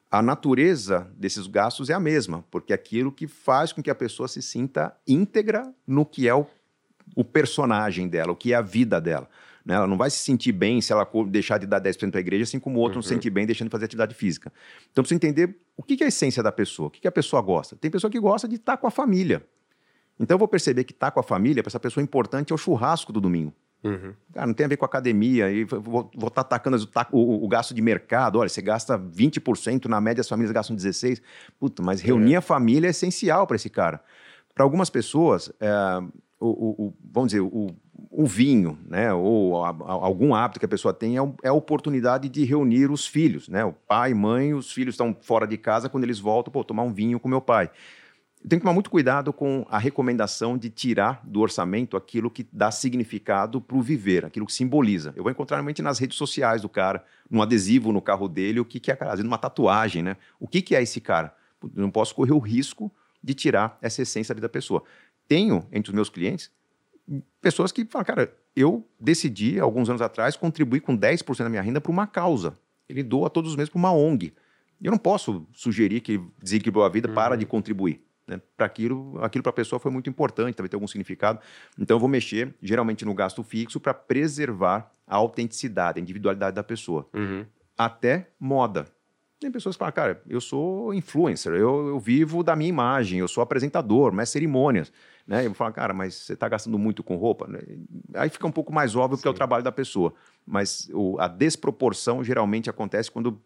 [0.10, 3.96] A natureza desses gastos é a mesma, porque é aquilo que faz com que a
[3.96, 6.46] pessoa se sinta íntegra no que é o,
[7.14, 9.28] o personagem dela, o que é a vida dela.
[9.68, 9.76] Né?
[9.76, 12.44] Ela não vai se sentir bem se ela deixar de dar 10% para a igreja,
[12.44, 12.98] assim como o outro uhum.
[13.00, 13.16] não se uhum.
[13.16, 14.52] sente bem deixando de fazer atividade física.
[14.90, 17.76] Então, precisa entender o que é a essência da pessoa, o que a pessoa gosta.
[17.76, 19.46] Tem pessoa que gosta de estar com a família.
[20.18, 22.58] Então, eu vou perceber que estar com a família, para essa pessoa, importante é o
[22.58, 23.54] churrasco do domingo.
[23.84, 24.14] Uhum.
[24.34, 26.78] Cara, não tem a ver com academia, e vou estar tá atacando
[27.12, 28.40] o, o, o, gasto de mercado.
[28.40, 31.22] Olha, você gasta 20%, na média as famílias gastam 16%.
[31.60, 32.38] Puta, mas reunir é.
[32.38, 34.02] a família é essencial para esse cara.
[34.56, 36.02] Para algumas pessoas, é,
[36.40, 37.68] o, vamos dizer, o,
[38.10, 41.54] o vinho, né, ou a, a, algum hábito que a pessoa tem, é, é, a
[41.54, 43.66] oportunidade de reunir os filhos, né?
[43.66, 46.94] O pai, mãe, os filhos estão fora de casa, quando eles voltam, pô, tomar um
[46.94, 47.70] vinho com meu pai.
[48.48, 52.72] Tem que tomar muito cuidado com a recomendação de tirar do orçamento aquilo que dá
[52.72, 55.12] significado para o viver, aquilo que simboliza.
[55.16, 58.66] Eu vou encontrar realmente nas redes sociais do cara, num adesivo no carro dele, o
[58.66, 60.16] que, que é, às vezes, uma tatuagem, né?
[60.40, 61.36] O que, que é esse cara?
[61.62, 62.92] Eu não posso correr o risco
[63.22, 64.84] de tirar essa essência da pessoa.
[65.28, 66.50] Tenho entre os meus clientes
[67.42, 71.80] pessoas que falam, cara, eu decidi, alguns anos atrás, contribuir com 10% da minha renda
[71.80, 72.58] para uma causa.
[72.90, 74.34] Ele doa todos os meses para uma ONG.
[74.82, 77.16] Eu não posso sugerir que desequilibrou a vida, uhum.
[77.16, 78.02] para de contribuir.
[78.28, 78.42] Né?
[78.56, 81.40] Para aquilo, aquilo para a pessoa foi muito importante, também ter algum significado.
[81.80, 86.64] Então, eu vou mexer, geralmente, no gasto fixo para preservar a autenticidade, a individualidade da
[86.64, 87.08] pessoa.
[87.14, 87.46] Uhum.
[87.78, 88.86] Até moda.
[89.40, 93.28] Tem pessoas que falam, cara, eu sou influencer, eu, eu vivo da minha imagem, eu
[93.28, 94.92] sou apresentador, mestre cerimônias.
[95.28, 95.46] Né?
[95.46, 97.46] Eu falo, cara, mas você está gastando muito com roupa?
[97.48, 97.60] Né?
[98.14, 99.22] Aí fica um pouco mais óbvio Sim.
[99.22, 100.14] porque é o trabalho da pessoa.
[100.46, 103.42] Mas o, a desproporção geralmente acontece quando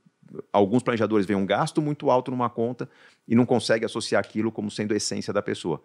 [0.53, 2.87] alguns planejadores veem um gasto muito alto numa conta
[3.27, 5.81] e não conseguem associar aquilo como sendo a essência da pessoa.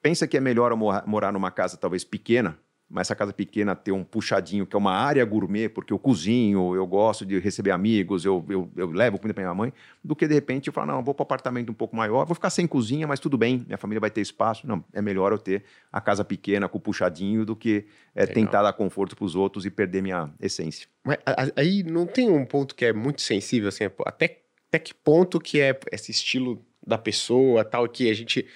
[0.00, 0.74] Pensa que é melhor
[1.06, 2.56] morar numa casa talvez pequena,
[2.94, 6.76] mas essa casa pequena ter um puxadinho, que é uma área gourmet, porque eu cozinho,
[6.76, 9.72] eu gosto de receber amigos, eu, eu, eu levo comida para minha mãe,
[10.02, 12.36] do que de repente eu falar, não, vou para um apartamento um pouco maior, vou
[12.36, 14.64] ficar sem cozinha, mas tudo bem, minha família vai ter espaço.
[14.64, 17.84] Não, é melhor eu ter a casa pequena com o puxadinho do que
[18.14, 20.86] é, tentar dar conforto para os outros e perder minha essência.
[21.02, 21.18] Mas
[21.56, 25.60] aí não tem um ponto que é muito sensível, assim, até, até que ponto que
[25.60, 28.46] é esse estilo da pessoa, tal, que a gente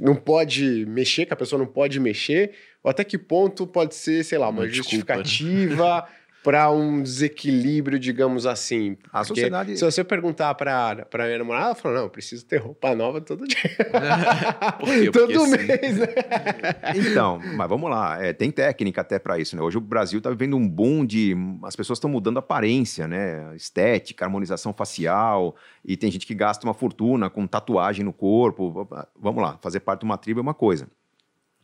[0.00, 4.24] não pode mexer, que a pessoa não pode mexer, ou até que ponto pode ser,
[4.24, 6.08] sei lá, uma, uma justificativa
[6.42, 8.96] para um desequilíbrio, digamos assim.
[9.12, 9.76] A sociedade...
[9.76, 13.20] Se você perguntar para a minha namorada, ela fala, não, eu preciso ter roupa nova
[13.20, 13.58] todo dia.
[14.80, 15.10] Por quê?
[15.12, 16.06] todo mês, né?
[16.96, 19.62] Então, mas vamos lá, é, tem técnica até para isso, né?
[19.62, 21.36] Hoje o Brasil está vivendo um boom de...
[21.62, 23.54] As pessoas estão mudando a aparência, né?
[23.54, 28.88] Estética, harmonização facial, e tem gente que gasta uma fortuna com tatuagem no corpo.
[29.18, 30.88] Vamos lá, fazer parte de uma tribo é uma coisa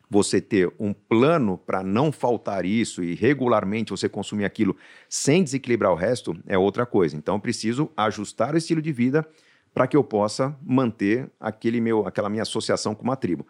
[0.08, 4.76] você ter um plano para não faltar isso e regularmente você consumir aquilo
[5.08, 7.16] sem desequilibrar o resto é outra coisa.
[7.16, 9.26] Então, preciso ajustar o estilo de vida
[9.74, 13.46] para que eu possa manter aquele meu, aquela minha associação com uma tribo.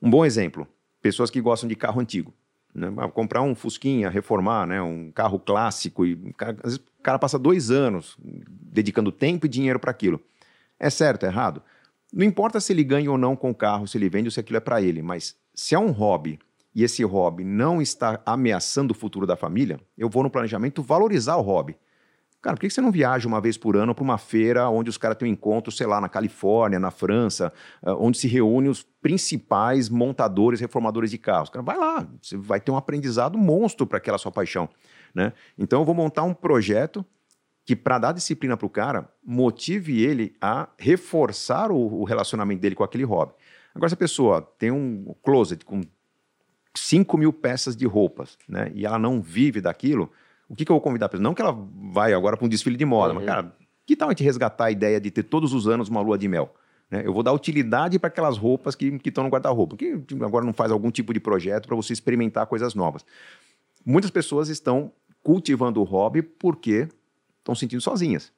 [0.00, 0.66] Um bom exemplo:
[1.02, 2.32] pessoas que gostam de carro antigo.
[2.74, 2.88] Né?
[3.12, 4.80] Comprar um Fusquinha, reformar, né?
[4.80, 6.06] um carro clássico.
[6.06, 10.20] E, às vezes o cara passa dois anos dedicando tempo e dinheiro para aquilo.
[10.78, 11.62] É certo, é errado?
[12.12, 14.40] Não importa se ele ganha ou não com o carro, se ele vende ou se
[14.40, 16.38] aquilo é para ele, mas se é um hobby
[16.74, 21.36] e esse hobby não está ameaçando o futuro da família, eu vou no planejamento valorizar
[21.36, 21.76] o hobby.
[22.42, 24.96] Cara, por que você não viaja uma vez por ano para uma feira onde os
[24.96, 28.82] caras têm um encontro, sei lá, na Califórnia, na França, eh, onde se reúnem os
[28.82, 31.50] principais montadores, reformadores de carros?
[31.50, 34.70] Cara, vai lá, você vai ter um aprendizado monstro para aquela sua paixão.
[35.14, 35.34] Né?
[35.58, 37.04] Então, eu vou montar um projeto
[37.66, 42.74] que, para dar disciplina para o cara, motive ele a reforçar o, o relacionamento dele
[42.74, 43.34] com aquele hobby.
[43.74, 45.80] Agora, se a pessoa tem um closet com
[46.74, 48.70] 5 mil peças de roupas, né?
[48.74, 50.10] E ela não vive daquilo,
[50.48, 51.22] o que, que eu vou convidar a pessoa?
[51.22, 51.56] Não que ela
[51.92, 53.20] vai agora para um desfile de moda, uhum.
[53.20, 53.54] mas, cara,
[53.86, 56.28] que tal a gente resgatar a ideia de ter todos os anos uma lua de
[56.28, 56.54] mel?
[56.90, 57.02] Né?
[57.04, 59.76] Eu vou dar utilidade para aquelas roupas que estão no guarda-roupa.
[59.76, 59.92] que
[60.22, 63.04] agora não faz algum tipo de projeto para você experimentar coisas novas?
[63.84, 64.92] Muitas pessoas estão
[65.22, 66.88] cultivando o hobby porque
[67.38, 68.32] estão sentindo sozinhas.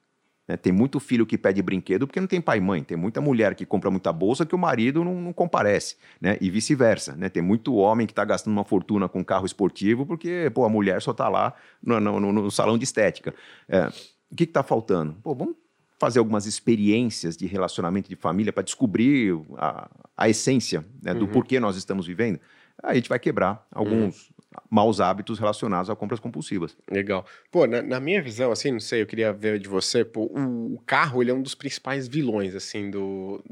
[0.47, 0.57] Né?
[0.57, 2.83] Tem muito filho que pede brinquedo porque não tem pai e mãe.
[2.83, 5.95] Tem muita mulher que compra muita bolsa que o marido não, não comparece.
[6.19, 6.37] Né?
[6.41, 7.15] E vice-versa.
[7.15, 7.29] Né?
[7.29, 11.01] Tem muito homem que está gastando uma fortuna com carro esportivo porque pô, a mulher
[11.01, 13.33] só está lá no, no, no, salão de estética.
[13.67, 13.87] É,
[14.31, 15.15] o que está faltando?
[15.23, 15.55] Pô, vamos
[15.99, 21.31] fazer algumas experiências de relacionamento de família para descobrir a, a essência né, do uhum.
[21.31, 22.39] porquê nós estamos vivendo.
[22.81, 24.33] Aí a gente vai quebrar alguns, uhum
[24.69, 26.75] maus hábitos relacionados a compras compulsivas.
[26.89, 27.25] Legal.
[27.51, 30.81] Pô, na, na, minha visão, assim, não sei, eu queria ver de você, pô, o,
[30.85, 33.43] carro, ele é um dos principais vilões, assim, do,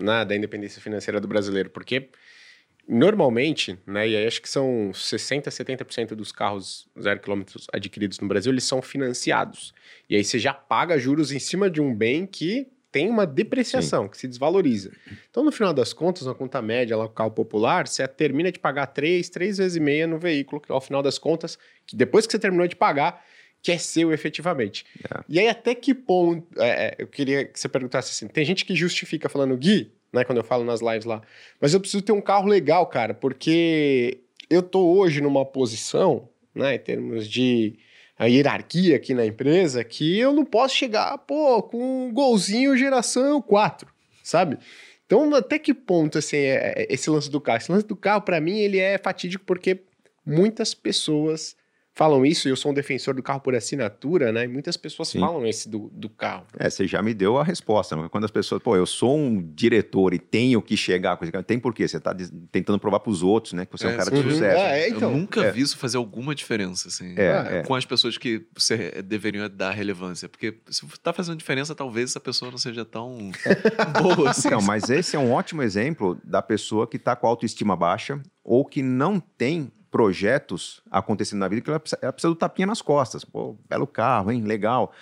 [0.00, 2.08] né, da independência financeira do brasileiro, porque
[2.86, 8.28] normalmente, né, e aí acho que são 60%, 70% dos carros zero quilômetros adquiridos no
[8.28, 9.74] Brasil, eles são financiados.
[10.08, 14.04] E aí você já paga juros em cima de um bem que tem uma depreciação,
[14.04, 14.08] Sim.
[14.08, 14.92] que se desvaloriza.
[15.28, 19.28] Então, no final das contas, na conta média local popular, você termina de pagar três,
[19.28, 22.38] três vezes e meia no veículo, que ao final das contas, que depois que você
[22.38, 23.26] terminou de pagar,
[23.60, 24.86] que é seu efetivamente.
[25.12, 25.24] É.
[25.28, 26.46] E aí, até que ponto.
[26.56, 30.22] É, é, eu queria que você perguntasse assim: tem gente que justifica falando, Gui, né,
[30.22, 31.20] quando eu falo nas lives lá,
[31.60, 34.18] mas eu preciso ter um carro legal, cara, porque
[34.48, 37.76] eu tô hoje numa posição, né, em termos de
[38.18, 43.42] a hierarquia aqui na empresa que eu não posso chegar, pô, com um golzinho geração
[43.42, 43.88] 4,
[44.22, 44.58] sabe?
[45.06, 47.58] Então, até que ponto, assim, é, é esse lance do carro?
[47.58, 49.80] Esse lance do carro, para mim, ele é fatídico porque
[50.24, 51.56] muitas pessoas
[51.94, 54.44] falam isso, e eu sou um defensor do carro por assinatura, né?
[54.44, 55.20] E muitas pessoas Sim.
[55.20, 56.44] falam esse do, do carro.
[56.58, 57.94] É, você já me deu a resposta.
[57.94, 58.08] Né?
[58.10, 61.58] Quando as pessoas, pô, eu sou um diretor e tenho que chegar com esse tem
[61.58, 61.86] por quê?
[61.86, 62.14] Você está
[62.50, 63.64] tentando provar para os outros, né?
[63.64, 64.60] Que você é, é um cara de sucesso.
[64.60, 65.52] É, então, eu nunca é.
[65.52, 69.70] vi isso fazer alguma diferença, assim, é, é, com as pessoas que você deveriam dar
[69.70, 70.28] relevância.
[70.28, 73.30] Porque se está fazendo diferença, talvez essa pessoa não seja tão
[74.02, 74.48] boa assim.
[74.48, 78.64] Então, mas esse é um ótimo exemplo da pessoa que está com autoestima baixa ou
[78.64, 82.82] que não tem projetos acontecendo na vida que ela precisa, ela precisa do tapinha nas
[82.82, 83.24] costas.
[83.24, 84.42] Pô, belo carro, hein?
[84.42, 84.92] Legal.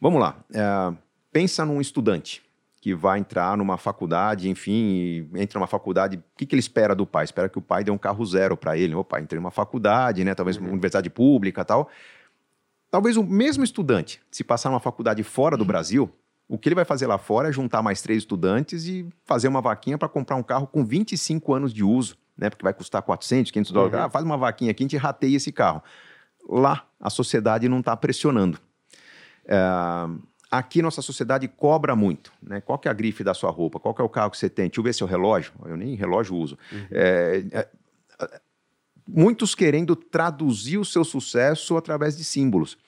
[0.00, 0.36] Vamos lá.
[0.54, 0.96] É,
[1.32, 2.42] pensa num estudante
[2.80, 7.04] que vai entrar numa faculdade, enfim, entra numa faculdade, o que, que ele espera do
[7.04, 7.24] pai?
[7.24, 8.94] Espera que o pai dê um carro zero para ele.
[8.94, 10.34] Opa, entrei numa faculdade, né?
[10.34, 10.72] Talvez uma uhum.
[10.72, 11.90] universidade pública tal.
[12.90, 15.66] Talvez o mesmo estudante, se passar numa faculdade fora do uhum.
[15.66, 16.10] Brasil,
[16.48, 19.60] o que ele vai fazer lá fora é juntar mais três estudantes e fazer uma
[19.60, 22.48] vaquinha para comprar um carro com 25 anos de uso né?
[22.48, 23.94] Porque vai custar 400, 500 dólares.
[23.98, 24.04] Uhum.
[24.06, 25.82] Ah, faz uma vaquinha aqui, a gente rateia esse carro.
[26.48, 28.58] Lá, a sociedade não está pressionando.
[29.44, 29.58] É,
[30.50, 32.62] aqui nossa sociedade cobra muito, né?
[32.62, 33.78] Qual que é a grife da sua roupa?
[33.78, 34.66] Qual que é o carro que você tem?
[34.66, 35.52] Deixa eu ver seu relógio.
[35.66, 36.58] Eu nem relógio uso.
[36.72, 36.86] Uhum.
[36.90, 37.68] É, é,
[39.06, 42.78] muitos querendo traduzir o seu sucesso através de símbolos.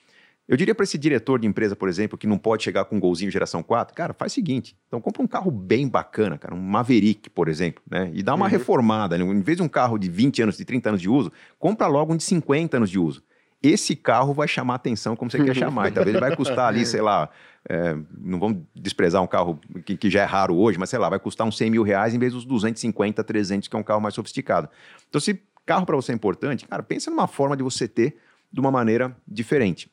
[0.47, 2.99] Eu diria para esse diretor de empresa, por exemplo, que não pode chegar com um
[2.99, 6.59] golzinho geração 4, cara, faz o seguinte, então compra um carro bem bacana, cara, um
[6.59, 8.11] Maverick, por exemplo, né?
[8.13, 8.51] E dá uma uhum.
[8.51, 9.23] reformada, né?
[9.23, 12.13] em vez de um carro de 20 anos, de 30 anos de uso, compra logo
[12.13, 13.23] um de 50 anos de uso.
[13.61, 17.01] Esse carro vai chamar atenção como você quer chamar, e talvez vai custar ali, sei
[17.01, 17.29] lá,
[17.69, 21.07] é, não vamos desprezar um carro que, que, já é raro hoje, mas sei lá,
[21.07, 24.01] vai custar uns 100 mil reais em vez dos 250, 300, que é um carro
[24.01, 24.67] mais sofisticado.
[25.07, 28.17] Então, se carro para você é importante, cara, pensa numa forma de você ter
[28.51, 29.89] de uma maneira diferente.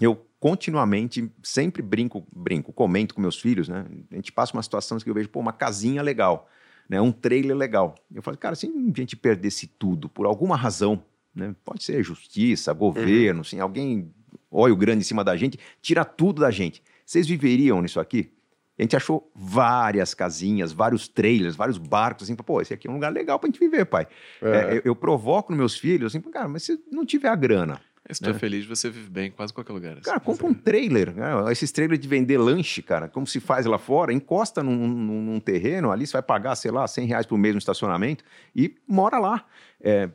[0.00, 3.84] Eu continuamente sempre brinco, brinco, comento com meus filhos, né?
[4.10, 6.48] A gente passa uma situação que eu vejo, pô, uma casinha legal,
[6.88, 7.00] né?
[7.00, 7.94] Um trailer legal.
[8.14, 11.02] Eu falo, cara, se a gente perdesse tudo por alguma razão,
[11.34, 11.54] né?
[11.64, 13.40] Pode ser justiça, governo, uhum.
[13.42, 14.10] assim, alguém
[14.50, 16.82] olha o grande em cima da gente, tira tudo da gente.
[17.04, 18.32] Vocês viveriam nisso aqui?
[18.80, 22.94] a gente achou várias casinhas, vários trailers, vários barcos, assim, pô, esse aqui é um
[22.94, 24.06] lugar legal pra gente viver, pai.
[24.40, 24.48] É.
[24.48, 27.78] É, eu, eu, provoco nos meus filhos, assim, cara, mas se não tiver a grana.
[28.14, 28.38] Se tu é né?
[28.38, 29.92] feliz, você vive bem em quase qualquer lugar.
[29.92, 31.52] Assim, cara, compra um trailer, né?
[31.52, 35.40] esses trailers de vender lanche, cara, como se faz lá fora, encosta num, num, num
[35.40, 38.24] terreno ali, você vai pagar, sei lá, 100 reais por mês no estacionamento
[38.54, 39.44] e mora lá.
[39.80, 40.10] É,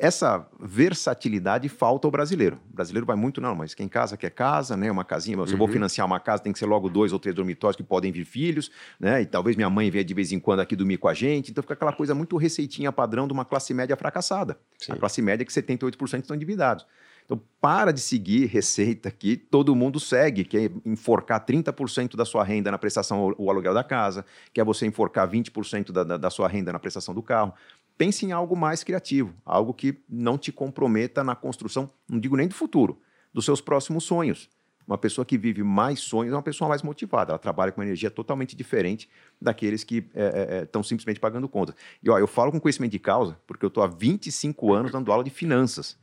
[0.00, 2.58] essa versatilidade falta ao brasileiro.
[2.70, 4.90] O brasileiro vai muito, não, mas quem casa quer casa, né?
[4.90, 5.52] Uma casinha, se uhum.
[5.52, 5.72] eu vou uhum.
[5.74, 8.70] financiar uma casa, tem que ser logo dois ou três dormitórios que podem vir filhos,
[8.98, 9.20] né?
[9.20, 11.50] E talvez minha mãe venha de vez em quando aqui dormir com a gente.
[11.50, 14.58] Então fica aquela coisa muito receitinha padrão de uma classe média fracassada.
[14.78, 14.92] Sim.
[14.92, 16.86] A classe média é que 78% estão endividados.
[17.30, 22.42] Então, para de seguir receita que todo mundo segue, que é enforcar 30% da sua
[22.42, 26.28] renda na prestação o aluguel da casa, que é você enforcar 20% da, da, da
[26.28, 27.54] sua renda na prestação do carro.
[28.00, 32.48] Pense em algo mais criativo, algo que não te comprometa na construção, não digo nem
[32.48, 32.98] do futuro,
[33.30, 34.48] dos seus próximos sonhos.
[34.86, 37.32] Uma pessoa que vive mais sonhos é uma pessoa mais motivada.
[37.32, 39.06] Ela trabalha com uma energia totalmente diferente
[39.38, 41.74] daqueles que estão é, é, é simplesmente pagando conta.
[42.02, 45.12] E ó, eu falo com conhecimento de causa, porque eu estou há 25 anos dando
[45.12, 45.98] aula de finanças.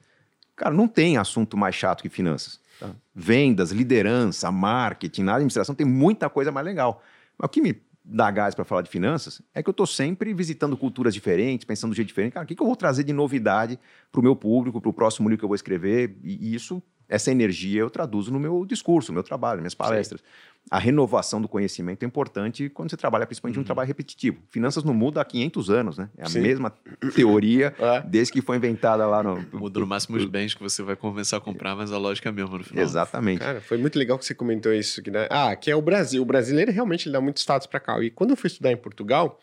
[0.56, 2.60] Cara, não tem assunto mais chato que finanças.
[2.80, 2.92] Tá?
[3.16, 7.02] Vendas, liderança, marketing, na administração tem muita coisa mais legal.
[7.40, 7.74] Mas o que me
[8.10, 11.92] dar gás para falar de finanças é que eu estou sempre visitando culturas diferentes, pensando
[11.92, 12.34] de jeito diferente.
[12.34, 13.78] Cara, o que, que eu vou trazer de novidade
[14.12, 16.18] para o meu público, para o próximo livro que eu vou escrever?
[16.24, 20.22] E, isso, essa energia eu traduzo no meu discurso, no meu trabalho, nas minhas palestras.
[20.22, 23.62] Sim a renovação do conhecimento é importante quando você trabalha principalmente uhum.
[23.62, 24.38] um trabalho repetitivo.
[24.50, 26.10] Finanças não muda há 500 anos, né?
[26.18, 26.42] É a Sim.
[26.42, 26.74] mesma
[27.16, 28.02] teoria é.
[28.02, 29.46] desde que foi inventada lá no...
[29.54, 32.32] Muda no máximo os bens que você vai começar a comprar, mas a lógica é
[32.32, 32.84] a mesma no final.
[32.84, 33.40] Exatamente.
[33.40, 35.02] Cara, foi muito legal que você comentou isso.
[35.02, 35.28] Que, né?
[35.30, 36.22] Ah, que é o Brasil.
[36.22, 38.02] O brasileiro realmente dá muito status para cá.
[38.02, 39.40] E quando eu fui estudar em Portugal,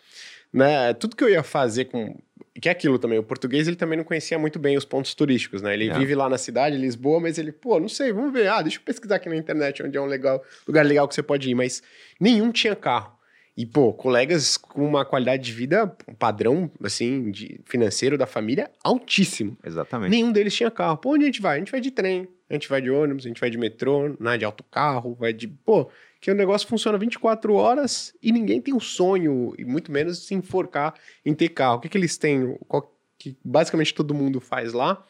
[0.54, 2.16] né, tudo que eu ia fazer com
[2.60, 5.60] que é aquilo também, o português ele também não conhecia muito bem os pontos turísticos,
[5.60, 5.74] né?
[5.74, 5.98] Ele é.
[5.98, 8.48] vive lá na cidade, Lisboa, mas ele, pô, não sei, vamos ver.
[8.48, 11.22] Ah, deixa eu pesquisar aqui na internet onde é um legal, lugar legal que você
[11.22, 11.82] pode ir, mas
[12.20, 13.12] nenhum tinha carro.
[13.56, 18.70] E, pô, colegas com uma qualidade de vida, um padrão, assim, de financeiro da família
[18.82, 19.56] altíssimo.
[19.64, 20.10] Exatamente.
[20.10, 20.96] Nenhum deles tinha carro.
[20.96, 21.56] Pô, onde a gente vai?
[21.56, 24.16] A gente vai de trem, a gente vai de ônibus, a gente vai de metrô,
[24.18, 25.46] né, de autocarro, vai de...
[25.46, 25.88] Pô,
[26.24, 30.24] que o negócio funciona 24 horas e ninguém tem o um sonho, e muito menos
[30.26, 31.76] se enforcar em ter carro.
[31.76, 32.56] O que, que eles têm?
[32.66, 35.04] Qual, que basicamente todo mundo faz lá.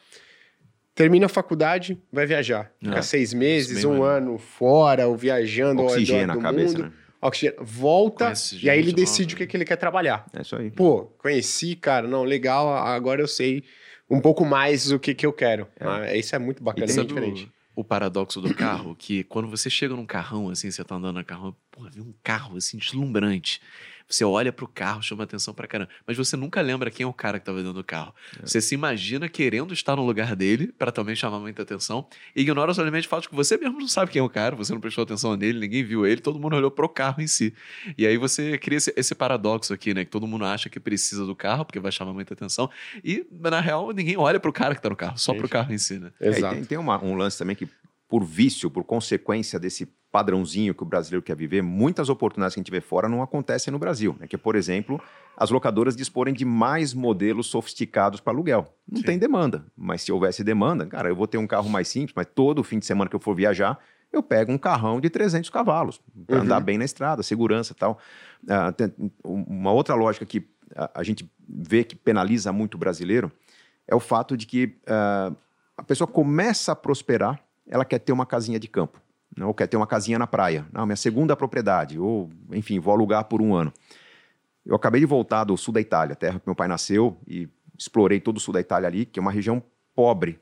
[0.93, 2.69] Termina a faculdade, vai viajar.
[2.83, 6.87] Fica é, seis meses, um ano fora, ou viajando Oxigênio ao redor do cabeça, mundo.
[6.87, 6.93] Né?
[7.21, 7.59] Oxigênio.
[7.63, 10.25] Volta e aí ele decide o que, que ele quer trabalhar.
[10.33, 10.69] É isso aí.
[10.69, 13.63] Pô, conheci, cara, não, legal, agora eu sei
[14.09, 15.65] um pouco mais o que, que eu quero.
[15.79, 15.87] É.
[15.87, 19.95] Ah, isso é muito bacana, é diferente o paradoxo do carro, que quando você chega
[19.95, 23.61] num carrão, assim, você tá andando no carrão, porra, vê um carro, assim, deslumbrante.
[24.07, 25.89] Você olha pro carro, chama atenção pra caramba.
[26.05, 28.13] Mas você nunca lembra quem é o cara que tava dentro do carro.
[28.37, 28.45] É.
[28.45, 32.07] Você se imagina querendo estar no lugar dele para também chamar muita atenção.
[32.35, 34.55] E ignora somente o fato de que você mesmo não sabe quem é o cara,
[34.55, 37.53] você não prestou atenção nele, ninguém viu ele, todo mundo olhou pro carro em si.
[37.97, 40.05] E aí você cria esse, esse paradoxo aqui, né?
[40.05, 42.69] Que todo mundo acha que precisa do carro, porque vai chamar muita atenção.
[43.03, 45.41] E, na real, ninguém olha pro cara que tá no carro, só Gente.
[45.41, 46.11] pro carro em si, né?
[46.21, 46.53] Exato.
[46.53, 47.67] É, tem, tem uma, um lance também que
[48.07, 52.63] por vício, por consequência desse padrãozinho que o brasileiro quer viver, muitas oportunidades que a
[52.63, 54.15] gente vê fora não acontecem no Brasil.
[54.17, 54.27] Né?
[54.27, 55.01] Que é, por exemplo,
[55.35, 58.73] as locadoras disporem de mais modelos sofisticados para aluguel.
[58.89, 59.07] Não Sim.
[59.07, 62.27] tem demanda, mas se houvesse demanda, cara, eu vou ter um carro mais simples, mas
[62.33, 63.77] todo fim de semana que eu for viajar,
[64.13, 66.43] eu pego um carrão de 300 cavalos para uhum.
[66.43, 67.99] andar bem na estrada, segurança e tal.
[68.77, 70.47] Tem uma outra lógica que
[70.93, 73.31] a, gente vê que penaliza muito o brasileiro
[73.87, 75.35] é o fato de que uh,
[75.77, 79.01] a pessoa começa a prosperar ela quer ter uma casinha de campo,
[79.35, 79.45] né?
[79.45, 80.65] ou quer ter uma casinha na praia.
[80.71, 83.73] Não, minha segunda propriedade, ou, enfim, vou alugar por um ano.
[84.65, 87.47] Eu acabei de voltar do sul da Itália, terra que meu pai nasceu, e
[87.77, 89.61] explorei todo o sul da Itália ali, que é uma região
[89.93, 90.39] pobre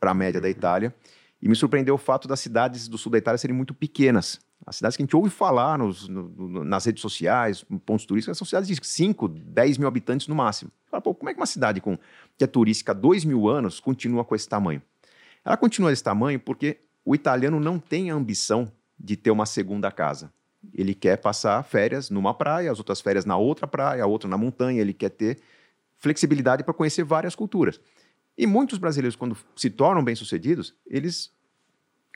[0.00, 0.94] para a média da Itália.
[1.40, 4.40] E me surpreendeu o fato das cidades do sul da Itália serem muito pequenas.
[4.64, 8.46] As cidades que a gente ouve falar nos, no, nas redes sociais, pontos turísticos, são
[8.46, 10.70] cidades de 5, 10 mil habitantes no máximo.
[10.90, 11.98] Fala, Pô, como é que uma cidade com,
[12.38, 14.80] que é turística há 2 mil anos continua com esse tamanho?
[15.46, 19.92] Ela continua desse tamanho porque o italiano não tem a ambição de ter uma segunda
[19.92, 20.32] casa.
[20.74, 24.36] Ele quer passar férias numa praia, as outras férias na outra praia, a outra na
[24.36, 24.80] montanha.
[24.80, 25.38] Ele quer ter
[25.98, 27.80] flexibilidade para conhecer várias culturas.
[28.36, 31.32] E muitos brasileiros, quando se tornam bem-sucedidos, eles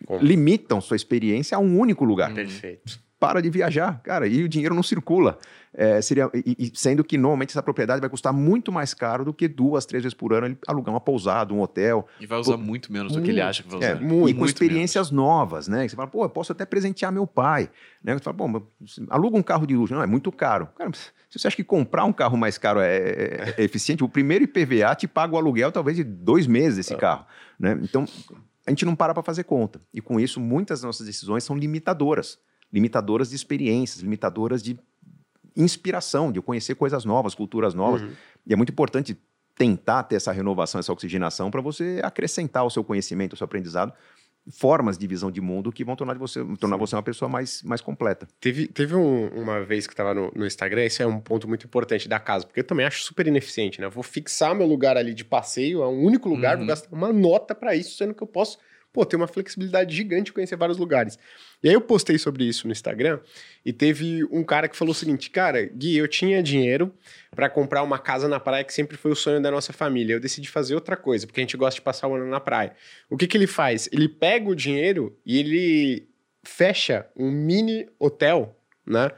[0.04, 0.20] Como?
[0.20, 2.34] limitam sua experiência a um único lugar.
[2.34, 5.38] Perfeito para de viajar, cara, e o dinheiro não circula.
[5.72, 9.46] É, seria, e, sendo que normalmente essa propriedade vai custar muito mais caro do que
[9.46, 12.08] duas, três vezes por ano ele alugar uma pousada, um hotel.
[12.18, 13.88] E vai usar muito menos do que ele acha que vai usar.
[13.88, 15.24] É, muito, e com experiências menos.
[15.24, 15.86] novas, né?
[15.86, 17.70] Você fala, pô, eu posso até presentear meu pai.
[18.02, 18.14] Né?
[18.14, 18.62] Você fala, pô,
[19.10, 19.94] aluga um carro de luxo.
[19.94, 20.66] Não, é muito caro.
[20.76, 24.08] Cara, se você acha que comprar um carro mais caro é, é, é eficiente, o
[24.08, 26.96] primeiro IPVA te paga o aluguel talvez de dois meses desse é.
[26.96, 27.26] carro.
[27.58, 27.78] Né?
[27.82, 28.06] Então,
[28.66, 29.80] a gente não para para fazer conta.
[29.92, 32.38] E com isso, muitas das nossas decisões são limitadoras
[32.72, 34.78] limitadoras de experiências, limitadoras de
[35.56, 38.02] inspiração, de conhecer coisas novas, culturas novas.
[38.02, 38.12] Uhum.
[38.46, 39.18] E é muito importante
[39.56, 43.92] tentar ter essa renovação, essa oxigenação para você acrescentar ao seu conhecimento, ao seu aprendizado,
[44.50, 47.80] formas de visão de mundo que vão tornar você, tornar você uma pessoa mais, mais
[47.80, 48.26] completa.
[48.40, 51.66] Teve, teve um, uma vez que estava no, no, Instagram, esse é um ponto muito
[51.66, 53.86] importante da casa, porque eu também acho super ineficiente, né?
[53.86, 56.60] Eu vou fixar meu lugar ali de passeio, é um único lugar, uhum.
[56.60, 58.58] vou gastar uma nota para isso, sendo que eu posso
[58.92, 61.18] pô, tem uma flexibilidade gigante de conhecer vários lugares.
[61.62, 63.20] E aí eu postei sobre isso no Instagram
[63.64, 66.92] e teve um cara que falou o seguinte: Cara, Gui, eu tinha dinheiro
[67.34, 70.14] para comprar uma casa na praia que sempre foi o sonho da nossa família.
[70.14, 72.74] Eu decidi fazer outra coisa, porque a gente gosta de passar o ano na praia.
[73.08, 73.88] O que, que ele faz?
[73.92, 76.08] Ele pega o dinheiro e ele
[76.42, 78.56] fecha um mini hotel,
[78.86, 79.10] né?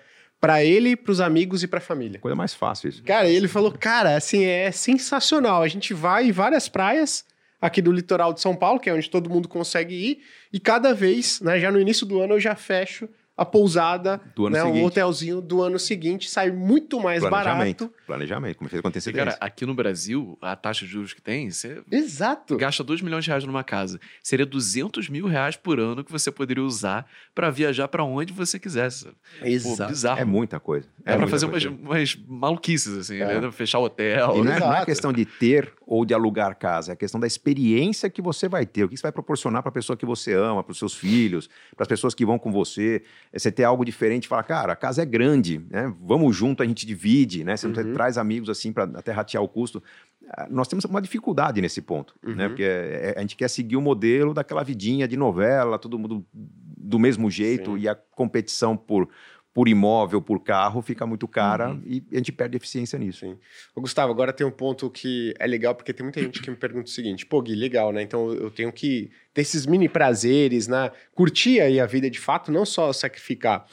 [0.42, 2.18] para ele, para os amigos e para a família.
[2.18, 3.00] Coisa mais fácil isso.
[3.04, 5.62] Cara, ele falou, cara, assim, é sensacional.
[5.62, 7.24] A gente vai em várias praias,
[7.62, 10.22] aqui do litoral de São Paulo, que é onde todo mundo consegue ir,
[10.52, 13.08] e cada vez, né, já no início do ano eu já fecho
[13.42, 18.06] a pousada, do ano né, um hotelzinho do ano seguinte, sai muito mais planejamento, barato.
[18.06, 19.12] Planejamento, como fez acontecer.
[19.12, 22.56] Cara, aqui no Brasil, a taxa de juros que tem, você Exato.
[22.56, 23.98] gasta 2 milhões de reais numa casa.
[24.22, 27.04] Seria 200 mil reais por ano que você poderia usar
[27.34, 29.08] para viajar para onde você quisesse.
[29.42, 29.76] Exato.
[29.82, 30.20] Pô, bizarro.
[30.20, 30.86] É muita coisa.
[31.04, 33.40] É, é para fazer umas, umas, maluquices, assim, é.
[33.40, 33.50] né?
[33.50, 34.36] fechar hotel.
[34.36, 37.20] E não é, não é, questão de ter ou de alugar casa, é a questão
[37.20, 40.06] da experiência que você vai ter, o que você vai proporcionar para a pessoa que
[40.06, 43.02] você ama, para os seus filhos, para as pessoas que vão com você.
[43.32, 45.92] É você ter algo diferente, falar, cara, a casa é grande, né?
[46.02, 47.56] Vamos junto, a gente divide, né?
[47.56, 47.72] Você uhum.
[47.72, 49.82] não traz amigos assim para até ratear o custo.
[50.28, 52.30] Ah, nós temos uma dificuldade nesse ponto, né?
[52.30, 52.36] uhum.
[52.36, 52.48] né?
[52.48, 56.24] Porque é, é, a gente quer seguir o modelo daquela vidinha de novela, todo mundo
[56.32, 57.80] do mesmo jeito Sim.
[57.80, 59.08] e a competição por
[59.54, 61.82] por imóvel, por carro, fica muito cara uhum.
[61.84, 63.20] e a gente perde eficiência nisso.
[63.20, 63.38] Sim.
[63.74, 66.56] Ô, Gustavo, agora tem um ponto que é legal, porque tem muita gente que me
[66.56, 68.02] pergunta o seguinte: pô, Gui, legal, né?
[68.02, 70.90] Então eu tenho que ter esses mini prazeres, né?
[71.14, 73.66] Curtir aí a vida de fato, não só sacrificar.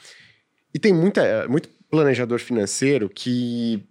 [0.74, 3.82] E tem muita, muito planejador financeiro que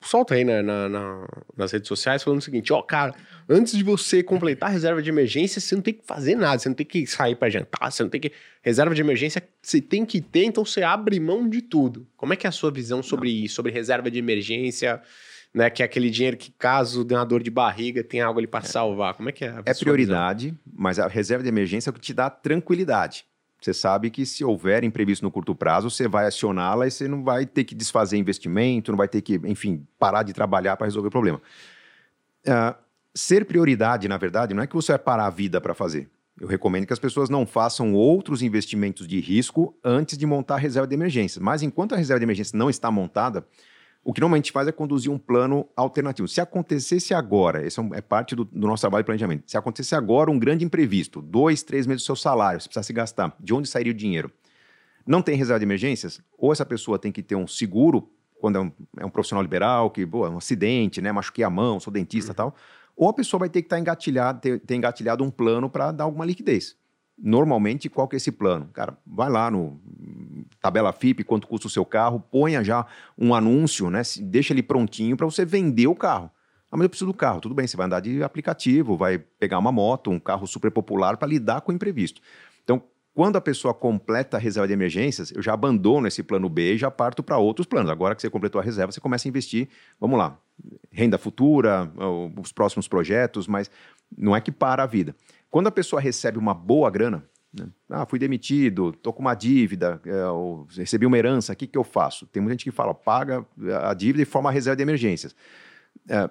[0.00, 3.14] solta aí na, na, na, nas redes sociais falando o seguinte: ó, cara,
[3.48, 6.68] antes de você completar a reserva de emergência, você não tem que fazer nada, você
[6.68, 8.32] não tem que sair para jantar, você não tem que.
[8.62, 12.06] Reserva de emergência você tem que ter, então você abre mão de tudo.
[12.16, 15.00] Como é que é a sua visão sobre isso, sobre reserva de emergência?
[15.52, 18.46] Né, que é aquele dinheiro que, caso dê uma dor de barriga, tem algo ali
[18.46, 18.68] para é.
[18.68, 19.14] salvar.
[19.14, 19.60] Como é que é?
[19.66, 20.60] É prioridade, visão?
[20.72, 23.24] mas a reserva de emergência é o que te dá tranquilidade.
[23.60, 27.22] Você sabe que se houver imprevisto no curto prazo, você vai acioná-la e você não
[27.22, 31.08] vai ter que desfazer investimento, não vai ter que, enfim, parar de trabalhar para resolver
[31.08, 31.40] o problema.
[32.46, 32.74] Uh,
[33.14, 36.08] ser prioridade, na verdade, não é que você vai parar a vida para fazer.
[36.40, 40.58] Eu recomendo que as pessoas não façam outros investimentos de risco antes de montar a
[40.58, 41.38] reserva de emergência.
[41.40, 43.46] Mas enquanto a reserva de emergência não está montada,
[44.10, 46.26] o que normalmente faz é conduzir um plano alternativo.
[46.26, 49.94] Se acontecesse agora, esse é, é parte do, do, nosso trabalho de planejamento, se acontecesse
[49.94, 53.68] agora um grande imprevisto, dois, três meses do seu salário, você precisasse gastar, de onde
[53.68, 54.28] sairia o dinheiro?
[55.06, 56.20] Não tem reserva de emergências?
[56.36, 58.10] Ou essa pessoa tem que ter um seguro,
[58.40, 61.50] quando é um, é um profissional liberal, que, boa, é um acidente, né, machuquei a
[61.50, 62.34] mão, sou dentista e uhum.
[62.34, 62.56] tal,
[62.96, 65.92] ou a pessoa vai ter que estar tá engatilhado, ter, ter engatilhado um plano para
[65.92, 66.76] dar alguma liquidez.
[67.22, 68.70] Normalmente, qual que é esse plano?
[68.72, 69.78] Cara, vai lá no
[70.60, 72.86] tabela FIP, quanto custa o seu carro, ponha já
[73.18, 74.02] um anúncio, né?
[74.22, 76.30] Deixa ele prontinho para você vender o carro.
[76.70, 77.40] Ah, mas eu preciso do carro.
[77.40, 81.16] Tudo bem, você vai andar de aplicativo, vai pegar uma moto, um carro super popular
[81.16, 82.20] para lidar com o imprevisto.
[82.62, 82.82] Então,
[83.12, 86.78] quando a pessoa completa a reserva de emergências, eu já abandono esse plano B e
[86.78, 87.90] já parto para outros planos.
[87.90, 89.68] Agora que você completou a reserva, você começa a investir,
[89.98, 90.38] vamos lá,
[90.92, 91.90] renda futura,
[92.40, 93.70] os próximos projetos, mas
[94.16, 95.14] não é que para a vida.
[95.50, 97.66] Quando a pessoa recebe uma boa grana, né?
[97.88, 101.84] ah, fui demitido, estou com uma dívida, é, recebi uma herança, o que, que eu
[101.84, 102.26] faço?
[102.26, 103.44] Tem muita gente que fala, paga
[103.82, 105.34] a dívida e forma a reserva de emergências.
[106.08, 106.30] É,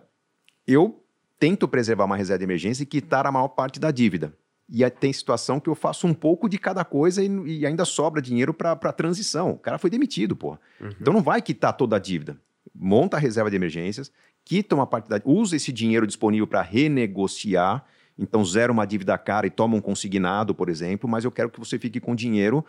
[0.66, 1.04] eu
[1.38, 4.34] tento preservar uma reserva de emergência e quitar a maior parte da dívida.
[4.72, 7.28] E tem situação que eu faço um pouco de cada coisa e,
[7.60, 9.52] e ainda sobra dinheiro para a transição.
[9.52, 10.52] O cara foi demitido, pô.
[10.80, 10.90] Uhum.
[11.02, 12.38] Então não vai quitar toda a dívida.
[12.76, 14.12] Monta a reserva de emergências,
[14.46, 15.20] quita uma parte da.
[15.26, 17.84] Usa esse dinheiro disponível para renegociar.
[18.20, 21.60] Então, zera uma dívida cara e toma um consignado, por exemplo, mas eu quero que
[21.60, 22.66] você fique com dinheiro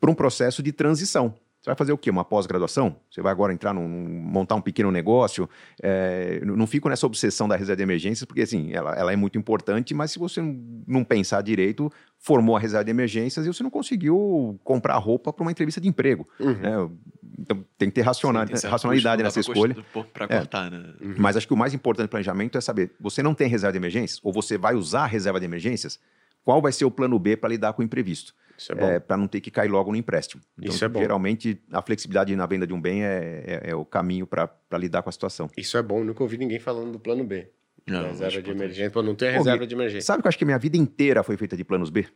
[0.00, 1.34] para um processo de transição.
[1.66, 2.10] Você vai fazer o quê?
[2.10, 2.94] Uma pós-graduação?
[3.10, 5.50] Você vai agora entrar num, montar um pequeno negócio?
[5.82, 9.36] É, não fico nessa obsessão da reserva de emergências, porque assim, ela, ela é muito
[9.36, 10.40] importante, mas se você
[10.86, 11.90] não pensar direito,
[12.20, 15.88] formou a reserva de emergências e você não conseguiu comprar roupa para uma entrevista de
[15.88, 16.28] emprego.
[16.38, 16.54] Uhum.
[16.54, 16.88] Né?
[17.36, 19.76] Então tem que ter racional, Sim, tem racionalidade nessa escolha.
[20.12, 20.70] Para cortar, é.
[20.70, 20.94] né?
[21.00, 21.14] Uhum.
[21.18, 23.78] Mas acho que o mais importante do planejamento é saber: você não tem reserva de
[23.78, 25.98] emergências, ou você vai usar a reserva de emergências,
[26.44, 28.32] qual vai ser o plano B para lidar com o imprevisto?
[28.76, 30.42] É, é para não ter que cair logo no empréstimo.
[30.58, 31.00] Então, Isso é bom.
[31.00, 35.02] Geralmente, a flexibilidade na venda de um bem é, é, é o caminho para lidar
[35.02, 35.48] com a situação.
[35.56, 36.02] Isso é bom.
[36.04, 37.50] Nunca ouvi ninguém falando do plano B.
[37.86, 40.06] Não, reserva de emergência, para não ter reserva de emergência.
[40.06, 42.06] Sabe que eu acho que minha vida inteira foi feita de planos B?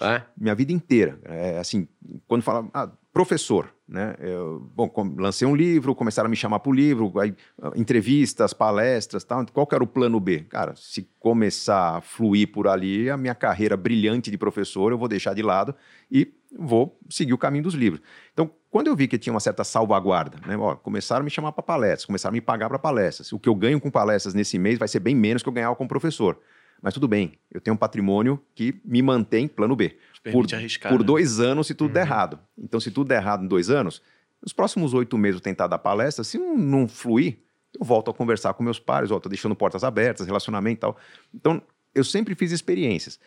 [0.00, 0.22] É?
[0.36, 1.18] Minha vida inteira.
[1.24, 1.88] É, assim,
[2.26, 4.14] quando fala, ah, professor, né?
[4.20, 7.34] Eu, bom, lancei um livro, começaram a me chamar para o livro, aí,
[7.74, 9.46] entrevistas, palestras, tal.
[9.52, 10.40] Qual que era o plano B?
[10.40, 15.08] Cara, se começar a fluir por ali, a minha carreira brilhante de professor eu vou
[15.08, 15.74] deixar de lado
[16.10, 18.02] e vou seguir o caminho dos livros.
[18.32, 20.56] Então, quando eu vi que tinha uma certa salvaguarda, né?
[20.56, 23.32] Ó, começaram a me chamar para palestras, começaram a me pagar para palestras.
[23.32, 25.74] O que eu ganho com palestras nesse mês vai ser bem menos que eu ganhava
[25.74, 26.38] como professor.
[26.80, 29.96] Mas tudo bem, eu tenho um patrimônio que me mantém plano B.
[30.32, 31.06] Por, arriscar, por né?
[31.06, 31.94] dois anos, se tudo uhum.
[31.94, 32.38] der errado.
[32.56, 34.02] Então, se tudo der errado em dois anos,
[34.42, 37.38] nos próximos oito meses eu tentar dar palestra, se não, não fluir,
[37.78, 40.96] eu volto a conversar com meus pares, estou deixando portas abertas, relacionamento e tal.
[41.34, 41.62] Então,
[41.94, 43.18] eu sempre fiz experiências.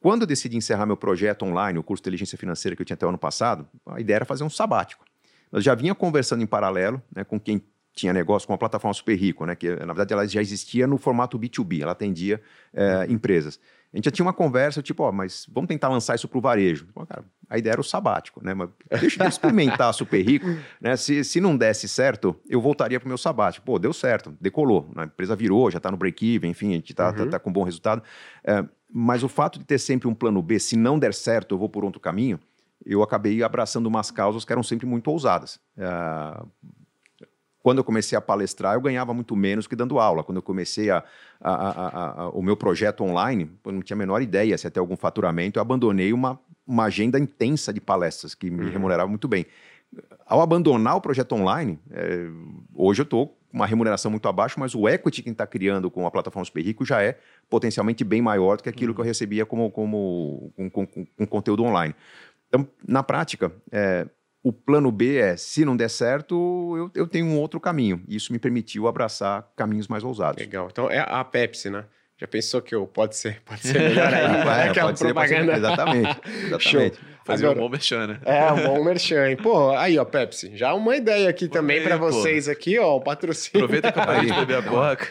[0.00, 2.94] Quando eu decidi encerrar meu projeto online, o curso de inteligência financeira que eu tinha
[2.94, 5.04] até o ano passado, a ideia era fazer um sabático.
[5.50, 7.62] Eu já vinha conversando em paralelo né, com quem
[7.94, 10.98] tinha negócio com a plataforma Super Rico, né, que na verdade ela já existia no
[10.98, 12.40] formato B2B, ela atendia
[12.72, 13.58] é, empresas.
[13.92, 16.40] A gente já tinha uma conversa, tipo, ó, mas vamos tentar lançar isso para o
[16.40, 16.86] varejo.
[16.92, 18.52] Pô, cara, a ideia era o sabático, né?
[18.52, 18.68] Mas
[19.00, 20.46] deixa eu experimentar Super Rico,
[20.80, 20.94] né?
[20.96, 23.64] Se, se não desse certo, eu voltaria para o meu sabático.
[23.64, 24.90] Pô, deu certo, decolou.
[24.94, 27.24] A empresa virou, já está no break-even, enfim, a gente está tá, uhum.
[27.26, 28.02] tá, tá com bom resultado.
[28.44, 28.62] É,
[28.92, 31.68] mas o fato de ter sempre um plano B, se não der certo, eu vou
[31.68, 32.38] por outro caminho,
[32.84, 35.58] eu acabei abraçando umas causas que eram sempre muito ousadas.
[35.76, 35.86] É,
[37.62, 40.22] quando eu comecei a palestrar, eu ganhava muito menos que dando aula.
[40.22, 41.02] Quando eu comecei a,
[41.40, 44.80] a, a, o meu projeto online, eu não tinha a menor ideia se ia ter
[44.80, 48.70] algum faturamento, eu abandonei uma, uma agenda intensa de palestras que me uhum.
[48.70, 49.44] remunerava muito bem.
[50.26, 52.28] Ao abandonar o projeto online, é,
[52.74, 56.06] hoje eu estou com uma remuneração muito abaixo, mas o equity que está criando com
[56.06, 57.18] a plataforma Super Rico já é
[57.48, 58.94] potencialmente bem maior do que aquilo uhum.
[58.94, 61.94] que eu recebia como, como com, com, com, conteúdo online.
[62.48, 64.06] Então, na prática, é,
[64.48, 66.34] o plano B é, se não der certo,
[66.76, 68.02] eu, eu tenho um outro caminho.
[68.08, 70.40] Isso me permitiu abraçar caminhos mais ousados.
[70.40, 70.68] Legal.
[70.72, 71.84] Então é a Pepsi, né?
[72.16, 74.38] Já pensou que eu pode ser, pode ser melhor ainda?
[74.38, 75.44] é, Aquela pode propaganda.
[75.44, 76.20] Ser, ser, exatamente.
[76.46, 76.62] exatamente.
[76.62, 76.92] Show.
[77.28, 78.20] Fazer Agora, um bom merchan, né?
[78.24, 79.36] É, um bom merchan.
[79.36, 83.02] Pô, aí, ó, Pepsi, já uma ideia aqui pô, também para vocês aqui, ó, o
[83.02, 83.66] patrocínio.
[83.66, 85.08] Aproveita que eu parei de beber a coca.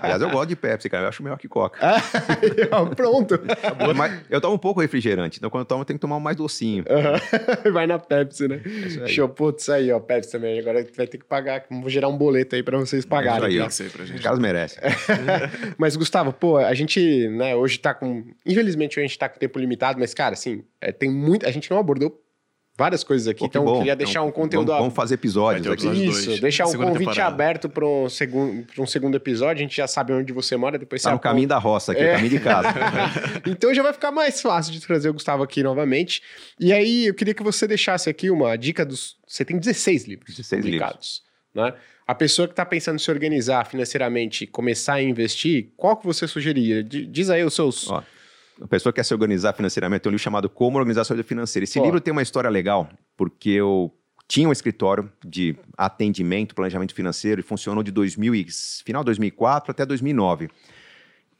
[0.00, 1.76] Aliás, eu gosto de Pepsi, cara, eu acho melhor que coca.
[1.84, 3.40] Aí, ó, pronto.
[3.96, 6.20] Mas eu tomo um pouco refrigerante, então quando eu tomo eu tenho que tomar um
[6.20, 6.84] mais docinho.
[6.88, 7.72] Uhum.
[7.72, 8.60] Vai na Pepsi, né?
[9.02, 10.60] É Show, putz, aí, ó, Pepsi também.
[10.60, 13.60] Agora vai ter que pagar, vou gerar um boleto aí para vocês pagarem.
[13.60, 13.96] É isso aí, tá?
[13.96, 14.18] pra gente.
[14.18, 14.78] Os caras merecem.
[15.76, 18.22] mas, Gustavo, pô, a gente, né, hoje tá com...
[18.46, 21.46] Infelizmente, a gente tá com tempo limitado, mas, cara, assim, é, tem muito...
[21.46, 22.24] A gente não abordou
[22.76, 23.40] várias coisas aqui.
[23.40, 24.66] Pô, então, eu queria deixar então, um conteúdo.
[24.66, 25.86] Vamos, vamos fazer episódios aqui.
[26.06, 27.26] Isso, dois, deixar um convite temporada.
[27.26, 29.60] aberto para um, segundo, um segundo episódio.
[29.60, 31.14] A gente já sabe onde você mora, depois tá você.
[31.14, 32.14] no caminho da roça aqui, é.
[32.14, 32.68] caminho de casa.
[33.46, 36.22] então já vai ficar mais fácil de trazer o Gustavo aqui novamente.
[36.58, 39.16] E aí, eu queria que você deixasse aqui uma dica dos.
[39.26, 41.22] Você tem 16 livros 16 publicados.
[41.54, 41.74] Livros.
[41.74, 41.80] Né?
[42.06, 46.28] A pessoa que está pensando em se organizar financeiramente, começar a investir, qual que você
[46.28, 46.82] sugeria?
[46.84, 47.90] Diz aí os seus.
[47.90, 48.02] Ó
[48.60, 51.64] a pessoa quer se organizar financeiramente, tem um livro chamado Como Organizar Sua Vida Financeira.
[51.64, 51.84] Esse Pô.
[51.84, 53.92] livro tem uma história legal, porque eu
[54.26, 58.46] tinha um escritório de atendimento, planejamento financeiro, e funcionou de 2000 e,
[58.84, 60.48] final de 2004 até 2009.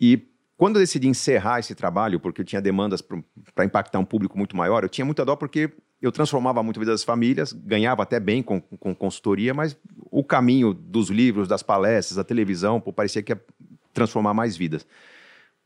[0.01, 4.37] E quando eu decidi encerrar esse trabalho, porque eu tinha demandas para impactar um público
[4.37, 8.03] muito maior, eu tinha muita dó porque eu transformava muito a vida das famílias, ganhava
[8.03, 9.77] até bem com, com consultoria, mas
[10.11, 13.41] o caminho dos livros, das palestras, da televisão, pô, parecia que ia
[13.93, 14.87] transformar mais vidas.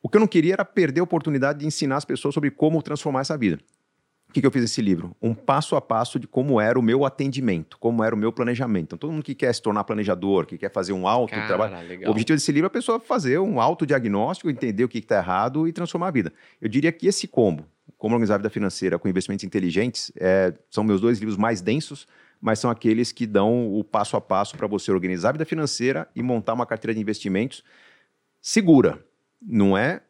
[0.02, 2.82] O que eu não queria era perder a oportunidade de ensinar as pessoas sobre como
[2.82, 3.58] transformar essa vida.
[4.28, 5.16] O que, que eu fiz esse livro?
[5.22, 8.88] Um passo a passo de como era o meu atendimento, como era o meu planejamento.
[8.88, 11.88] Então, todo mundo que quer se tornar planejador, que quer fazer um auto trabalho.
[11.88, 12.08] Legal.
[12.08, 15.66] O objetivo desse livro é a pessoa fazer um autodiagnóstico, entender o que está errado
[15.66, 16.30] e transformar a vida.
[16.60, 17.64] Eu diria que esse combo,
[17.96, 22.06] como organizar a vida financeira com investimentos inteligentes, é, são meus dois livros mais densos,
[22.38, 26.06] mas são aqueles que dão o passo a passo para você organizar a vida financeira
[26.14, 27.64] e montar uma carteira de investimentos
[28.42, 29.02] segura,
[29.40, 30.02] não é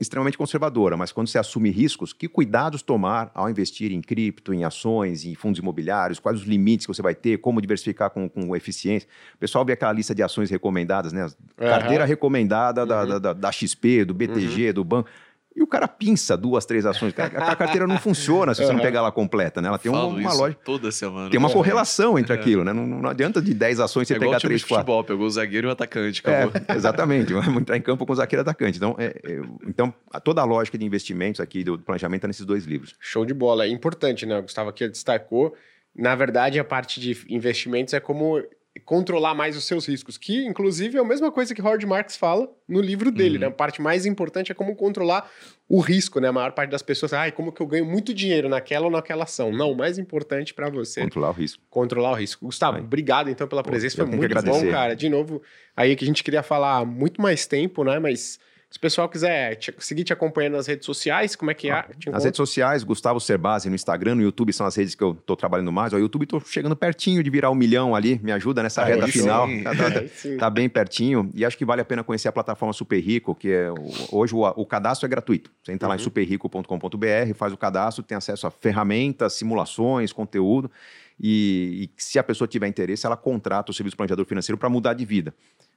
[0.00, 4.64] extremamente conservadora, mas quando você assume riscos, que cuidados tomar ao investir em cripto, em
[4.64, 8.56] ações, em fundos imobiliários, quais os limites que você vai ter, como diversificar com, com
[8.56, 9.08] eficiência.
[9.34, 11.24] O pessoal vê aquela lista de ações recomendadas, né?
[11.24, 11.30] Uhum.
[11.56, 12.88] Carteira recomendada uhum.
[12.88, 14.74] da, da, da, XP, do BTG, uhum.
[14.74, 15.08] do banco.
[15.56, 17.14] E o cara pinça duas, três ações.
[17.16, 19.68] A carteira não funciona se você não pegar ela completa, né?
[19.68, 20.54] Ela tem uma, uma loja.
[20.62, 21.30] Toda semana.
[21.30, 22.36] Tem uma correlação entre é.
[22.36, 22.74] aquilo, né?
[22.74, 24.76] Não, não, adianta de 10 ações você é pegar três, quatro.
[24.76, 26.52] futebol, pegou o zagueiro e o atacante, acabou.
[26.68, 27.32] É, exatamente.
[27.32, 28.76] Vamos entrar em campo com o zagueiro e atacante.
[28.76, 32.66] Então, é, é, então, toda a lógica de investimentos aqui, do planejamento, é nesses dois
[32.66, 32.94] livros.
[33.00, 33.64] Show de bola.
[33.64, 34.38] É importante, né?
[34.38, 35.54] O Gustavo aqui destacou.
[35.96, 38.42] Na verdade, a parte de investimentos é como
[38.84, 42.48] controlar mais os seus riscos, que inclusive é a mesma coisa que Howard Marks fala
[42.68, 43.40] no livro dele, uhum.
[43.40, 43.46] né?
[43.46, 45.30] A parte mais importante é como controlar
[45.68, 46.28] o risco, né?
[46.28, 49.24] A maior parte das pessoas, ai, como que eu ganho muito dinheiro naquela ou naquela
[49.24, 49.50] ação?
[49.50, 51.62] Não, o mais importante para você controlar o risco.
[51.70, 52.44] Controlar o risco.
[52.46, 54.94] Gustavo, obrigado então pela presença, Pô, foi muito bom, cara.
[54.94, 55.42] De novo,
[55.76, 57.98] aí que a gente queria falar muito mais tempo, né?
[57.98, 58.38] Mas
[58.76, 61.72] se o pessoal quiser te, seguir te acompanhando nas redes sociais, como é que é?
[61.72, 65.14] Ah, nas redes sociais, Gustavo Cerbasi no Instagram, no YouTube são as redes que eu
[65.14, 65.94] tô trabalhando mais.
[65.94, 69.06] O YouTube tô chegando pertinho de virar um milhão ali, me ajuda nessa aí reta
[69.06, 69.20] sim.
[69.20, 69.48] final.
[69.64, 70.02] Tá, tá,
[70.38, 71.30] tá, bem pertinho.
[71.34, 73.70] E acho que vale a pena conhecer a plataforma Super Rico, que é
[74.12, 75.50] hoje o, o cadastro é gratuito.
[75.62, 75.90] Você entra uhum.
[75.90, 76.04] lá em uhum.
[76.04, 80.70] superrico.com.br, faz o cadastro, tem acesso a ferramentas, simulações, conteúdo.
[81.18, 84.92] E, e, se a pessoa tiver interesse, ela contrata o serviço planejador financeiro para mudar
[84.92, 85.32] de vida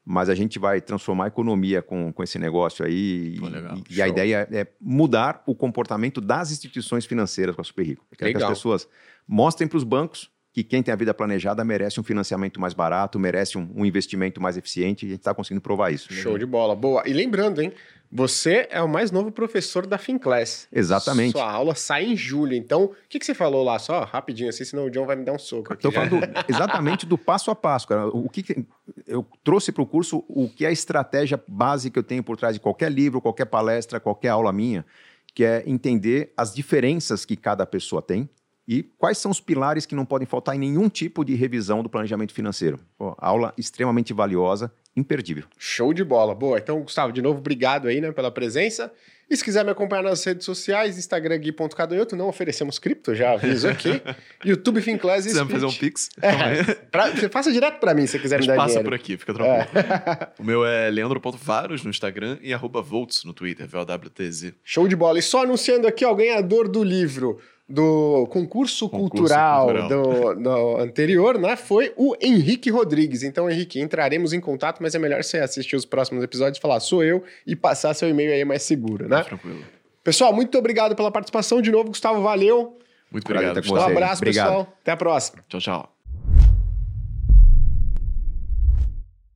[0.05, 3.37] mas a gente vai transformar a economia com, com esse negócio aí.
[3.39, 7.85] Pô, e, e a ideia é mudar o comportamento das instituições financeiras com a Super
[7.85, 8.05] Rico.
[8.17, 8.87] Quero que as pessoas
[9.27, 13.19] mostrem para os bancos que quem tem a vida planejada merece um financiamento mais barato,
[13.19, 16.11] merece um, um investimento mais eficiente, e a gente está conseguindo provar isso.
[16.11, 16.75] Show de bola.
[16.75, 17.03] Boa.
[17.07, 17.71] E lembrando, hein?
[18.11, 20.67] Você é o mais novo professor da FinClass.
[20.71, 21.33] Exatamente.
[21.33, 22.53] Sua aula sai em julho.
[22.53, 23.77] Então, o que, que você falou lá?
[23.77, 25.73] Só rapidinho assim, senão o John vai me dar um soco.
[25.73, 26.17] Estou falando
[26.49, 28.07] exatamente do passo a passo, cara.
[28.07, 28.65] O que, que
[29.05, 32.35] eu trouxe para o curso o que é a estratégia básica que eu tenho por
[32.35, 34.85] trás de qualquer livro, qualquer palestra, qualquer aula minha,
[35.33, 38.27] que é entender as diferenças que cada pessoa tem
[38.69, 41.89] e quais são os pilares que não podem faltar em nenhum tipo de revisão do
[41.89, 42.79] planejamento financeiro.
[42.95, 45.45] Pô, aula extremamente valiosa, imperdível.
[45.57, 46.35] Show de bola.
[46.35, 46.59] Boa.
[46.59, 48.93] Então, Gustavo, de novo, obrigado aí né, pela presença.
[49.27, 53.67] E se quiser me acompanhar nas redes sociais, Instagram gui.cadonhoto, não oferecemos cripto, já aviso
[53.67, 54.01] aqui.
[54.45, 55.51] YouTube Finclass e Speech.
[55.51, 56.09] fazer um pix?
[56.21, 58.89] É, pra, você faça direto para mim se quiser me dar passa dinheiro.
[58.89, 59.67] por aqui, fica tranquilo.
[59.79, 60.31] É.
[60.39, 64.53] o meu é leandro.varos no Instagram e arroba volts no Twitter, VLWTZ.
[64.63, 65.17] Show de bola.
[65.17, 67.39] E só anunciando aqui, ó, o ganhador do livro
[67.69, 69.87] do concurso, concurso cultural, cultural.
[69.87, 73.21] Do, do, anterior, né, foi o Henrique Rodrigues.
[73.21, 77.03] Então, Henrique, entraremos em contato, mas é melhor você assistir os próximos episódios, falar sou
[77.03, 79.23] eu e passar seu e-mail aí mais seguro, né?
[79.23, 79.63] Tranquilo.
[80.03, 82.79] Pessoal, muito obrigado pela participação de novo, Gustavo, valeu.
[83.11, 83.57] Muito obrigado.
[83.57, 84.47] Um abraço, obrigado.
[84.47, 84.77] pessoal.
[84.81, 85.43] Até a próxima.
[85.47, 85.98] Tchau, tchau.